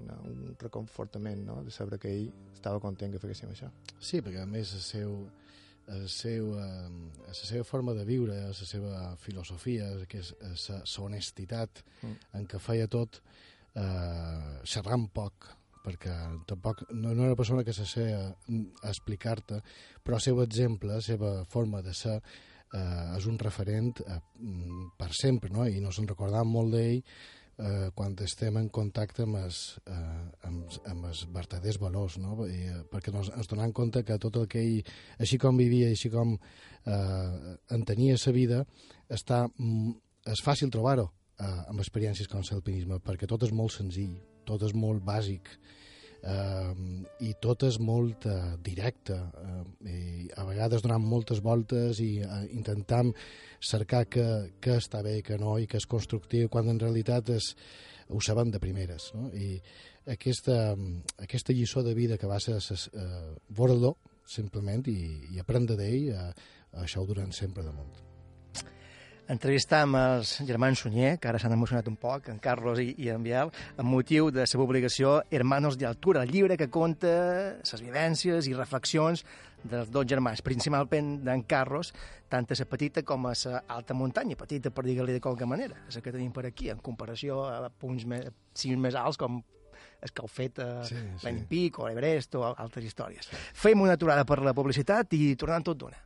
una, 0.02 0.20
un 0.28 0.56
reconfortament 0.60 1.46
no? 1.48 1.62
de 1.64 1.72
saber 1.72 2.00
que 2.02 2.12
ell 2.12 2.30
estava 2.54 2.82
content 2.84 3.14
que 3.14 3.22
féssim 3.22 3.52
això. 3.54 3.72
Sí, 4.00 4.22
perquè 4.22 4.44
a 4.44 4.50
més 4.50 4.74
el 4.76 4.84
seu, 4.84 5.18
el 5.96 6.08
seu, 6.12 6.54
eh, 6.60 7.26
la 7.28 7.36
seva 7.38 7.64
forma 7.68 7.96
de 7.96 8.06
viure, 8.08 8.40
la 8.50 8.54
seva 8.54 9.12
filosofia, 9.22 9.92
que 10.10 10.24
és 10.24 10.34
la 10.42 10.82
honestitat 11.06 11.84
mm. 12.02 12.16
en 12.40 12.50
què 12.52 12.60
feia 12.60 12.90
tot, 12.92 13.22
eh, 13.76 14.58
xerrant 14.66 15.08
poc, 15.14 15.52
perquè 15.86 16.14
tampoc 16.50 16.82
no, 16.90 17.12
no 17.12 17.22
era 17.22 17.32
una 17.34 17.38
persona 17.38 17.64
que 17.64 17.74
se 17.74 17.86
sé 17.86 18.08
a 18.18 18.26
explicar-te, 18.90 19.62
però 20.04 20.18
el 20.18 20.26
seu 20.26 20.42
exemple, 20.44 20.96
la 20.96 21.06
seva 21.06 21.38
forma 21.46 21.84
de 21.86 21.94
ser, 21.94 22.18
eh, 22.74 23.18
és 23.18 23.26
un 23.30 23.40
referent 23.42 23.94
eh, 24.06 24.20
per 24.98 25.12
sempre, 25.14 25.52
no? 25.54 25.68
i 25.68 25.82
nos 25.84 26.00
en 26.02 26.10
recordàvem 26.10 26.54
molt 26.58 26.74
d'ell 26.76 27.02
eh, 27.58 27.90
quan 27.96 28.16
estem 28.24 28.58
en 28.60 28.70
contacte 28.70 29.24
amb 29.24 29.40
els, 29.40 29.60
eh, 29.88 30.48
amb, 30.48 30.78
amb 30.92 31.10
els 31.10 31.26
verdaders 31.34 31.80
valors, 31.82 32.18
no? 32.22 32.38
I, 32.48 32.62
eh, 32.72 32.82
perquè 32.92 33.14
nos, 33.14 33.32
ens 33.36 33.50
donem 33.52 33.74
compte 33.76 34.04
que 34.04 34.20
tot 34.22 34.40
el 34.42 34.48
que 34.52 34.62
ell, 34.62 34.96
així 35.20 35.40
com 35.42 35.58
vivia, 35.58 35.90
així 35.90 36.12
com 36.14 36.36
eh, 36.36 37.56
entenia 37.76 38.18
sa 38.18 38.34
vida, 38.36 38.64
està, 39.10 39.46
mm, 39.48 39.96
és 40.34 40.44
fàcil 40.44 40.72
trobar-ho 40.74 41.10
eh, 41.40 41.62
amb 41.70 41.80
experiències 41.84 42.30
com 42.32 42.44
l'alpinisme, 42.44 43.00
perquè 43.00 43.30
tot 43.30 43.44
és 43.48 43.54
molt 43.56 43.76
senzill, 43.76 44.16
tot 44.46 44.64
és 44.66 44.76
molt 44.78 45.04
bàsic, 45.06 45.50
eh, 46.26 46.74
i 47.28 47.34
tot 47.42 47.66
és 47.68 47.80
molt 47.80 48.26
eh, 48.30 48.38
directe 48.66 49.18
eh, 49.18 49.64
i 49.92 50.30
a 50.36 50.46
vegades 50.48 50.84
donant 50.86 51.04
moltes 51.04 51.42
voltes 51.46 52.02
i 52.04 52.20
eh, 52.24 52.42
intentam 52.58 53.14
cercar 53.60 54.06
que, 54.12 54.28
que 54.62 54.80
està 54.82 55.04
bé 55.06 55.22
que 55.26 55.38
no 55.42 55.58
i 55.60 55.68
que 55.68 55.78
és 55.82 55.90
constructiu 55.90 56.50
quan 56.50 56.70
en 56.72 56.82
realitat 56.82 57.30
és, 57.36 57.54
ho 58.10 58.22
sabem 58.22 58.52
de 58.54 58.62
primeres 58.62 59.12
no? 59.16 59.30
i 59.34 59.56
aquesta, 60.06 60.76
aquesta 61.22 61.54
lliçó 61.54 61.84
de 61.84 61.96
vida 61.98 62.18
que 62.22 62.30
va 62.30 62.40
ser 62.40 62.60
eh, 62.60 63.32
veure 63.50 63.96
simplement 64.26 64.86
i, 64.90 65.00
i 65.34 65.40
aprendre 65.42 65.78
d'ell 65.78 66.12
eh, 66.14 66.28
això 66.82 67.02
ho 67.02 67.10
duran 67.10 67.32
sempre 67.32 67.64
damunt 69.26 69.34
entrevistam 69.34 69.96
els 69.96 70.40
germans 70.46 70.80
Sunyer, 70.80 71.18
que 71.20 71.28
ara 71.28 71.40
s'han 71.40 71.54
emocionat 71.54 71.88
un 71.88 71.96
poc, 71.96 72.30
en 72.30 72.40
Carlos 72.40 72.80
i, 72.80 72.94
i 72.98 73.10
en 73.10 73.24
Biel, 73.24 73.52
amb 73.78 73.90
motiu 73.90 74.30
de 74.32 74.42
la 74.46 74.60
publicació 74.60 75.24
Hermanos 75.32 75.78
de 75.78 75.86
Altura, 75.86 76.24
el 76.24 76.32
llibre 76.32 76.58
que 76.58 76.70
conta 76.70 77.58
les 77.58 77.82
vivències 77.82 78.48
i 78.48 78.54
reflexions 78.54 79.26
dels 79.64 79.90
dos 79.90 80.06
germans, 80.06 80.42
principalment 80.42 81.24
d'en 81.26 81.44
Carlos, 81.44 81.94
tant 82.30 82.46
a 82.46 82.56
la 82.60 82.66
petita 82.66 83.04
com 83.04 83.26
a 83.26 83.34
la 83.34 83.64
alta 83.68 83.94
muntanya, 83.94 84.36
petita 84.36 84.70
per 84.70 84.86
dir-li 84.86 85.14
de 85.14 85.22
qualque 85.22 85.46
manera, 85.46 85.76
la 85.94 86.02
que 86.02 86.12
tenim 86.12 86.32
per 86.32 86.46
aquí, 86.46 86.70
en 86.70 86.80
comparació 86.80 87.46
a 87.50 87.70
punts 87.70 88.06
més, 88.06 88.30
cims 88.54 88.78
més 88.78 88.96
alts 88.96 89.18
com 89.18 89.42
és 90.06 90.12
que 90.12 90.22
heu 90.22 90.30
fet 90.30 90.60
a 90.62 90.84
sí, 90.86 90.96
sí. 90.96 91.26
l'Enpic 91.26 91.80
o 91.80 91.88
l'Everest 91.88 92.36
o 92.38 92.46
altres 92.52 92.86
històries. 92.86 93.32
Fem 93.58 93.82
una 93.82 93.96
aturada 93.98 94.26
per 94.26 94.44
la 94.46 94.54
publicitat 94.54 95.14
i 95.18 95.34
tornem 95.40 95.66
tot 95.66 95.80
d'una. 95.82 96.05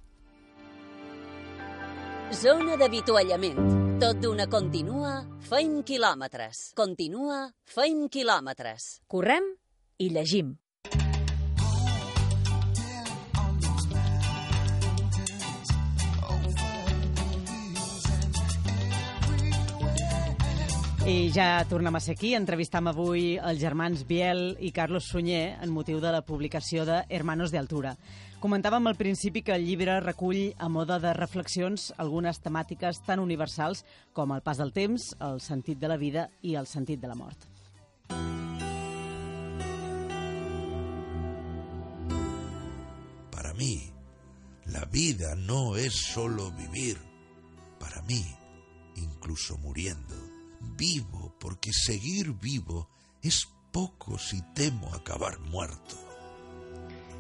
Zona 2.30 2.76
d'avituallament. 2.78 3.58
Tot 4.00 4.20
d'una 4.22 4.46
continua, 4.46 5.16
feim 5.50 5.80
quilòmetres. 5.82 6.70
Continua, 6.78 7.48
feim 7.66 8.06
quilòmetres. 8.06 9.00
Correm 9.10 9.48
i 9.98 10.12
llegim. 10.14 10.54
I 21.10 21.32
ja 21.34 21.66
tornem 21.66 21.96
a 21.98 22.00
ser 22.00 22.14
aquí. 22.14 22.36
Entrevistam 22.38 22.86
avui 22.92 23.40
els 23.42 23.58
germans 23.58 24.06
Biel 24.06 24.54
i 24.62 24.70
Carlos 24.70 25.10
Sunyer 25.10 25.58
en 25.64 25.74
motiu 25.74 25.98
de 25.98 26.12
la 26.14 26.22
publicació 26.22 26.86
de 26.86 27.02
Hermanos 27.10 27.50
de 27.50 27.58
Altura. 27.58 27.96
Comentàvem 28.40 28.88
al 28.88 28.96
principi 28.96 29.42
que 29.44 29.52
el 29.52 29.66
llibre 29.68 29.98
recull 30.00 30.54
a 30.64 30.70
moda 30.72 30.96
de 31.04 31.12
reflexions 31.18 31.90
algunes 32.00 32.40
temàtiques 32.40 33.02
tan 33.04 33.20
universals 33.20 33.84
com 34.16 34.32
el 34.32 34.40
pas 34.46 34.62
del 34.62 34.72
temps, 34.72 35.10
el 35.20 35.42
sentit 35.44 35.82
de 35.82 35.90
la 35.92 35.98
vida 36.00 36.30
i 36.42 36.56
el 36.56 36.70
sentit 36.72 37.02
de 37.04 37.10
la 37.12 37.18
mort. 37.20 37.44
Para 43.30 43.54
mí, 43.60 43.92
la 44.72 44.86
vida 44.86 45.36
no 45.36 45.76
es 45.76 46.00
solo 46.14 46.52
vivir. 46.52 46.98
Para 47.78 48.02
mí, 48.04 48.24
incluso 48.96 49.58
muriendo 49.58 50.16
vivo, 50.78 51.36
porque 51.40 51.72
seguir 51.74 52.34
vivo 52.40 52.88
és 53.22 53.48
poco 53.72 54.18
si 54.18 54.42
temo 54.54 54.94
acabar 54.94 55.40
muerto. 55.40 56.09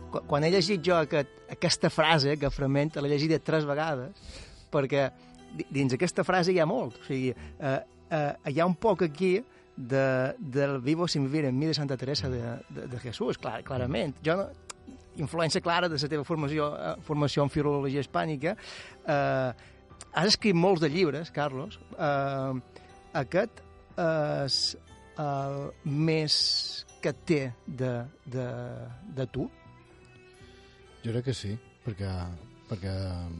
Quan 0.09 0.43
he 0.43 0.51
llegit 0.53 0.83
jo 0.85 0.97
aquest, 0.97 1.35
aquesta 1.51 1.91
frase, 1.93 2.35
que 2.39 2.51
fragmenta, 2.53 3.01
l'he 3.01 3.11
llegit 3.11 3.35
tres 3.45 3.67
vegades, 3.69 4.33
perquè 4.73 5.09
dins 5.69 5.93
aquesta 5.95 6.25
frase 6.27 6.53
hi 6.53 6.59
ha 6.61 6.67
molt. 6.69 6.99
O 7.01 7.07
sigui, 7.07 7.31
eh, 7.33 7.77
eh, 8.09 8.33
hi 8.51 8.59
ha 8.59 8.67
un 8.69 8.75
poc 8.75 9.05
aquí 9.07 9.37
de, 9.75 10.35
del 10.39 10.79
vivo 10.81 11.07
sin 11.07 11.25
vivir 11.25 11.45
en 11.45 11.57
mi 11.57 11.69
de 11.69 11.73
Santa 11.73 11.97
Teresa 11.97 12.29
de, 12.29 12.41
de, 12.69 12.87
de 12.87 12.99
Jesús, 12.99 13.37
clar, 13.37 13.61
clarament. 13.63 14.17
Jo 14.25 14.35
no, 14.41 14.49
influència 15.19 15.61
clara 15.61 15.89
de 15.89 15.99
la 15.99 16.11
teva 16.11 16.27
formació, 16.27 16.73
eh, 16.75 16.95
formació 17.05 17.45
en 17.45 17.53
filologia 17.53 18.03
hispànica. 18.03 18.55
Eh, 19.05 19.53
has 20.11 20.27
escrit 20.33 20.55
molts 20.55 20.81
de 20.81 20.89
llibres, 20.89 21.31
Carlos. 21.31 21.79
Eh, 21.97 22.83
aquest 23.23 23.63
és 23.99 24.59
el 25.19 25.57
més 25.83 26.35
que 27.03 27.11
té 27.27 27.41
de, 27.65 27.93
de, 28.25 28.47
de 29.15 29.25
tu? 29.33 29.49
Jo 30.99 31.13
crec 31.13 31.29
que 31.29 31.33
sí, 31.37 31.53
perquè, 31.85 32.11
perquè 32.67 32.93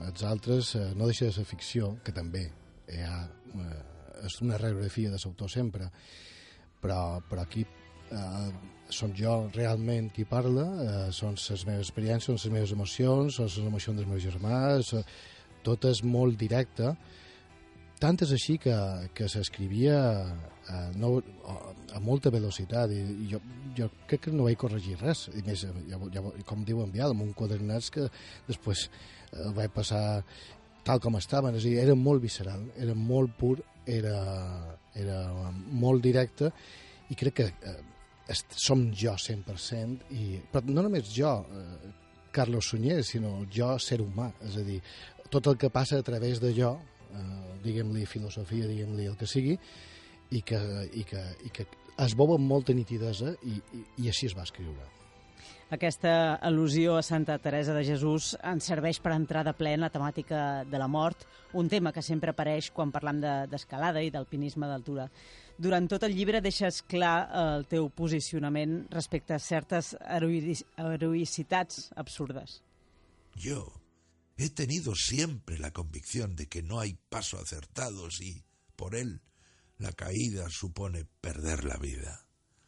els 0.08 0.24
altres 0.24 0.74
eh, 0.80 0.86
no 0.96 1.10
deixa 1.10 1.28
de 1.28 1.36
ser 1.36 1.44
ficció, 1.48 1.98
que 2.06 2.14
també 2.16 2.46
hi 2.88 3.02
ha, 3.04 3.18
eh, 3.52 3.80
és 4.26 4.40
una 4.46 4.58
radiografia 4.62 5.12
de 5.12 5.20
l'autor 5.20 5.52
sempre, 5.52 5.90
però, 6.80 7.20
però 7.28 7.44
aquí 7.44 7.66
eh, 7.66 8.52
som 8.90 9.12
jo 9.16 9.34
realment 9.54 10.08
qui 10.16 10.24
parla, 10.26 10.66
eh, 10.86 11.02
són 11.12 11.36
les 11.36 11.66
meves 11.68 11.90
experiències, 11.90 12.30
són 12.32 12.40
les 12.40 12.56
meves 12.56 12.76
emocions, 12.78 13.36
són 13.36 13.50
les 13.50 13.60
emocions 13.74 14.00
dels 14.00 14.10
meus 14.10 14.24
germans, 14.24 14.94
eh, 14.96 15.04
tot 15.68 15.86
és 15.92 16.04
molt 16.04 16.40
directe, 16.40 16.96
tant 18.00 18.20
és 18.24 18.32
així 18.36 18.58
que, 18.62 18.76
que 19.16 19.28
s'escrivia 19.32 19.98
a, 20.70 20.80
no, 21.00 21.18
a 21.94 22.00
molta 22.04 22.32
velocitat 22.34 22.94
i, 22.96 23.02
jo, 23.32 23.42
jo 23.78 23.90
crec 24.08 24.28
que 24.28 24.36
no 24.36 24.48
vaig 24.48 24.60
corregir 24.62 24.98
res. 25.02 25.28
I 25.36 25.44
més, 25.48 25.66
ja, 25.90 26.00
ja, 26.14 26.24
com 26.48 26.64
diu 26.68 26.84
en 26.84 26.94
Bial 26.94 27.16
amb 27.16 27.26
un 27.28 27.34
quadernat 27.38 27.90
que 27.94 28.08
després 28.48 28.88
eh, 28.88 29.50
vaig 29.58 29.74
passar 29.76 30.24
tal 30.88 31.02
com 31.04 31.18
estaven, 31.20 31.56
és 31.60 31.66
a 31.66 31.70
dir, 31.70 31.78
era 31.82 31.96
molt 31.96 32.24
visceral 32.24 32.64
era 32.80 32.96
molt 32.96 33.36
pur, 33.38 33.58
era, 33.86 34.16
era 34.98 35.20
molt 35.52 36.02
directe 36.02 36.50
i 37.12 37.18
crec 37.20 37.36
que 37.42 37.48
eh, 37.50 37.80
som 38.56 38.88
jo 38.94 39.16
100% 39.18 40.14
i, 40.16 40.40
però 40.52 40.64
no 40.70 40.86
només 40.86 41.12
jo 41.14 41.34
eh, 41.44 41.92
Carlos 42.32 42.70
Sunyer, 42.72 43.02
sinó 43.04 43.40
jo 43.52 43.72
ser 43.82 44.00
humà, 44.04 44.30
és 44.46 44.60
a 44.62 44.64
dir, 44.66 44.78
tot 45.34 45.48
el 45.50 45.58
que 45.62 45.72
passa 45.74 45.98
a 45.98 46.06
través 46.06 46.42
de 46.42 46.54
jo 46.54 46.76
eh, 47.14 47.58
diguem-li 47.64 48.06
filosofia, 48.06 48.68
diguem-li 48.70 49.10
el 49.10 49.18
que 49.20 49.28
sigui, 49.30 49.58
i 50.32 50.42
que, 50.46 50.62
i 50.94 51.04
que, 51.08 51.26
i 51.46 51.52
que 51.54 51.66
es 52.00 52.16
veu 52.16 52.36
amb 52.36 52.48
molta 52.48 52.76
nitidesa 52.76 53.34
i, 53.44 53.58
i, 53.58 53.84
i 54.06 54.10
així 54.12 54.30
es 54.30 54.38
va 54.38 54.46
escriure. 54.48 54.88
Aquesta 55.70 56.40
al·lusió 56.42 56.96
a 56.98 57.04
Santa 57.06 57.36
Teresa 57.38 57.76
de 57.76 57.84
Jesús 57.86 58.32
ens 58.42 58.66
serveix 58.72 58.98
per 59.04 59.12
entrar 59.14 59.44
de 59.46 59.54
ple 59.54 59.76
en 59.78 59.84
la 59.86 59.92
temàtica 59.94 60.64
de 60.66 60.80
la 60.82 60.88
mort, 60.90 61.28
un 61.54 61.70
tema 61.70 61.94
que 61.94 62.02
sempre 62.02 62.34
apareix 62.34 62.72
quan 62.74 62.94
parlam 62.94 63.22
d'escalada 63.22 64.00
de, 64.00 64.08
i 64.08 64.14
d'alpinisme 64.14 64.70
d'altura. 64.70 65.06
Durant 65.60 65.86
tot 65.92 66.08
el 66.08 66.16
llibre 66.18 66.42
deixes 66.42 66.82
clar 66.90 67.30
el 67.38 67.68
teu 67.70 67.92
posicionament 67.94 68.80
respecte 68.90 69.36
a 69.36 69.44
certes 69.44 69.94
heroïcitats 70.08 71.92
absurdes. 72.02 72.64
Jo 73.38 73.68
He 74.42 74.50
tenido 74.50 74.96
siempre 74.96 75.58
la 75.58 75.74
convicción 75.74 76.38
de 76.38 76.48
que 76.48 76.64
no 76.64 76.80
hay 76.80 76.98
paso 77.10 77.38
acertado 77.38 78.10
si, 78.10 78.46
por 78.78 78.96
él, 78.96 79.22
la 79.78 79.92
caída 79.92 80.50
supone 80.50 81.04
perder 81.20 81.66
la 81.66 81.76
vida. 81.76 82.26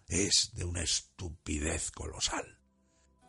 Es 0.09 0.51
de 0.53 0.65
una 0.65 0.81
estupidez 0.81 1.89
colosal. 1.91 2.59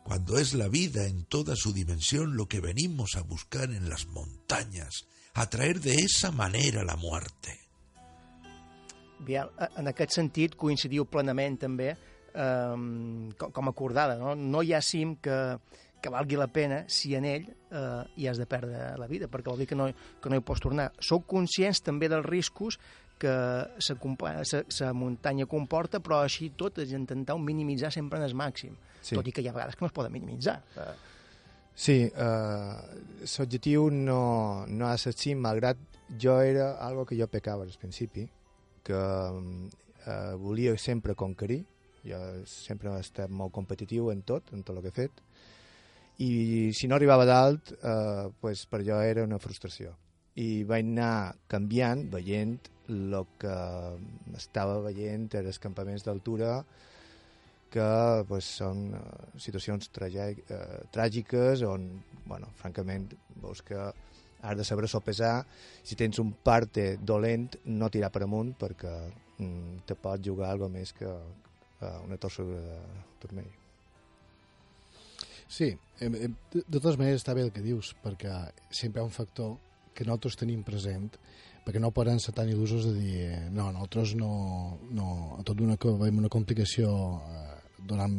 Cuando 0.03 0.37
es 0.37 0.53
la 0.53 0.67
vida 0.67 1.07
en 1.07 1.23
toda 1.23 1.55
su 1.55 1.71
dimensión 1.71 2.35
lo 2.35 2.49
que 2.49 2.59
venimos 2.59 3.15
a 3.15 3.21
buscar 3.21 3.71
en 3.71 3.87
las 3.87 4.07
montañas, 4.07 5.07
atraer 5.33 5.79
de 5.79 5.95
esa 5.95 6.31
manera 6.31 6.83
la 6.83 6.97
muerte. 6.97 7.57
Eh, 9.25 9.39
en 9.77 9.87
aquest 9.87 10.19
sentit 10.19 10.59
coincidiu 10.59 11.05
plenament 11.07 11.61
també 11.63 11.93
eh, 11.93 12.75
com, 13.39 13.71
acordada. 13.71 14.19
No? 14.19 14.35
no 14.35 14.67
hi 14.67 14.73
ha 14.75 14.81
que, 14.83 15.39
que 16.03 16.11
valgui 16.11 16.35
la 16.39 16.49
pena 16.51 16.81
si 16.91 17.13
en 17.15 17.27
ell 17.29 17.45
eh, 17.47 18.01
hi 18.19 18.27
has 18.27 18.41
de 18.41 18.47
perdre 18.49 18.91
la 18.99 19.07
vida, 19.07 19.29
perquè 19.31 19.51
vol 19.51 19.63
dir 19.63 19.69
que 19.69 19.77
no, 19.79 19.87
que 20.19 20.31
no 20.31 20.39
hi 20.39 20.43
pots 20.43 20.63
tornar. 20.65 20.89
Sou 20.99 21.23
conscients 21.23 21.79
també 21.85 22.11
dels 22.11 22.27
riscos 22.27 22.79
que 23.23 23.33
sa 23.79 24.91
muntanya 24.91 25.47
comporta, 25.47 26.01
però 26.03 26.19
així 26.25 26.49
tot 26.59 26.81
és 26.83 26.91
intentar 26.91 27.37
minimitzar 27.39 27.93
sempre 27.95 28.19
en 28.19 28.27
el 28.27 28.35
màxim. 28.35 28.75
Sí. 28.99 29.15
Tot 29.15 29.27
i 29.27 29.31
que 29.31 29.43
hi 29.43 29.47
ha 29.47 29.55
vegades 29.55 29.79
que 29.79 29.85
no 29.85 29.91
es 29.91 29.95
poden 29.95 30.11
minimitzar. 30.11 30.59
Eh, 30.75 30.93
Sí, 31.73 32.03
eh, 32.05 32.75
l'objectiu 33.33 33.87
no, 33.89 34.63
no 34.69 34.85
ha 34.85 34.93
estat 34.93 35.17
cim, 35.17 35.39
malgrat 35.41 35.79
jo 36.21 36.35
era 36.45 36.75
algo 36.85 37.05
que 37.09 37.17
jo 37.17 37.25
pecava 37.27 37.65
al 37.65 37.73
principi, 37.81 38.27
que 38.85 38.99
eh, 40.05 40.33
volia 40.37 40.75
sempre 40.77 41.15
conquerir, 41.15 41.63
jo 42.05 42.19
sempre 42.45 42.91
he 42.93 43.01
estat 43.01 43.31
molt 43.31 43.55
competitiu 43.55 44.11
en 44.13 44.21
tot, 44.21 44.53
en 44.53 44.61
tot 44.61 44.77
el 44.77 44.83
que 44.83 44.93
he 44.93 44.97
fet, 44.99 45.23
i 46.21 46.71
si 46.75 46.87
no 46.87 46.95
arribava 46.95 47.25
dalt, 47.25 47.73
eh, 47.73 48.29
pues 48.39 48.65
per 48.69 48.83
jo 48.85 48.99
era 49.01 49.23
una 49.25 49.39
frustració. 49.41 49.95
I 50.35 50.63
vaig 50.69 50.85
anar 50.89 51.35
canviant, 51.47 52.07
veient 52.09 52.57
el 52.89 53.15
que 53.39 53.57
estava 54.37 54.79
veient 54.83 55.29
en 55.39 55.47
els 55.47 55.59
campaments 55.61 56.03
d'altura, 56.05 56.63
que 57.73 57.89
pues, 58.29 58.49
són 58.59 58.83
uh, 58.93 59.01
situacions 59.41 59.89
trage- 59.93 60.43
uh, 60.53 60.83
tràgiques 60.93 61.63
on, 61.65 61.87
bueno, 62.29 62.51
francament, 62.59 63.15
veus 63.41 63.63
que 63.65 63.79
has 64.43 64.57
de 64.59 64.67
saber 64.67 64.89
sopesar 64.91 65.33
si 65.81 65.97
tens 65.97 66.19
un 66.21 66.33
parte 66.45 66.97
dolent 67.01 67.57
no 67.65 67.89
tirar 67.89 68.11
per 68.13 68.25
amunt 68.27 68.53
perquè 68.59 68.93
mm, 69.39 69.83
te 69.89 69.97
pot 69.97 70.21
jugar 70.21 70.51
algo 70.51 70.69
més 70.69 70.93
que 70.93 71.09
uh, 71.09 71.97
una 72.05 72.19
torsura 72.21 72.61
de 72.61 72.79
turmell. 73.23 73.62
Sí, 75.47 75.73
de, 75.99 76.29
totes 76.71 76.97
maneres 76.97 77.21
està 77.21 77.35
bé 77.37 77.43
el 77.45 77.51
que 77.53 77.63
dius, 77.63 77.93
perquè 78.03 78.33
sempre 78.69 78.99
hi 78.99 79.03
ha 79.03 79.07
un 79.07 79.13
factor 79.13 79.55
que 79.93 80.05
nosaltres 80.07 80.39
tenim 80.39 80.63
present, 80.65 81.11
perquè 81.63 81.79
no 81.79 81.93
podem 81.95 82.19
ser 82.19 82.33
tan 82.35 82.49
il·lusos 82.51 82.87
de 82.89 82.93
dir 82.97 83.27
no, 83.53 83.69
nosaltres 83.71 84.15
no, 84.19 84.31
no 84.91 85.07
a 85.37 85.43
tot 85.47 85.61
una, 85.63 85.77
veiem 85.79 86.19
una 86.19 86.31
complicació 86.31 86.89
eh, 87.23 87.53
donant 87.87 88.17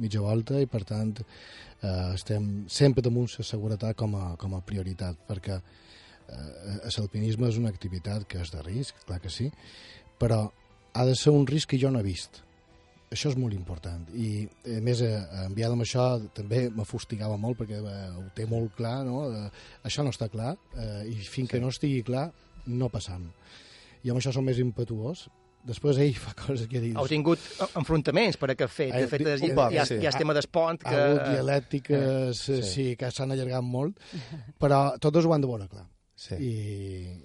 mitja 0.00 0.22
volta 0.24 0.60
i 0.60 0.68
per 0.70 0.82
tant 0.88 1.12
eh, 1.20 2.14
estem 2.14 2.64
sempre 2.72 3.04
damunt 3.04 3.28
la 3.36 3.44
seguretat 3.44 3.96
com 3.98 4.16
a, 4.16 4.24
com 4.40 4.56
a 4.56 4.62
prioritat 4.64 5.20
perquè 5.28 5.58
eh, 5.58 6.88
l'alpinisme 6.96 7.50
és 7.50 7.60
una 7.60 7.72
activitat 7.72 8.24
que 8.28 8.40
és 8.40 8.52
de 8.54 8.64
risc, 8.64 9.04
clar 9.04 9.20
que 9.20 9.32
sí, 9.32 9.50
però 10.18 10.46
ha 10.94 11.04
de 11.04 11.16
ser 11.16 11.34
un 11.36 11.46
risc 11.46 11.74
que 11.74 11.80
jo 11.80 11.92
no 11.92 12.00
he 12.00 12.08
vist 12.08 12.42
això 13.14 13.30
és 13.32 13.38
molt 13.40 13.56
important 13.56 14.04
i 14.16 14.44
a 14.76 14.80
més 14.84 15.00
eh, 15.04 15.14
enviat 15.46 15.74
amb 15.74 15.84
això 15.84 16.06
també 16.36 16.66
m'afustigava 16.74 17.38
molt 17.40 17.60
perquè 17.62 17.80
eh, 17.80 17.96
ho 18.18 18.28
té 18.36 18.46
molt 18.50 18.76
clar 18.76 19.00
no? 19.08 19.24
eh, 19.32 19.48
això 19.88 20.04
no 20.04 20.12
està 20.14 20.28
clar 20.32 20.54
eh, 20.76 21.08
i 21.08 21.16
fins 21.22 21.48
sí. 21.48 21.54
que 21.54 21.62
no 21.62 21.72
estigui 21.72 22.04
clar 22.06 22.28
no 22.68 22.90
passam 22.92 23.28
i 24.04 24.12
amb 24.12 24.20
això 24.20 24.32
som 24.34 24.44
més 24.46 24.60
impetuós 24.62 25.26
després 25.68 25.98
ell 26.00 26.14
fa 26.16 26.32
coses 26.38 26.68
que 26.70 26.80
dius 26.80 26.96
Heu 27.00 27.08
tingut 27.10 27.42
enfrontaments 27.76 28.38
per 28.40 28.52
aquest 28.54 28.72
fet. 28.72 28.92
De 28.94 29.04
Eh, 29.04 29.10
fet, 29.10 29.24
un 29.26 29.50
hi, 29.50 29.54
poc, 29.56 29.72
hi, 29.74 29.80
ha, 29.82 29.84
sí. 29.88 29.98
hi 29.98 30.06
ha 30.06 30.12
el 30.14 30.20
tema 30.20 30.36
d'espont 30.36 30.84
ha 30.84 30.88
que... 30.88 31.04
hagut 31.04 31.24
dialèctiques 31.32 31.98
Eh, 31.98 32.30
eh, 32.30 32.34
sí. 32.38 32.58
sí, 32.62 32.86
que 32.96 33.10
s'han 33.12 33.34
allargat 33.34 33.64
molt 33.64 33.98
però 34.60 34.98
totes 35.02 35.26
ho 35.26 35.34
han 35.34 35.44
de 35.44 35.50
veure 35.50 35.68
clar 35.70 35.88
Sí. 36.18 36.34
I, 36.34 36.52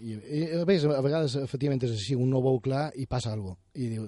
i, 0.06 0.12
i 0.38 0.42
a, 0.60 0.66
més, 0.70 0.84
a 0.86 1.00
vegades 1.02 1.34
efectivament 1.40 1.82
és 1.82 1.96
així, 1.96 2.14
un 2.14 2.30
no 2.30 2.44
veu 2.46 2.60
clar 2.62 2.92
i 3.02 3.08
passa 3.10 3.32
alguna 3.34 3.56
cosa 3.56 3.82
i 3.82 3.88
diu, 3.90 4.04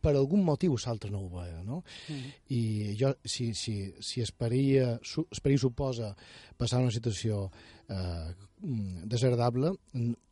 per 0.00 0.14
algun 0.14 0.44
motiu 0.46 0.76
l'altre 0.78 1.10
no 1.10 1.24
ho 1.24 1.28
veia, 1.32 1.62
no? 1.66 1.82
Mm. 2.08 2.30
I 2.54 2.60
jo, 3.00 3.12
si, 3.24 3.50
si, 3.54 3.76
si 4.04 4.22
es 4.22 4.32
perill, 4.32 4.98
su, 5.02 5.26
es 5.30 5.42
perill 5.42 5.60
suposa 5.62 6.14
passar 6.56 6.82
una 6.84 6.94
situació 6.94 7.46
eh, 7.88 8.34
mm, 8.60 9.08
desagradable, 9.10 9.74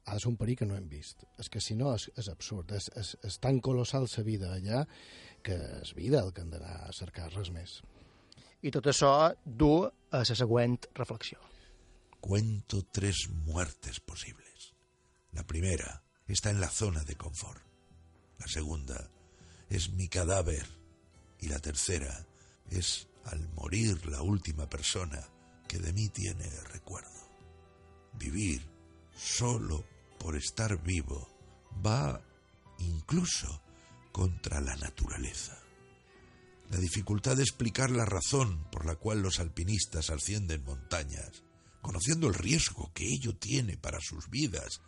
ha 0.06 0.14
de 0.14 0.20
ser 0.22 0.30
un 0.30 0.38
perill 0.38 0.60
que 0.60 0.68
no 0.70 0.76
hem 0.78 0.88
vist. 0.88 1.26
És 1.42 1.50
que 1.50 1.62
si 1.62 1.74
no 1.78 1.94
és, 1.96 2.08
és 2.16 2.30
absurd, 2.30 2.72
és, 2.78 2.88
és, 2.96 3.16
és 3.26 3.38
tan 3.42 3.60
colossal 3.60 4.06
la 4.06 4.24
vida 4.26 4.52
allà 4.54 4.84
que 5.46 5.58
és 5.82 5.92
vida 5.94 6.22
el 6.22 6.32
que 6.34 6.42
hem 6.42 6.50
d'anar 6.54 6.86
a 6.86 6.94
cercar, 6.94 7.30
res 7.34 7.50
més. 7.54 7.80
I 8.62 8.72
tot 8.74 8.86
això 8.90 9.12
du 9.44 9.84
a 9.86 10.22
la 10.22 10.24
següent 10.24 10.78
reflexió. 10.94 11.38
Cuento 12.20 12.82
tres 12.90 13.26
muertes 13.46 14.00
posibles. 14.00 14.72
La 15.32 15.44
primera 15.46 16.02
está 16.26 16.50
en 16.50 16.60
la 16.60 16.70
zona 16.70 17.04
de 17.04 17.14
confort. 17.14 17.62
La 18.38 18.48
segunda 18.48 18.98
es 19.68 19.90
mi 19.90 20.08
cadáver. 20.08 20.66
Y 21.40 21.48
la 21.48 21.58
tercera 21.58 22.26
es 22.70 23.08
al 23.24 23.48
morir 23.50 24.06
la 24.06 24.22
última 24.22 24.68
persona 24.68 25.22
que 25.68 25.78
de 25.78 25.92
mí 25.92 26.08
tiene 26.08 26.48
recuerdo. 26.72 27.10
Vivir 28.14 28.62
solo 29.14 29.84
por 30.18 30.36
estar 30.36 30.82
vivo 30.82 31.28
va 31.84 32.22
incluso 32.78 33.62
contra 34.12 34.60
la 34.60 34.76
naturaleza. 34.76 35.58
La 36.70 36.78
dificultad 36.78 37.36
de 37.36 37.42
explicar 37.42 37.90
la 37.90 38.04
razón 38.04 38.64
por 38.70 38.86
la 38.86 38.96
cual 38.96 39.22
los 39.22 39.38
alpinistas 39.38 40.10
ascienden 40.10 40.64
montañas, 40.64 41.44
conociendo 41.80 42.26
el 42.26 42.34
riesgo 42.34 42.90
que 42.92 43.06
ello 43.06 43.36
tiene 43.36 43.76
para 43.76 44.00
sus 44.00 44.28
vidas, 44.30 44.80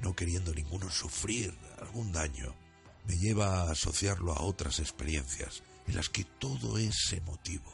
no 0.00 0.14
queriendo 0.14 0.54
ninguno 0.54 0.90
sufrir 0.90 1.54
algún 1.78 2.12
daño, 2.12 2.54
me 3.06 3.16
lleva 3.16 3.62
a 3.62 3.70
asociarlo 3.70 4.32
a 4.32 4.42
otras 4.42 4.80
experiencias 4.80 5.62
en 5.86 5.96
las 5.96 6.08
que 6.08 6.24
todo 6.24 6.78
es 6.78 7.12
emotivo. 7.12 7.72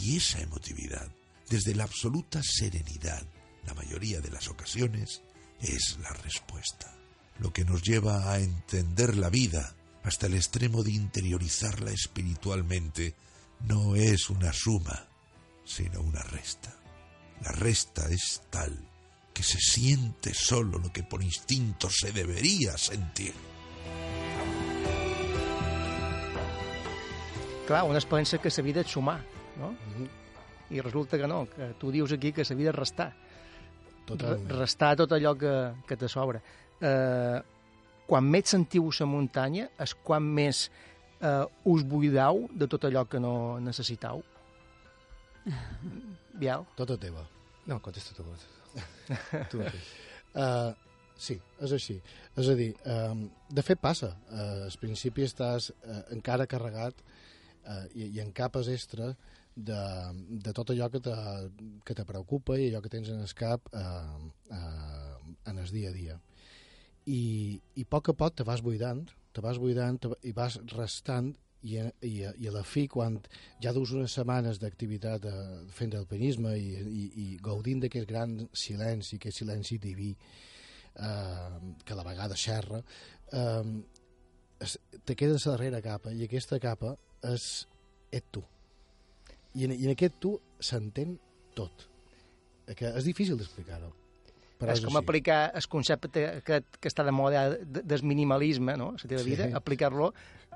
Y 0.00 0.16
esa 0.16 0.40
emotividad, 0.40 1.08
desde 1.48 1.74
la 1.74 1.84
absoluta 1.84 2.40
serenidad, 2.42 3.24
la 3.66 3.74
mayoría 3.74 4.20
de 4.20 4.30
las 4.30 4.48
ocasiones, 4.48 5.22
es 5.60 5.98
la 6.00 6.10
respuesta. 6.10 6.92
Lo 7.38 7.52
que 7.52 7.64
nos 7.64 7.82
lleva 7.82 8.32
a 8.32 8.40
entender 8.40 9.16
la 9.16 9.30
vida 9.30 9.74
hasta 10.02 10.26
el 10.26 10.34
extremo 10.34 10.82
de 10.82 10.92
interiorizarla 10.92 11.90
espiritualmente 11.90 13.14
no 13.60 13.96
es 13.96 14.30
una 14.30 14.52
suma, 14.52 15.08
sino 15.64 16.00
una 16.00 16.22
resta. 16.22 16.74
La 17.42 17.52
resta 17.52 18.08
es 18.08 18.42
tal 18.50 18.88
que 19.34 19.42
se 19.42 19.58
siente 19.60 20.32
solo 20.32 20.78
lo 20.78 20.90
que 20.90 21.02
por 21.02 21.22
instinto 21.22 21.90
se 21.90 22.10
debería 22.10 22.78
sentir. 22.78 23.34
Clar, 27.66 27.82
un 27.84 27.96
es 27.96 28.06
pensa 28.06 28.38
que 28.38 28.50
la 28.56 28.62
vida 28.62 28.80
és 28.80 28.90
sumar, 28.92 29.20
no? 29.58 29.72
Mm 29.72 29.94
-hmm. 29.96 30.08
I 30.70 30.80
resulta 30.80 31.18
que 31.18 31.26
no, 31.26 31.46
que 31.48 31.74
tu 31.78 31.90
dius 31.90 32.12
aquí 32.12 32.32
que 32.32 32.44
la 32.48 32.56
vida 32.56 32.70
és 32.70 32.76
restar. 32.76 33.12
Totalment. 34.06 34.48
Re- 34.50 34.58
Restar 34.58 34.96
tot 34.96 35.12
allò 35.12 35.36
que, 35.36 35.74
que 35.86 35.96
te 35.96 36.08
sobra. 36.08 36.40
Eh, 36.80 37.42
quan 38.06 38.24
més 38.24 38.48
sentiu 38.48 38.90
la 39.00 39.06
muntanya 39.06 39.68
és 39.78 39.94
quan 39.94 40.22
més 40.22 40.70
eh, 41.20 41.44
us 41.64 41.82
buidau 41.82 42.48
de 42.52 42.66
tot 42.68 42.84
allò 42.84 43.04
que 43.08 43.20
no 43.20 43.58
necessitau. 43.60 44.22
Biel? 46.40 46.64
Tota 46.76 46.96
teva. 46.96 47.26
No, 47.66 47.80
contesta 47.82 48.14
tu. 48.14 48.22
tu 49.50 49.58
mateix. 49.58 49.92
Uh, 50.34 50.74
sí, 51.16 51.40
és 51.60 51.72
així. 51.72 52.00
És 52.36 52.48
a 52.48 52.54
dir, 52.54 52.74
um, 52.84 53.30
de 53.48 53.62
fet 53.62 53.80
passa. 53.80 54.16
Uh, 54.30 54.66
al 54.66 54.78
principi 54.80 55.22
estàs 55.22 55.70
uh, 55.70 56.02
encara 56.12 56.46
carregat 56.46 56.94
uh, 57.66 57.84
i, 57.94 58.10
i 58.16 58.22
en 58.22 58.32
capes 58.36 58.70
extra 58.72 59.12
de, 59.56 59.80
de 60.46 60.52
tot 60.56 60.70
allò 60.70 60.88
que 60.92 61.00
te, 61.00 61.16
que 61.84 61.96
te 61.96 62.04
preocupa 62.08 62.58
i 62.58 62.68
allò 62.68 62.82
que 62.84 62.92
tens 62.92 63.10
en 63.12 63.22
el 63.24 63.34
cap 63.36 63.70
uh, 63.72 64.16
uh, 64.52 65.34
en 65.46 65.58
el 65.58 65.70
dia 65.72 65.90
a 65.90 65.96
dia. 65.96 66.18
I, 67.06 67.22
i 67.78 67.86
a 67.86 67.90
poc 67.90 68.10
a 68.10 68.16
poc 68.18 68.36
te 68.36 68.46
vas 68.46 68.62
buidant, 68.62 69.04
te 69.32 69.42
vas 69.44 69.58
buidant 69.62 70.00
te, 70.02 70.10
i 70.26 70.32
vas 70.36 70.58
restant 70.74 71.34
i, 71.66 71.78
i, 72.06 72.12
i 72.26 72.48
a 72.48 72.52
la 72.54 72.62
fi, 72.66 72.86
quan 72.90 73.18
ja 73.62 73.72
dus 73.74 73.92
unes 73.96 74.14
setmanes 74.14 74.60
d'activitat 74.62 75.26
eh, 75.30 75.36
fent 75.74 75.96
alpinisme 75.98 76.54
i, 76.58 76.72
i, 76.76 77.06
i 77.22 77.26
gaudint 77.42 77.82
d'aquest 77.82 78.08
gran 78.08 78.36
silenci, 78.52 79.18
aquest 79.18 79.42
silenci 79.42 79.78
diví, 79.82 80.12
eh, 80.12 81.56
que 81.84 81.94
a 81.94 81.98
la 81.98 82.06
vegada 82.06 82.38
xerra, 82.38 82.82
eh, 83.32 83.64
te 85.04 85.16
quedes 85.16 85.46
a 85.46 85.56
darrera 85.56 85.82
capa 85.84 86.12
i 86.12 86.24
aquesta 86.24 86.58
capa 86.62 86.94
és 87.24 87.66
et 88.12 88.24
tu. 88.30 88.42
I 89.54 89.64
en, 89.64 89.72
i 89.72 89.84
en 89.86 89.92
aquest 89.94 90.18
tu 90.20 90.34
s'entén 90.60 91.18
tot. 91.56 91.86
Que 92.76 92.90
és 92.98 93.04
difícil 93.06 93.36
d'explicar-ho. 93.38 93.92
És 94.66 94.80
com 94.80 94.96
així. 94.96 95.02
aplicar 95.04 95.40
el 95.54 95.66
concepte 95.68 96.08
que, 96.44 96.62
que 96.80 96.88
està 96.88 97.04
de 97.04 97.12
moda 97.12 97.50
de- 97.58 97.82
del 97.84 98.02
minimalisme, 98.02 98.76
no?, 98.76 98.90
a 98.96 99.02
la 99.02 99.08
teva 99.08 99.20
Sí. 99.22 99.30
vida, 99.30 99.50
aplicar-lo 99.56 100.12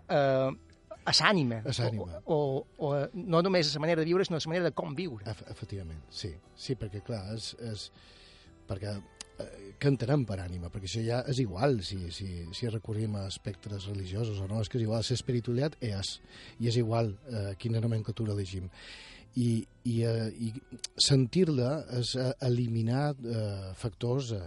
eh, 0.08 0.50
a 1.04 1.12
l'ànima. 1.12 1.60
A 1.64 1.74
l'ànima. 1.76 2.22
O, 2.24 2.64
o, 2.78 2.88
o, 2.88 3.08
no 3.12 3.42
només 3.42 3.68
a 3.70 3.74
la 3.78 3.80
manera 3.84 4.00
de 4.00 4.06
viure, 4.08 4.24
sinó 4.24 4.36
a 4.38 4.40
la 4.40 4.48
manera 4.48 4.64
de 4.70 4.72
com 4.72 4.94
viure. 4.96 5.24
Ef 5.30 5.42
efectivament, 5.52 6.00
sí. 6.10 6.32
Sí, 6.56 6.76
perquè, 6.80 7.02
clar, 7.04 7.26
és, 7.36 7.54
és... 7.60 7.90
perquè 8.68 8.96
eh, 9.40 9.70
què 9.80 9.88
entenem 9.88 10.26
per 10.28 10.36
ànima, 10.42 10.68
perquè 10.72 10.88
això 10.90 11.02
ja 11.04 11.20
és 11.30 11.40
igual 11.40 11.78
si, 11.86 11.98
si, 12.12 12.28
si 12.56 12.68
recorrim 12.68 13.16
a 13.16 13.26
espectres 13.30 13.86
religiosos 13.88 14.40
o 14.42 14.48
no, 14.50 14.60
és 14.60 14.68
que 14.68 14.76
és 14.78 14.84
igual, 14.84 15.04
l'espiritualitat 15.06 15.78
és, 15.88 16.18
i 16.60 16.68
és 16.68 16.76
igual 16.80 17.14
eh, 17.30 17.54
quina 17.60 17.80
nomenclatura 17.80 18.36
elegim. 18.36 18.68
I, 19.38 19.62
i, 19.86 19.96
eh, 20.02 20.28
i 20.42 20.50
sentir-la 21.00 21.72
és 22.00 22.12
eh, 22.18 22.30
eliminar 22.44 23.12
eh, 23.14 23.70
factors 23.78 24.34
eh, 24.36 24.42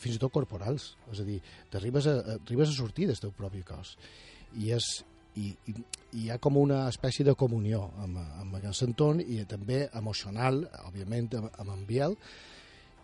fins 0.00 0.16
i 0.16 0.22
tot 0.22 0.32
corporals, 0.34 0.94
és 1.12 1.20
a 1.22 1.26
dir, 1.28 1.38
t'arribes 1.70 2.08
a, 2.10 2.18
a 2.40 2.70
sortir 2.72 3.10
del 3.10 3.20
teu 3.20 3.34
propi 3.36 3.62
cos. 3.68 3.94
I, 4.56 4.72
és, 4.74 4.88
i, 5.36 5.52
i, 5.68 5.76
i 5.76 6.24
hi 6.24 6.30
ha 6.32 6.40
com 6.42 6.58
una 6.60 6.86
espècie 6.88 7.24
de 7.28 7.36
comunió 7.38 7.84
amb, 8.02 8.18
amb 8.40 8.56
aquest 8.58 8.88
entorn 8.88 9.22
i 9.22 9.44
també 9.48 9.84
emocional, 10.00 10.64
òbviament 10.88 11.30
amb, 11.38 11.52
amb 11.62 11.76
en 11.76 11.86
Biel, 11.86 12.18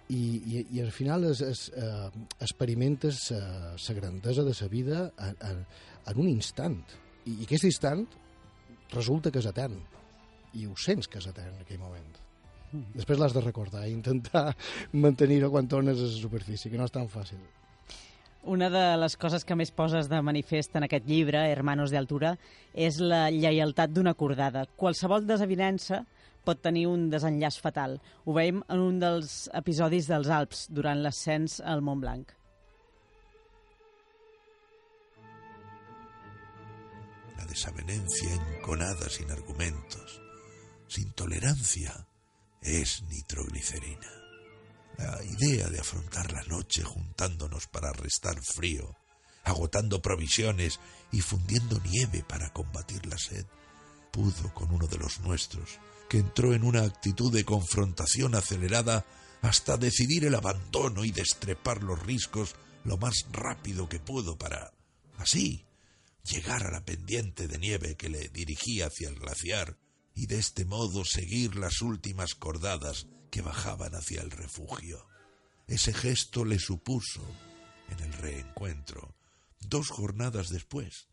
i, 0.09 0.21
i, 0.21 0.67
i 0.77 0.81
al 0.81 0.93
final 0.93 1.25
es, 1.31 1.43
es, 1.45 1.67
eh, 1.77 2.11
experimentes 2.41 3.31
la 3.31 3.77
eh, 3.77 3.95
grandesa 3.95 4.43
de 4.43 4.55
la 4.61 4.69
vida 4.69 5.13
en, 5.19 5.37
en, 5.51 5.67
en 6.07 6.21
un 6.21 6.29
instant 6.29 6.81
i, 7.27 7.35
i 7.35 7.43
aquest 7.45 7.69
instant 7.69 8.07
resulta 8.95 9.31
que 9.31 9.43
és 9.43 9.51
etern 9.51 9.77
i 10.57 10.65
ho 10.67 10.77
sents 10.81 11.09
que 11.09 11.21
és 11.21 11.29
etern 11.29 11.53
en 11.53 11.65
aquell 11.67 11.81
moment. 11.81 12.17
Mm. 12.73 12.97
Després 12.97 13.21
l'has 13.21 13.37
de 13.37 13.45
recordar 13.45 13.87
i 13.87 13.93
intentar 13.93 14.51
mantenir-ho 15.05 15.53
quan 15.53 15.69
tornes 15.69 16.01
a 16.01 16.09
la 16.09 16.17
superfície, 16.17 16.71
que 16.71 16.81
no 16.81 16.89
és 16.89 16.95
tan 16.95 17.09
fàcil. 17.13 17.41
Una 18.49 18.71
de 18.73 18.85
les 18.97 19.17
coses 19.21 19.45
que 19.45 19.57
més 19.59 19.73
poses 19.75 20.09
de 20.09 20.21
manifest 20.25 20.77
en 20.79 20.87
aquest 20.87 21.09
llibre, 21.09 21.43
Hermanos 21.51 21.91
de 21.93 21.99
Altura, 22.01 22.37
és 22.73 23.01
la 23.03 23.27
lleialtat 23.35 23.93
d'una 23.93 24.15
acordada. 24.17 24.65
Qualsevol 24.79 25.27
desavinença 25.29 26.05
pot 26.49 26.64
un 26.66 27.11
desenllaç 27.12 27.61
fatal. 27.61 27.99
Ho 28.24 28.32
veiem 28.32 28.62
en 28.72 28.80
un 28.80 28.99
dels 29.03 29.49
episodis 29.53 30.09
dels 30.09 30.28
Alps, 30.32 30.66
durant 30.72 31.03
l'ascens 31.03 31.61
al 31.61 31.82
Mont 31.84 32.01
Blanc. 32.01 32.32
La 37.36 37.44
desavenencia 37.44 38.32
enconada 38.34 39.09
sin 39.09 39.30
argumentos 39.30 40.20
sin 40.88 41.12
tolerancia 41.12 42.07
es 42.62 43.03
nitroglicerina. 43.03 44.09
La 44.96 45.22
idea 45.22 45.68
de 45.68 45.78
afrontar 45.78 46.32
la 46.32 46.42
noche 46.44 46.82
juntándonos 46.82 47.66
para 47.68 47.92
restar 47.92 48.40
frío, 48.42 48.96
agotando 49.44 50.01
provisiones 50.01 50.80
y 51.12 51.20
fundiendo 51.20 51.78
nieve 51.84 52.24
para 52.26 52.53
combatir 52.53 53.07
la 53.07 53.18
sed, 53.18 53.44
pudo 54.11 54.53
con 54.55 54.72
uno 54.72 54.86
de 54.86 54.96
los 54.96 55.20
nuestros, 55.20 55.78
que 56.09 56.19
entró 56.19 56.55
en 56.55 56.65
una 56.65 56.83
actitud 56.83 57.33
de 57.33 57.45
confrontación 57.45 58.35
acelerada 58.35 59.07
hasta 59.43 59.77
decidir 59.77 60.25
el 60.25 60.35
abandono 60.35 61.05
y 61.05 61.13
destrepar 61.13 61.83
los 61.83 62.03
riscos 62.03 62.57
lo 62.85 62.97
más 62.97 63.27
rápido 63.31 63.89
que 63.89 64.01
pudo 64.01 64.39
para, 64.39 64.73
así, 65.19 65.67
llegar 66.25 66.67
a 66.67 66.71
la 66.71 66.85
pendiente 66.85 67.49
de 67.49 67.59
nieve 67.59 67.97
que 67.97 68.09
le 68.09 68.29
dirigía 68.29 68.87
hacia 68.87 69.09
el 69.09 69.17
glaciar 69.17 69.79
y 70.15 70.27
de 70.27 70.39
este 70.39 70.65
modo 70.65 71.05
seguir 71.05 71.57
las 71.57 71.83
últimas 71.83 72.35
cordadas 72.35 73.07
que 73.31 73.43
bajaban 73.43 73.95
hacia 73.95 74.23
el 74.23 74.31
refugio. 74.31 75.07
Ese 75.67 75.93
gesto 75.93 76.45
le 76.45 76.59
supuso, 76.59 77.23
en 77.91 78.01
el 78.01 78.13
reencuentro, 78.15 79.15
dos 79.61 79.91
jornadas 79.91 80.49
después, 80.49 81.09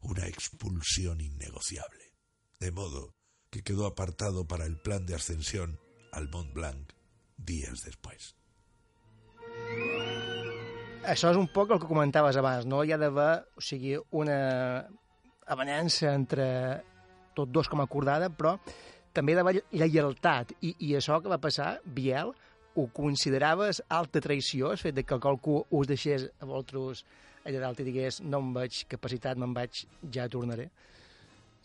una 0.00 0.26
expulsión 0.26 1.20
innegociable. 1.20 2.14
De 2.58 2.72
modo 2.72 3.17
que 3.50 3.62
quedó 3.62 3.86
apartado 3.86 4.46
para 4.46 4.66
el 4.66 4.76
plan 4.76 5.06
de 5.06 5.14
ascensión 5.14 5.78
al 6.12 6.28
Mont 6.28 6.52
Blanc 6.52 6.92
días 7.38 7.84
después. 7.84 8.34
Això 11.08 11.30
és 11.32 11.38
un 11.40 11.46
poc 11.48 11.70
el 11.72 11.80
que 11.80 11.88
comentaves 11.88 12.36
abans, 12.36 12.66
no? 12.68 12.82
Hi 12.84 12.92
ha 12.92 12.98
d'haver, 13.00 13.30
o 13.56 13.62
sigui, 13.64 13.94
una 14.12 14.38
avenança 15.48 16.12
entre 16.12 16.48
tots 17.38 17.52
dos 17.54 17.70
com 17.70 17.80
acordada, 17.80 18.28
però 18.28 18.58
també 19.16 19.36
de 19.38 19.44
lleialtat. 19.72 20.52
I, 20.60 20.74
I 20.90 20.96
això 20.98 21.20
que 21.22 21.32
va 21.32 21.40
passar, 21.40 21.78
Biel, 21.84 22.34
ho 22.78 22.84
consideraves 22.94 23.80
alta 23.88 24.20
traïció, 24.22 24.74
el 24.74 24.82
fet 24.82 24.98
de 24.98 25.06
que 25.06 25.20
qualcú 25.22 25.62
us 25.70 25.88
deixés 25.88 26.28
a 26.38 26.44
vosaltres 26.46 27.06
allà 27.48 27.62
dalt 27.62 27.80
i 27.80 27.86
digués 27.86 28.20
no 28.26 28.42
em 28.44 28.52
veig 28.58 28.84
capacitat, 28.90 29.38
me'n 29.40 29.54
vaig, 29.56 29.86
ja 30.12 30.28
tornaré? 30.28 30.68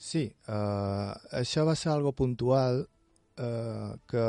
Sí, 0.04 0.26
uh, 0.52 1.14
això 1.40 1.64
va 1.64 1.78
ser 1.80 1.94
algo 1.94 2.12
puntual 2.12 2.82
uh, 2.84 3.94
que 4.10 4.26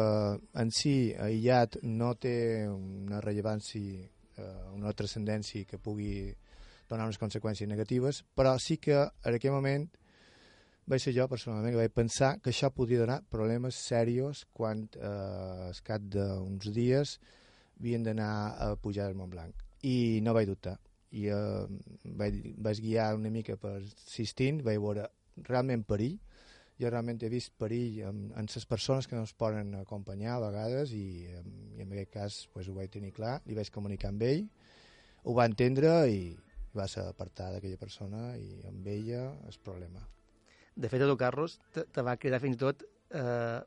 en 0.63 0.71
si 0.71 0.95
aïllat 1.19 1.81
no 1.83 2.13
té 2.15 2.37
una 2.71 3.19
rellevància, 3.25 4.05
uh, 4.39 4.71
una 4.77 4.95
transcendència 4.95 5.67
que 5.67 5.83
pugui 5.83 6.31
donar 6.89 7.09
unes 7.09 7.19
conseqüències 7.19 7.69
negatives, 7.69 8.23
però 8.39 8.55
sí 8.63 8.79
que 8.79 9.01
en 9.03 9.35
aquell 9.35 9.57
moment 9.57 9.89
vaig 10.87 11.01
ser 11.01 11.15
jo 11.17 11.27
personalment 11.29 11.73
que 11.73 11.81
vaig 11.81 11.95
pensar 11.97 12.35
que 12.45 12.53
això 12.53 12.71
podia 12.75 13.01
donar 13.01 13.23
problemes 13.33 13.79
serios 13.89 14.45
quan 14.53 14.85
eh, 15.01 15.71
al 15.71 15.79
cap 15.87 16.05
d'uns 16.13 16.69
dies 16.77 17.17
havien 17.81 18.05
d'anar 18.05 18.33
a 18.61 18.75
pujar 18.77 19.09
al 19.09 19.17
Montblanc 19.17 19.65
i 19.89 20.21
no 20.25 20.35
vaig 20.37 20.51
dubtar. 20.51 20.77
I 21.17 21.29
eh, 21.33 21.65
vaig, 22.21 22.41
vaig 22.61 22.83
guiar 22.85 23.15
una 23.17 23.33
mica 23.33 23.57
per 23.61 23.79
Sistint, 23.97 24.61
vaig 24.67 24.81
veure 24.83 25.09
realment 25.49 25.85
perill 25.89 26.19
jo 26.81 26.91
realment 26.91 27.23
he 27.23 27.31
vist 27.31 27.53
perill 27.59 28.01
en, 28.09 28.23
en 28.35 28.49
les 28.51 28.67
persones 28.67 29.07
que 29.07 29.17
no 29.17 29.23
es 29.29 29.35
poden 29.39 29.75
acompanyar 29.79 30.37
a 30.37 30.47
vegades 30.49 30.95
i, 30.97 31.27
i 31.27 31.85
en 31.85 31.93
aquest 31.93 32.11
cas 32.15 32.39
pues, 32.53 32.69
ho 32.69 32.75
vaig 32.75 32.91
tenir 32.91 33.13
clar, 33.15 33.41
li 33.47 33.55
vaig 33.55 33.71
comunicar 33.75 34.11
amb 34.11 34.25
ell 34.27 34.47
ho 35.25 35.37
va 35.37 35.47
entendre 35.51 35.93
i 36.11 36.35
va 36.75 36.89
ser 36.91 37.07
apartar 37.07 37.53
d'aquella 37.55 37.79
persona 37.79 38.35
i 38.37 38.59
amb 38.67 38.87
ella 38.91 39.29
el 39.47 39.61
problema 39.63 40.03
de 40.75 40.91
fet, 40.91 41.03
Edu 41.07 41.17
Carlos 41.17 41.61
te, 41.73 41.87
te 41.87 42.03
va 42.03 42.19
cridar 42.19 42.43
fins 42.43 42.59
i 42.59 42.63
tot 42.65 42.83
eh, 43.15 43.61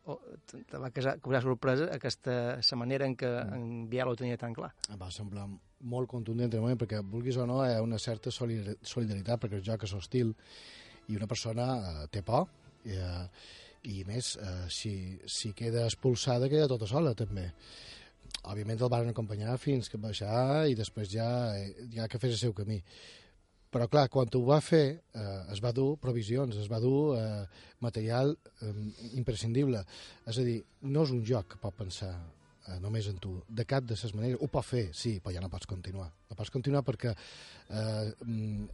te 0.68 0.82
va 0.82 0.90
casar, 0.92 1.18
causar 1.24 1.42
sorpresa 1.46 1.88
aquesta 1.94 2.58
la 2.60 2.80
manera 2.80 3.08
en 3.08 3.16
què 3.16 3.30
mm. 3.30 3.56
en 3.56 3.88
Biel 3.92 4.12
ho 4.12 4.18
tenia 4.20 4.38
tan 4.38 4.56
clar. 4.56 4.74
Em 4.92 5.00
va 5.00 5.10
semblar 5.14 5.48
molt 5.80 6.10
contundent 6.10 6.54
moment, 6.58 6.80
perquè 6.80 7.02
vulguis 7.04 7.38
o 7.38 7.46
no 7.48 7.62
hi 7.64 7.76
ha 7.76 7.86
una 7.86 8.00
certa 8.02 8.34
solidaritat 8.34 9.40
perquè 9.40 9.62
el 9.62 9.66
joc 9.66 9.88
és 9.88 9.94
hostil 9.94 10.36
i 11.08 11.18
una 11.18 11.28
persona 11.28 11.68
eh, 11.78 12.08
té 12.12 12.24
por. 12.26 12.48
Eh, 12.88 13.24
i 13.88 14.02
més, 14.08 14.34
eh, 14.42 14.66
si, 14.74 14.94
si 15.30 15.54
queda 15.56 15.86
expulsada 15.88 16.50
queda 16.52 16.68
tota 16.72 16.90
sola 16.90 17.14
també. 17.16 17.48
Òbviament 18.48 18.82
el 18.82 18.92
van 18.92 19.12
acompanyar 19.12 19.56
fins 19.62 19.90
que 19.92 20.00
baixar 20.02 20.68
i 20.68 20.76
després 20.76 21.12
ja, 21.12 21.30
eh, 21.56 21.88
ja 21.94 22.08
que 22.12 22.20
fes 22.20 22.36
el 22.36 22.42
seu 22.42 22.56
camí. 22.58 22.82
Però 23.72 23.88
clar, 23.92 24.08
quan 24.12 24.32
ho 24.32 24.42
va 24.48 24.62
fer 24.64 24.86
eh, 24.96 25.42
es 25.54 25.62
va 25.64 25.74
dur 25.76 25.98
provisions, 26.00 26.56
es 26.56 26.70
va 26.72 26.80
dur 26.84 27.18
eh, 27.20 27.44
material 27.84 28.36
eh, 28.64 28.74
imprescindible. 29.20 29.84
És 30.28 30.40
a 30.40 30.48
dir, 30.48 30.62
no 30.88 31.04
és 31.04 31.14
un 31.16 31.24
joc 31.28 31.54
que 31.54 31.62
pot 31.62 31.76
pensar 31.76 32.14
eh, 32.68 32.80
només 32.84 33.08
en 33.12 33.18
tu, 33.24 33.34
de 33.48 33.66
cap 33.66 33.86
de 33.88 33.96
les 33.98 34.14
maneres. 34.16 34.42
Ho 34.42 34.50
pot 34.52 34.66
fer, 34.66 34.88
sí, 34.96 35.18
però 35.24 35.36
ja 35.36 35.44
no 35.44 35.50
pots 35.52 35.70
continuar. 35.70 36.10
No 36.30 36.38
pots 36.38 36.52
continuar 36.54 36.84
perquè 36.88 37.14
eh, 37.14 38.12
mm, 38.26 38.68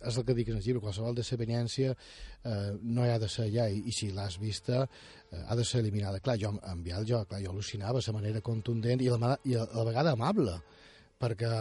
és 0.00 0.18
el 0.18 0.26
que 0.26 0.36
dic 0.36 0.50
en 0.50 0.58
el 0.58 0.64
llibre, 0.64 0.82
qualsevol 0.84 1.16
desobediència 1.16 1.94
eh, 1.94 2.74
no 2.82 3.06
hi 3.06 3.14
ha 3.14 3.20
de 3.22 3.30
ser 3.32 3.48
allà 3.48 3.68
i, 3.72 3.82
i 3.90 3.94
si 3.94 4.10
l'has 4.14 4.38
vista 4.42 4.84
eh, 4.84 5.42
ha 5.46 5.56
de 5.56 5.64
ser 5.64 5.82
eliminada. 5.84 6.20
Clar, 6.20 6.38
jo 6.42 6.54
en 6.56 6.84
Bial, 6.84 7.06
jo, 7.08 7.22
clar, 7.30 7.42
jo 7.44 7.54
al·lucinava 7.54 8.02
la 8.04 8.16
manera 8.16 8.44
contundent 8.44 9.02
i 9.04 9.10
a 9.10 9.18
la, 9.20 9.34
i 9.44 9.56
a 9.56 9.66
la 9.72 9.88
vegada 9.88 10.16
amable, 10.16 10.58
perquè 11.20 11.52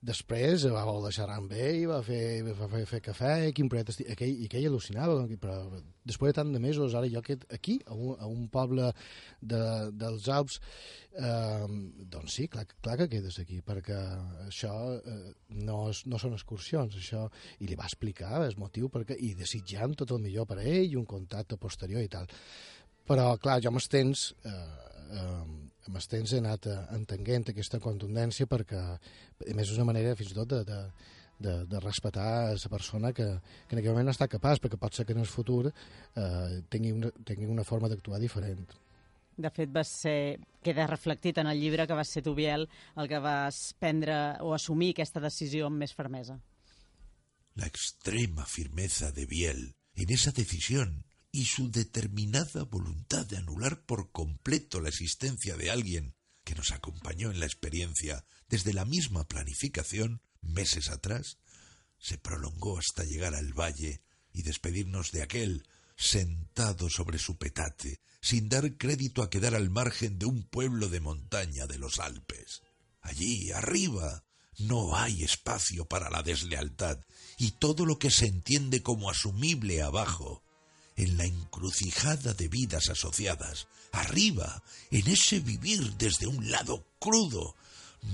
Després 0.00 0.62
va 0.72 0.86
voler 0.88 1.10
xerrar 1.12 1.34
amb 1.42 1.50
ell, 1.52 1.82
va 1.90 1.98
fer, 2.00 2.40
va 2.56 2.68
fer, 2.72 2.78
fer 2.88 3.00
cafè, 3.04 3.32
quin 3.52 3.68
projecte 3.68 3.92
estic... 3.92 4.06
Aquell, 4.14 4.30
I 4.32 4.46
aquell 4.48 4.68
al·lucinava, 4.70 5.18
però 5.42 5.56
després 6.08 6.30
de 6.32 6.36
tant 6.38 6.52
de 6.54 6.60
mesos, 6.64 6.94
ara 6.96 7.10
jo 7.12 7.20
aquest, 7.20 7.44
aquí, 7.52 7.74
a 7.84 7.92
un, 7.92 8.14
a 8.16 8.28
un 8.30 8.46
poble 8.48 8.86
de, 9.52 9.60
dels 10.00 10.28
Alps, 10.32 10.56
eh, 11.12 11.66
doncs 12.14 12.38
sí, 12.38 12.46
clar, 12.48 12.64
clar 12.80 12.96
que 13.02 13.10
quedes 13.12 13.36
aquí, 13.42 13.60
perquè 13.66 13.98
això 14.46 14.72
eh, 14.96 15.18
no, 15.68 15.82
és, 15.92 16.00
no 16.08 16.20
són 16.22 16.38
excursions, 16.38 16.96
això, 16.96 17.26
i 17.60 17.68
li 17.68 17.76
va 17.76 17.88
explicar 17.90 18.40
el 18.40 18.56
motiu, 18.62 18.88
perquè, 18.88 19.18
i 19.20 19.34
desitjant 19.36 19.98
tot 20.00 20.16
el 20.16 20.22
millor 20.24 20.48
per 20.48 20.62
a 20.62 20.64
ell, 20.64 20.86
i 20.94 20.96
un 20.96 21.04
contacte 21.04 21.60
posterior 21.60 22.00
i 22.00 22.08
tal. 22.08 22.32
Però, 23.04 23.34
clar, 23.42 23.60
jo 23.60 23.68
amb 23.68 23.82
els 23.82 23.92
temps... 23.92 24.30
Eh, 24.48 24.64
eh, 25.20 25.68
amb 25.86 25.96
el 25.96 26.10
temps 26.12 26.34
he 26.34 26.42
anat 26.42 26.68
eh, 26.70 26.76
entenent 26.96 27.48
aquesta 27.52 27.80
contundència 27.82 28.48
perquè, 28.50 28.80
a 28.80 29.54
més, 29.56 29.70
és 29.70 29.78
una 29.78 29.88
manera 29.88 30.16
fins 30.18 30.34
i 30.34 30.36
tot 30.36 30.50
de, 30.52 30.60
de, 30.68 30.80
de, 31.40 31.56
de 31.70 31.80
respetar 31.80 32.52
la 32.52 32.70
persona 32.72 33.12
que, 33.16 33.26
que 33.66 33.76
en 33.76 33.80
aquell 33.80 33.94
moment 33.94 34.10
no 34.10 34.14
està 34.14 34.28
capaç, 34.28 34.60
perquè 34.60 34.78
pot 34.80 34.94
ser 34.94 35.06
que 35.08 35.16
en 35.16 35.24
el 35.24 35.30
futur 35.30 35.64
eh, 35.70 36.60
tingui, 36.70 36.92
una, 36.98 37.10
tingui 37.26 37.48
una 37.50 37.64
forma 37.64 37.90
d'actuar 37.90 38.20
diferent. 38.20 38.68
De 39.40 39.48
fet, 39.54 39.70
va 39.72 39.82
ser, 39.88 40.36
queda 40.60 40.88
reflectit 40.90 41.38
en 41.40 41.48
el 41.48 41.60
llibre 41.62 41.86
que 41.88 41.96
va 41.96 42.04
ser 42.04 42.22
tu, 42.26 42.34
Biel, 42.36 42.66
el 43.00 43.08
que 43.08 43.20
vas 43.24 43.70
prendre 43.80 44.16
o 44.44 44.52
assumir 44.52 44.92
aquesta 44.92 45.22
decisió 45.24 45.70
amb 45.70 45.80
més 45.80 45.96
fermesa. 45.96 46.36
La 47.56 47.66
extrema 47.66 48.44
firmeza 48.46 49.10
de 49.16 49.24
Biel 49.26 49.70
en 49.96 50.12
esa 50.12 50.32
decisión 50.32 51.04
y 51.32 51.44
su 51.46 51.70
determinada 51.70 52.64
voluntad 52.64 53.26
de 53.26 53.36
anular 53.36 53.84
por 53.84 54.10
completo 54.10 54.80
la 54.80 54.88
existencia 54.88 55.56
de 55.56 55.70
alguien 55.70 56.16
que 56.44 56.54
nos 56.54 56.72
acompañó 56.72 57.30
en 57.30 57.40
la 57.40 57.46
experiencia 57.46 58.24
desde 58.48 58.72
la 58.72 58.84
misma 58.84 59.28
planificación 59.28 60.22
meses 60.40 60.88
atrás, 60.90 61.38
se 61.98 62.18
prolongó 62.18 62.78
hasta 62.78 63.04
llegar 63.04 63.34
al 63.34 63.52
valle 63.52 64.02
y 64.32 64.42
despedirnos 64.42 65.12
de 65.12 65.22
aquel 65.22 65.68
sentado 65.96 66.88
sobre 66.88 67.18
su 67.18 67.36
petate, 67.36 68.00
sin 68.22 68.48
dar 68.48 68.76
crédito 68.78 69.22
a 69.22 69.30
quedar 69.30 69.54
al 69.54 69.70
margen 69.70 70.18
de 70.18 70.26
un 70.26 70.42
pueblo 70.42 70.88
de 70.88 71.00
montaña 71.00 71.66
de 71.66 71.78
los 71.78 71.98
Alpes. 71.98 72.62
Allí, 73.02 73.52
arriba, 73.52 74.24
no 74.58 74.96
hay 74.96 75.22
espacio 75.22 75.86
para 75.86 76.10
la 76.10 76.22
deslealtad, 76.22 77.00
y 77.36 77.52
todo 77.52 77.84
lo 77.84 77.98
que 77.98 78.10
se 78.10 78.26
entiende 78.26 78.82
como 78.82 79.10
asumible 79.10 79.82
abajo, 79.82 80.42
en 81.00 81.16
la 81.16 81.24
encrucijada 81.24 82.34
de 82.34 82.48
vidas 82.48 82.90
asociadas, 82.90 83.68
arriba, 83.90 84.62
en 84.90 85.08
ese 85.08 85.40
vivir 85.40 85.96
desde 85.96 86.26
un 86.26 86.50
lado 86.50 86.86
crudo, 86.98 87.56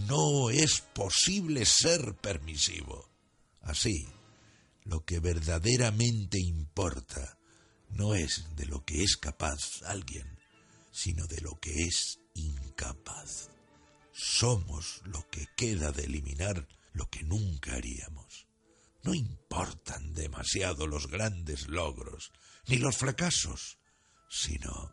no 0.06 0.50
es 0.50 0.82
posible 0.94 1.66
ser 1.66 2.14
permisivo. 2.14 3.08
Así, 3.62 4.06
lo 4.84 5.04
que 5.04 5.18
verdaderamente 5.18 6.38
importa 6.38 7.36
no 7.90 8.14
es 8.14 8.44
de 8.54 8.66
lo 8.66 8.84
que 8.84 9.02
es 9.02 9.16
capaz 9.16 9.82
alguien, 9.84 10.38
sino 10.92 11.26
de 11.26 11.40
lo 11.40 11.58
que 11.58 11.86
es 11.86 12.20
incapaz. 12.34 13.50
Somos 14.12 15.02
lo 15.06 15.28
que 15.28 15.48
queda 15.56 15.90
de 15.90 16.04
eliminar 16.04 16.68
lo 16.92 17.10
que 17.10 17.24
nunca 17.24 17.74
haríamos. 17.74 18.46
No 19.02 19.12
importan 19.12 20.14
demasiado 20.14 20.86
los 20.86 21.08
grandes 21.08 21.66
logros, 21.68 22.30
ni 22.68 22.78
los 22.78 22.96
fracasos, 22.96 23.78
sino 24.28 24.92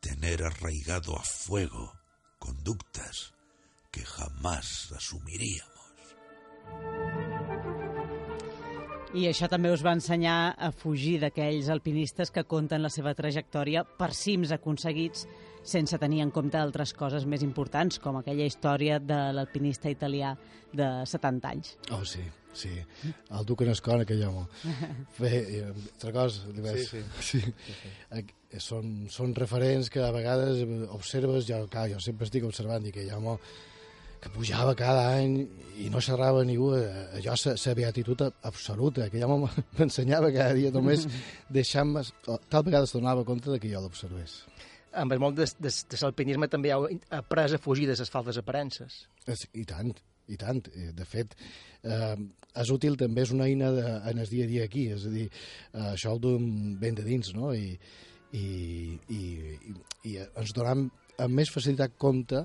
tener 0.00 0.42
arraigado 0.42 1.16
a 1.16 1.22
fuego 1.22 1.92
conductas 2.38 3.34
que 3.90 4.04
jamás 4.04 4.92
asumiríamos. 4.92 5.76
I 9.16 9.28
això 9.30 9.48
també 9.48 9.70
us 9.72 9.84
va 9.86 9.94
ensenyar 9.96 10.56
a 10.58 10.68
fugir 10.74 11.16
d'aquells 11.22 11.70
alpinistes 11.72 12.32
que 12.34 12.44
conten 12.44 12.82
la 12.84 12.90
seva 12.92 13.14
trajectòria 13.16 13.84
per 13.96 14.10
cims 14.12 14.52
aconseguits 14.52 15.24
sense 15.66 15.98
tenir 15.98 16.22
en 16.24 16.32
compte 16.34 16.58
altres 16.60 16.94
coses 16.96 17.26
més 17.26 17.42
importants, 17.46 17.98
com 18.02 18.20
aquella 18.20 18.46
història 18.46 19.00
de 19.02 19.18
l'alpinista 19.36 19.90
italià 19.92 20.36
de 20.76 20.88
70 21.10 21.52
anys. 21.52 21.74
Oh, 21.94 22.02
sí, 22.06 22.22
sí. 22.54 22.72
El 23.04 23.46
Duc 23.48 23.66
en 23.66 23.74
Escona, 23.74 24.06
aquell 24.06 24.24
home. 24.28 24.46
Bé, 25.20 25.32
i, 25.58 25.62
altra 25.66 26.14
cosa, 26.14 26.48
li 26.54 26.64
vaig... 26.64 26.82
Sí, 26.86 27.04
sí. 27.20 27.44
sí. 27.44 28.26
Són, 28.62 28.92
són 29.12 29.34
referents 29.36 29.90
que 29.92 30.00
a 30.00 30.12
vegades 30.14 30.62
observes, 30.94 31.44
jo, 31.48 31.64
clar, 31.68 31.90
jo 31.92 31.98
sempre 32.00 32.24
estic 32.28 32.46
observant 32.46 32.86
i 32.86 32.92
aquell 32.94 33.10
home 33.18 33.34
que 34.22 34.30
pujava 34.32 34.74
cada 34.74 35.02
any 35.18 35.34
i 35.82 35.90
no 35.92 36.00
xerrava 36.00 36.44
ningú, 36.46 36.70
eh, 36.78 37.18
allò 37.18 37.34
la 37.36 37.74
beatitud 37.78 38.22
absoluta, 38.26 39.06
aquell 39.06 39.26
home 39.26 39.50
m'ensenyava 39.76 40.32
cada 40.32 40.54
dia 40.56 40.72
només 40.72 41.04
deixant-me, 41.58 42.02
tal 42.24 42.64
vegada 42.64 42.88
es 42.88 42.96
donava 42.96 43.26
compte 43.28 43.52
de 43.52 43.60
que 43.60 43.70
jo 43.74 43.82
l'observés. 43.84 44.40
Amb 44.96 45.12
el 45.12 45.20
món 45.22 45.36
de, 45.36 45.46
de, 45.60 45.70
de 45.92 46.00
l'alpinisme 46.02 46.48
també 46.52 46.72
heu 46.74 46.88
après 47.14 47.54
a 47.54 47.60
fugir 47.62 47.86
de 47.90 47.96
les 47.98 48.12
faltes 48.12 48.38
aparences. 48.40 49.04
I 49.52 49.64
tant, 49.68 49.92
i 50.32 50.38
tant. 50.40 50.62
Eh, 50.72 50.90
de 50.96 51.06
fet, 51.08 51.36
eh, 51.84 52.16
és 52.56 52.72
útil 52.72 52.98
també, 53.00 53.26
és 53.26 53.32
una 53.36 53.48
eina 53.50 53.70
de, 53.76 53.86
en 54.12 54.22
el 54.24 54.30
dia 54.32 54.46
a 54.48 54.52
dia 54.52 54.66
aquí, 54.66 54.88
és 54.96 55.06
a 55.06 55.12
dir, 55.12 55.26
eh, 55.28 55.88
això 55.92 56.14
el 56.16 56.22
duem 56.24 56.46
ben 56.80 56.96
de 56.98 57.04
dins, 57.06 57.32
no? 57.36 57.52
I, 57.54 57.76
i, 58.32 58.46
i, 59.08 59.22
i, 59.70 59.76
i 60.10 60.16
ens 60.24 60.54
donem 60.56 60.88
amb 61.22 61.32
més 61.32 61.50
facilitat 61.52 61.94
compte 62.00 62.42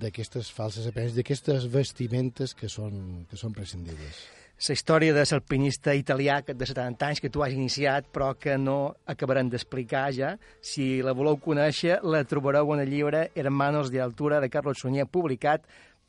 d'aquestes 0.00 0.48
falses 0.54 0.86
aparences, 0.88 1.16
d'aquestes 1.18 1.66
vestimentes 1.72 2.54
que 2.56 2.70
són, 2.72 3.26
que 3.30 3.36
són 3.40 3.52
prescindibles. 3.56 4.24
La 4.64 4.72
història 4.72 5.12
de 5.12 5.20
l'alpinista 5.28 5.92
italià 5.92 6.38
que 6.40 6.54
de 6.56 6.64
70 6.64 7.08
anys 7.10 7.20
que 7.20 7.28
tu 7.28 7.42
has 7.44 7.52
iniciat 7.52 8.06
però 8.08 8.30
que 8.40 8.54
no 8.56 8.94
acabarem 9.04 9.50
d'explicar 9.52 10.06
ja. 10.16 10.30
Si 10.64 11.02
la 11.04 11.12
voleu 11.12 11.36
conèixer, 11.36 11.98
la 12.00 12.22
trobareu 12.24 12.72
en 12.72 12.80
el 12.80 12.88
llibre 12.88 13.26
Hermanos 13.34 13.90
de 13.92 14.00
Altura 14.00 14.38
de 14.40 14.48
Carlos 14.48 14.80
Sunyer, 14.80 15.04
publicat 15.04 15.66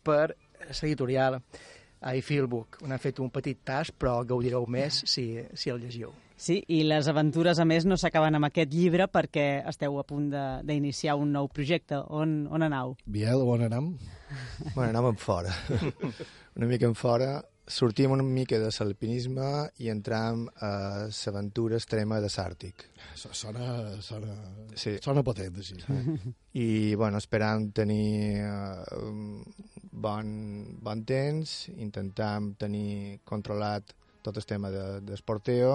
per 0.07 0.37
l'editorial 0.69 1.41
I 1.99 2.21
Feel 2.21 2.47
Book. 2.47 2.79
On 2.85 2.93
han 2.95 3.01
fet 3.03 3.19
un 3.19 3.31
petit 3.33 3.59
tas, 3.59 3.91
però 3.91 4.21
gaudireu 4.23 4.63
més 4.71 5.01
si, 5.03 5.25
si 5.51 5.73
el 5.73 5.81
llegiu. 5.83 6.13
Sí, 6.39 6.61
i 6.71 6.81
les 6.87 7.09
aventures, 7.11 7.59
a 7.59 7.65
més, 7.67 7.83
no 7.87 7.97
s'acaben 7.99 8.35
amb 8.35 8.47
aquest 8.47 8.71
llibre 8.71 9.07
perquè 9.11 9.65
esteu 9.67 9.99
a 9.99 10.03
punt 10.07 10.29
d'iniciar 10.67 11.17
un 11.19 11.31
nou 11.35 11.47
projecte. 11.51 11.99
On, 12.07 12.45
on 12.47 12.63
anau? 12.63 12.95
Biel, 13.03 13.43
on 13.43 13.65
anem? 13.67 13.91
bueno, 14.75 14.87
anem 14.93 15.09
en 15.11 15.19
fora. 15.19 15.51
una 16.55 16.71
mica 16.71 16.87
en 16.87 16.95
fora. 16.95 17.33
Sortim 17.67 18.11
una 18.11 18.21
mica 18.21 18.59
de 18.61 18.67
l'alpinisme 18.69 19.45
i 19.81 19.87
entram 19.89 20.43
a 20.61 21.07
l'aventura 21.09 21.79
extrema 21.79 22.19
de 22.21 22.29
l'Àrtic. 22.29 22.85
Sona, 23.15 24.01
sona, 24.05 24.35
sí. 24.77 24.93
sona 25.01 25.23
potent, 25.25 25.57
així. 25.57 25.79
I, 26.61 26.93
bueno, 26.93 27.17
esperam 27.17 27.71
tenir 27.73 28.45
uh, 28.45 29.41
bon, 29.91 30.29
bon 30.85 31.03
temps, 31.09 31.55
intentam 31.73 32.53
tenir 32.53 33.21
controlat 33.25 33.95
tot 34.21 34.37
el 34.37 34.45
tema 34.45 34.69
de, 34.69 34.85
d'esporteo 35.01 35.73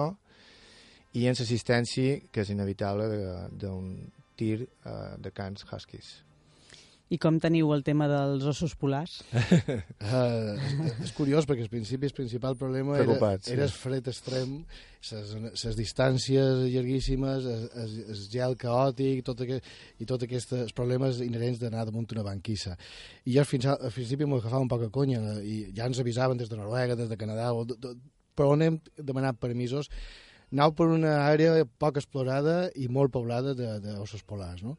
i 1.19 1.27
en 1.27 1.35
l'assistència, 1.35 2.21
que 2.31 2.45
és 2.45 2.55
inevitable, 2.55 3.11
d'un 3.51 3.97
tir 4.39 4.61
uh, 4.63 5.17
de 5.19 5.35
cans 5.35 5.67
huskies. 5.67 6.21
I 7.11 7.17
com 7.19 7.41
teniu 7.43 7.73
el 7.75 7.81
tema 7.83 8.05
dels 8.07 8.45
ossos 8.47 8.71
polars? 8.79 9.17
uh, 9.35 10.53
és, 10.87 10.93
és 11.03 11.11
curiós, 11.17 11.47
perquè 11.47 11.65
al 11.65 11.71
principi 11.73 12.07
el 12.07 12.15
principal 12.15 12.55
problema 12.59 12.95
era, 13.01 13.17
sí. 13.35 13.51
era 13.51 13.65
el 13.67 13.73
fred 13.75 14.07
extrem, 14.07 14.61
les 15.11 15.75
distàncies 15.75 16.63
llarguíssimes, 16.71 17.49
el 17.83 18.23
gel 18.31 18.55
caòtic, 18.61 19.25
tot 19.27 19.43
aquest, 19.43 19.67
i 19.99 20.07
tots 20.07 20.29
aquests 20.29 20.71
problemes 20.77 21.19
inherents 21.25 21.59
d'anar 21.59 21.83
damunt 21.89 22.07
una 22.15 22.25
banquissa. 22.31 22.77
I 23.27 23.35
jo 23.35 23.47
fins 23.49 23.67
al, 23.67 23.79
al 23.89 23.95
principi 23.95 24.23
m'ho 24.23 24.39
agafava 24.39 24.63
un 24.63 24.71
poc 24.71 24.87
a 24.87 24.91
conya, 24.93 25.21
i 25.43 25.61
ja 25.75 25.91
ens 25.91 25.99
avisaven 25.99 26.39
des 26.39 26.51
de 26.51 26.59
Noruega, 26.59 26.95
des 26.95 27.11
de 27.11 27.19
Canadà, 27.19 27.51
o, 27.51 27.67
però 28.39 28.53
on 28.55 28.63
hem 28.63 28.81
demanat 28.95 29.41
permisos, 29.41 29.91
anau 30.51 30.71
per 30.75 30.87
una 30.91 31.25
àrea 31.25 31.65
poc 31.79 31.99
explorada 31.99 32.69
i 32.79 32.87
molt 32.87 33.11
poblada 33.11 33.51
d'ossos 33.55 34.23
polars, 34.23 34.63
no? 34.63 34.77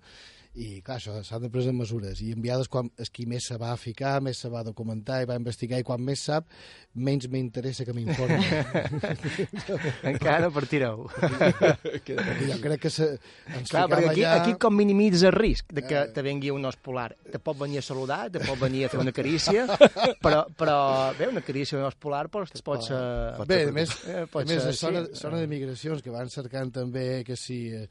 I 0.52 0.82
clar, 0.84 0.98
això 0.98 1.14
s'han 1.24 1.46
de 1.46 1.48
prendre 1.52 1.72
mesures. 1.72 2.20
I 2.20 2.34
enviades 2.36 2.68
quan 2.68 2.90
és 3.00 3.08
qui 3.08 3.24
més 3.28 3.46
se 3.48 3.56
va 3.60 3.72
ficar 3.80 4.18
més 4.20 4.42
se 4.42 4.50
va 4.52 4.60
documentar 4.66 5.22
i 5.22 5.28
va 5.28 5.38
investigar 5.40 5.78
i 5.80 5.86
quan 5.86 6.02
més 6.04 6.20
sap, 6.28 6.50
menys 6.92 7.28
m'interessa 7.32 7.86
que 7.88 7.94
m'informi. 7.96 8.44
Encara 10.12 10.50
partireu. 10.52 11.06
Jo 12.42 12.58
crec 12.60 12.82
que 12.82 12.90
se, 12.92 13.06
ens 13.54 13.70
clar, 13.70 13.86
perquè 13.88 14.10
aquí, 14.10 14.24
allà... 14.24 14.42
aquí 14.42 14.56
com 14.60 14.74
minimitza 14.76 15.28
el 15.30 15.36
risc 15.36 15.72
de 15.72 15.84
que 15.86 16.04
te 16.12 16.24
vengui 16.24 16.50
un 16.52 16.66
os 16.68 16.76
polar. 16.76 17.12
Te 17.32 17.40
pot 17.40 17.56
venir 17.58 17.80
a 17.80 17.84
saludar, 17.86 18.26
te 18.34 18.42
pot 18.42 18.58
venir 18.60 18.84
a 18.86 18.92
fer 18.92 19.00
una 19.00 19.14
carícia 19.14 19.64
però, 20.24 20.42
però 20.58 20.76
bé, 21.16 21.30
una 21.32 21.44
carícia 21.44 21.78
d'un 21.78 21.88
os 21.88 21.96
polar 21.96 22.26
doncs, 22.32 22.60
pot 22.66 22.84
ser 22.84 22.98
bé, 23.48 23.62
a 23.70 23.74
més, 23.74 23.94
eh, 24.04 24.24
pot 24.30 24.44
a 24.44 24.50
més 24.50 24.62
ser, 24.66 24.74
sona, 24.78 25.04
sí. 25.08 25.20
sona 25.22 25.40
de 25.40 25.48
migracions 25.50 26.02
que 26.04 26.12
van 26.12 26.30
cercant 26.32 26.72
també 26.74 27.22
que 27.26 27.38
si 27.38 27.62
eh, 27.72 27.86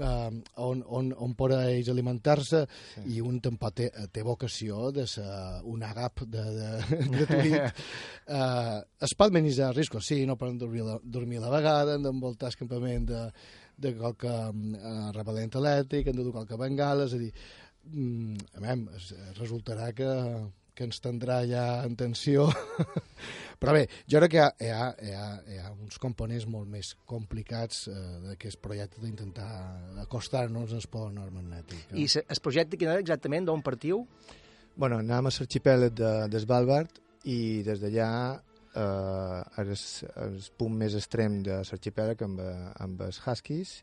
on, 0.00 0.82
on, 0.86 1.12
on 1.12 1.34
pot 1.38 1.54
ells 1.56 1.90
alimentar-se 2.06 2.62
sí. 2.94 3.04
i 3.16 3.20
un 3.24 3.40
tampoc 3.42 3.74
té, 3.76 3.90
té 4.12 4.22
vocació 4.26 4.90
de 4.94 5.06
ser 5.10 5.26
un 5.66 5.82
àgap 5.82 6.22
de, 6.24 6.44
de, 6.56 6.70
gratuït. 7.14 7.82
uh, 8.28 8.80
es 9.06 9.14
pot 9.18 9.32
minimitzar 9.34 9.74
riscos, 9.74 10.06
sí, 10.06 10.24
no 10.26 10.38
poden 10.38 10.58
dormir, 10.58 10.84
dormir 11.02 11.40
a 11.40 11.46
la 11.46 11.54
vegada, 11.56 11.96
han 11.96 12.06
d'envoltar 12.06 12.52
el 12.52 12.60
campament 12.60 13.08
de, 13.10 13.22
de 13.76 13.94
qualque 13.98 14.30
uh, 14.30 15.08
repel·lent 15.16 15.58
elèctric, 15.62 16.10
han 16.10 16.20
de 16.20 16.26
dur 16.26 16.36
qualque 16.36 16.60
bengala, 16.60 17.08
és 17.08 17.16
a 17.16 17.22
dir, 17.22 17.32
um, 17.92 18.36
a 18.54 18.62
veure, 18.62 19.02
resultarà 19.40 19.90
que, 19.96 20.12
que 20.76 20.84
ens 20.86 21.00
tindrà 21.02 21.40
ja 21.48 21.64
en 21.86 21.96
tensió 21.98 22.46
però 23.60 23.72
bé, 23.76 23.86
jo 24.04 24.20
crec 24.20 24.34
que 24.36 24.46
hi 24.66 24.70
ha, 24.70 24.88
hi 25.02 25.12
ha, 25.16 25.28
hi 25.48 25.60
ha, 25.62 25.70
uns 25.72 25.98
components 26.02 26.46
molt 26.52 26.68
més 26.70 26.92
complicats 27.08 27.86
eh, 27.88 27.96
d'aquest 28.26 28.60
projecte 28.64 29.00
d'intentar 29.02 29.48
acostar-nos 30.04 30.74
al 30.76 30.84
pol 30.92 31.08
nord 31.14 31.32
magnètic. 31.34 31.86
Eh? 31.90 32.04
I 32.04 32.08
el 32.20 32.42
projecte 32.44 32.76
quin 32.76 32.92
era 32.92 33.02
exactament 33.02 33.48
d'on 33.48 33.64
partiu? 33.64 34.04
Bueno, 34.76 35.00
anàvem 35.00 35.30
a 35.30 35.34
l'arxipèlag 35.38 35.96
de, 35.96 36.12
de 36.32 36.42
Svalbard 36.44 37.00
i 37.32 37.38
des 37.66 37.80
d'allà 37.80 38.10
eh, 38.36 39.62
el, 39.62 39.72
el 40.26 40.38
punt 40.60 40.76
més 40.84 40.98
extrem 41.00 41.40
de 41.46 41.62
l'arxipèlag 41.62 42.26
amb, 42.28 42.44
amb 42.84 43.04
els 43.08 43.22
huskies. 43.24 43.78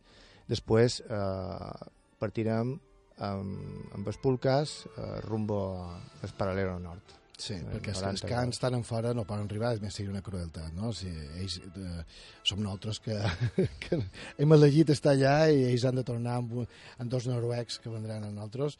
Després 0.52 1.02
eh, 1.08 1.92
partirem 2.22 2.78
amb, 3.22 3.92
amb 3.94 4.08
els 4.08 4.22
pulcas 4.22 4.80
eh, 4.94 5.20
rumbo 5.28 5.60
al 5.84 6.34
paral·lelo 6.38 6.80
nord. 6.82 7.20
Sí, 7.44 7.56
perquè 7.66 7.92
els, 7.92 8.04
els 8.06 8.22
cants 8.30 8.62
tan 8.62 8.76
en 8.78 8.84
fora 8.86 9.12
no 9.18 9.26
poden 9.28 9.48
arribar, 9.50 9.74
més 9.82 9.96
seria 9.98 10.14
una 10.14 10.22
crueltat, 10.24 10.70
no? 10.78 10.92
Si 10.96 11.10
ells, 11.42 11.58
eh, 11.66 12.04
som 12.46 12.62
nosaltres 12.62 13.02
que, 13.04 13.18
que 13.84 14.00
hem 14.38 14.56
elegit 14.56 14.94
estar 14.94 15.16
allà 15.16 15.50
i 15.50 15.66
ells 15.72 15.88
han 15.90 15.98
de 16.00 16.06
tornar 16.08 16.38
amb, 16.40 16.54
amb 17.00 17.12
dos 17.12 17.28
noruecs 17.28 17.82
que 17.84 17.92
vendran 17.92 18.24
a 18.24 18.32
nosaltres 18.32 18.78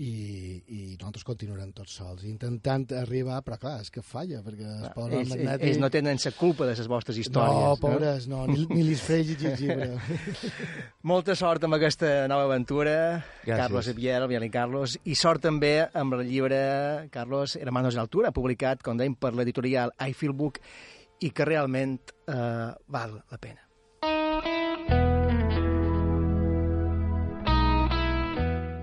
i, 0.00 0.62
i 0.72 0.78
nosaltres 0.96 1.26
continuarem 1.28 1.72
tots 1.76 1.98
sols, 1.98 2.22
intentant 2.28 2.86
arribar, 2.96 3.40
però 3.44 3.58
clar, 3.60 3.74
és 3.84 3.90
que 3.92 4.00
falla, 4.04 4.40
perquè 4.44 4.64
es 4.64 4.78
Clar, 4.86 4.92
poden 4.96 5.18
ells, 5.18 5.32
magnètic... 5.34 5.66
ells 5.68 5.80
no 5.82 5.90
tenen 5.92 6.20
la 6.24 6.32
culpa 6.38 6.68
de 6.68 6.76
les 6.78 6.88
vostres 6.88 7.18
històries. 7.20 7.60
No, 7.60 7.74
pobres, 7.82 8.28
no, 8.30 8.46
ni, 8.48 8.64
ni 8.70 8.84
li 8.86 8.96
fregi 8.96 9.36
gingibre. 9.40 9.90
Molta 11.12 11.36
sort 11.36 11.66
amb 11.68 11.76
aquesta 11.76 12.12
nova 12.32 12.48
aventura, 12.48 12.96
Gràcies. 13.42 13.60
Carlos 13.60 13.90
Epiel, 13.92 14.28
Biel 14.30 14.48
i 14.48 14.52
Carlos, 14.54 14.96
i 15.04 15.18
sort 15.18 15.44
també 15.44 15.74
amb 15.84 16.16
el 16.16 16.24
llibre 16.30 16.60
Carlos 17.12 17.58
Hermanos 17.60 17.92
de 17.96 18.00
l'Altura, 18.00 18.32
publicat, 18.32 18.80
com 18.86 18.96
dèiem, 18.96 19.18
per 19.20 19.34
l'editorial 19.36 19.92
I 20.00 20.16
Feel 20.16 20.32
Book, 20.32 20.62
i 21.20 21.28
que 21.36 21.44
realment 21.44 21.98
eh, 22.24 22.72
val 22.88 23.18
la 23.20 23.40
pena. 23.42 23.66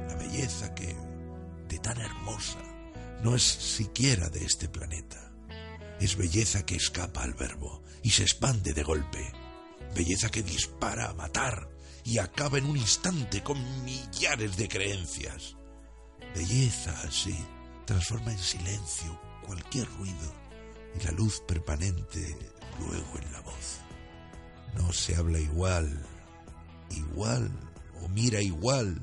La 0.06 0.16
belleza 0.22 0.70
no 3.24 3.36
es 3.36 3.44
siquiera 3.44 4.30
de 4.30 4.46
este 4.46 4.70
planeta. 4.70 5.32
Es 6.00 6.16
belleza 6.16 6.66
que 6.66 6.76
escapa 6.76 7.24
al 7.24 7.34
verbo 7.34 7.84
y 8.04 8.12
se 8.12 8.24
expande 8.24 8.74
de 8.74 8.84
golpe. 8.84 9.32
Belleza 9.96 10.30
que 10.30 10.44
dispara 10.44 11.10
a 11.10 11.14
matar 11.14 11.70
y 12.04 12.20
acaba 12.20 12.58
en 12.58 12.66
un 12.66 12.78
instante 12.78 13.42
con 13.44 13.58
millares 13.84 14.56
de 14.58 14.68
creencias. 14.68 15.56
Belleza 16.36 16.94
así 17.02 17.36
transforma 17.86 18.32
en 18.32 18.40
silencio 18.40 19.20
cualquier 19.46 19.88
ruido 19.98 20.34
y 21.00 21.04
la 21.04 21.12
luz 21.12 21.42
permanente 21.48 22.38
luego 22.80 23.18
en 23.20 23.32
la 23.32 23.42
voz. 23.42 23.82
No 24.76 24.94
se 24.94 25.16
habla 25.16 25.40
igual, 25.40 26.06
igual 26.92 27.50
o 28.04 28.08
mira 28.10 28.42
igual, 28.42 29.02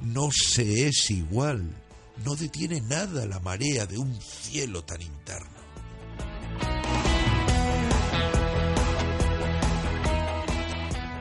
no 0.00 0.30
se 0.32 0.88
es 0.88 1.10
igual, 1.10 1.70
no 2.24 2.34
detiene 2.36 2.80
nada 2.80 3.26
la 3.26 3.40
marea 3.40 3.86
de 3.86 3.98
un 3.98 4.14
cielo 4.20 4.82
tan 4.82 5.02
interno. 5.02 5.56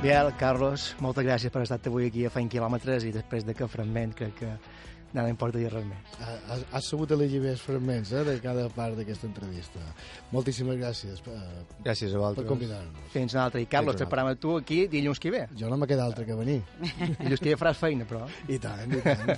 Biel, 0.06 0.36
Carlos, 0.38 0.92
moltes 1.02 1.26
gràcies 1.26 1.50
per 1.50 1.64
estar 1.66 1.80
avui 1.90 2.06
aquí 2.06 2.28
a 2.28 2.30
Feint 2.30 2.52
Quilòmetres 2.54 3.08
i 3.08 3.14
després 3.16 3.46
d'aquest 3.48 3.72
fragment 3.74 4.12
crec 4.14 4.36
que 4.38 4.52
nada 5.16 5.32
importa 5.32 5.58
dir 5.58 5.70
res 5.72 5.86
més. 5.88 6.16
Has, 6.20 6.66
has 6.76 6.90
sabut 6.92 7.12
elegir 7.16 7.40
bé 7.44 7.54
els 7.56 7.64
fragments 7.64 8.12
eh, 8.12 8.24
de 8.28 8.36
cada 8.44 8.68
part 8.76 8.98
d'aquesta 9.00 9.28
entrevista. 9.30 9.82
Moltíssimes 10.36 10.78
gràcies 10.82 11.22
per, 11.26 11.38
Gràcies 11.86 12.16
a 12.16 12.34
per 12.36 12.46
convidar-nos. 12.50 13.12
Fins 13.14 13.38
una 13.38 13.46
altra. 13.48 13.64
I 13.64 13.70
Carlos, 13.72 13.98
t'esperam 14.00 14.34
a 14.34 14.36
tu 14.36 14.58
aquí 14.60 14.86
dilluns 14.92 15.22
que 15.24 15.32
ve. 15.34 15.46
Jo 15.58 15.72
no 15.72 15.80
me 15.80 15.88
queda 15.88 16.06
altre 16.06 16.28
que 16.28 16.36
venir. 16.38 16.60
Dilluns 17.22 17.42
que 17.42 17.54
ve 17.54 17.60
faràs 17.62 17.80
feina, 17.80 18.08
però. 18.10 18.26
I 18.52 18.60
tant, 18.60 18.92
i 18.92 19.02
tant. 19.06 19.32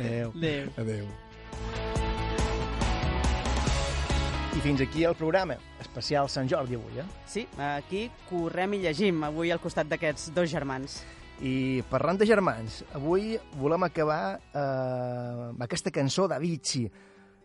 Adéu. 0.00 0.32
Adéu. 0.32 0.72
Adéu. 0.86 1.12
I 4.52 4.60
fins 4.60 4.82
aquí 4.84 5.04
el 5.08 5.14
programa 5.16 5.54
especial 5.80 6.28
Sant 6.28 6.48
Jordi 6.48 6.76
avui, 6.76 7.00
eh? 7.00 7.06
Sí, 7.26 7.46
aquí 7.56 8.02
correm 8.28 8.76
i 8.76 8.82
llegim, 8.82 9.22
avui 9.24 9.52
al 9.52 9.60
costat 9.60 9.88
d'aquests 9.88 10.32
dos 10.36 10.50
germans. 10.52 11.00
I 11.40 11.82
parlant 11.90 12.20
de 12.20 12.26
germans, 12.28 12.82
avui 12.94 13.32
volem 13.58 13.88
acabar 13.88 14.36
eh, 14.36 15.48
amb 15.48 15.64
aquesta 15.64 15.90
cançó 15.90 16.28
d'Avicii, 16.30 16.90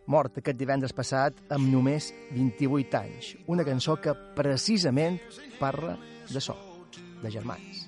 mort 0.08 0.38
aquest 0.40 0.58
divendres 0.58 0.94
passat 0.96 1.40
amb 1.52 1.68
només 1.72 2.12
28 2.32 3.00
anys. 3.00 3.32
Una 3.48 3.64
cançó 3.66 3.98
que 4.00 4.14
precisament 4.36 5.18
parla 5.58 5.96
de 6.28 6.40
so, 6.40 6.56
de 7.22 7.32
germans. 7.32 7.86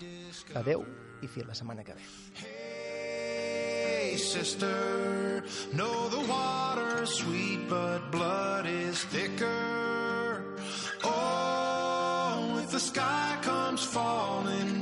Adeu 0.57 0.84
i 1.22 1.28
fins 1.28 1.46
la 1.46 1.55
setmana 1.55 1.84
que 1.84 1.94
ve. 1.94 2.03
Hey, 2.40 4.16
sister, 4.16 5.44
know 5.72 6.09
the 6.09 6.20
water's 6.26 7.11
sweet, 7.11 7.68
but 7.68 8.11
blood 8.11 8.66
is 8.66 9.05
thicker. 9.05 10.57
Oh, 11.05 12.61
if 12.62 12.70
the 12.70 12.80
sky 12.80 13.38
comes 13.42 13.84
falling 13.84 14.79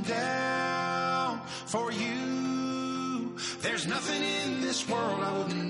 for 1.68 1.92
you, 1.92 3.36
there's 3.60 3.86
nothing 3.86 4.22
in 4.22 4.62
this 4.62 4.88
world 4.88 5.20
I 5.20 5.36
wouldn't 5.36 5.67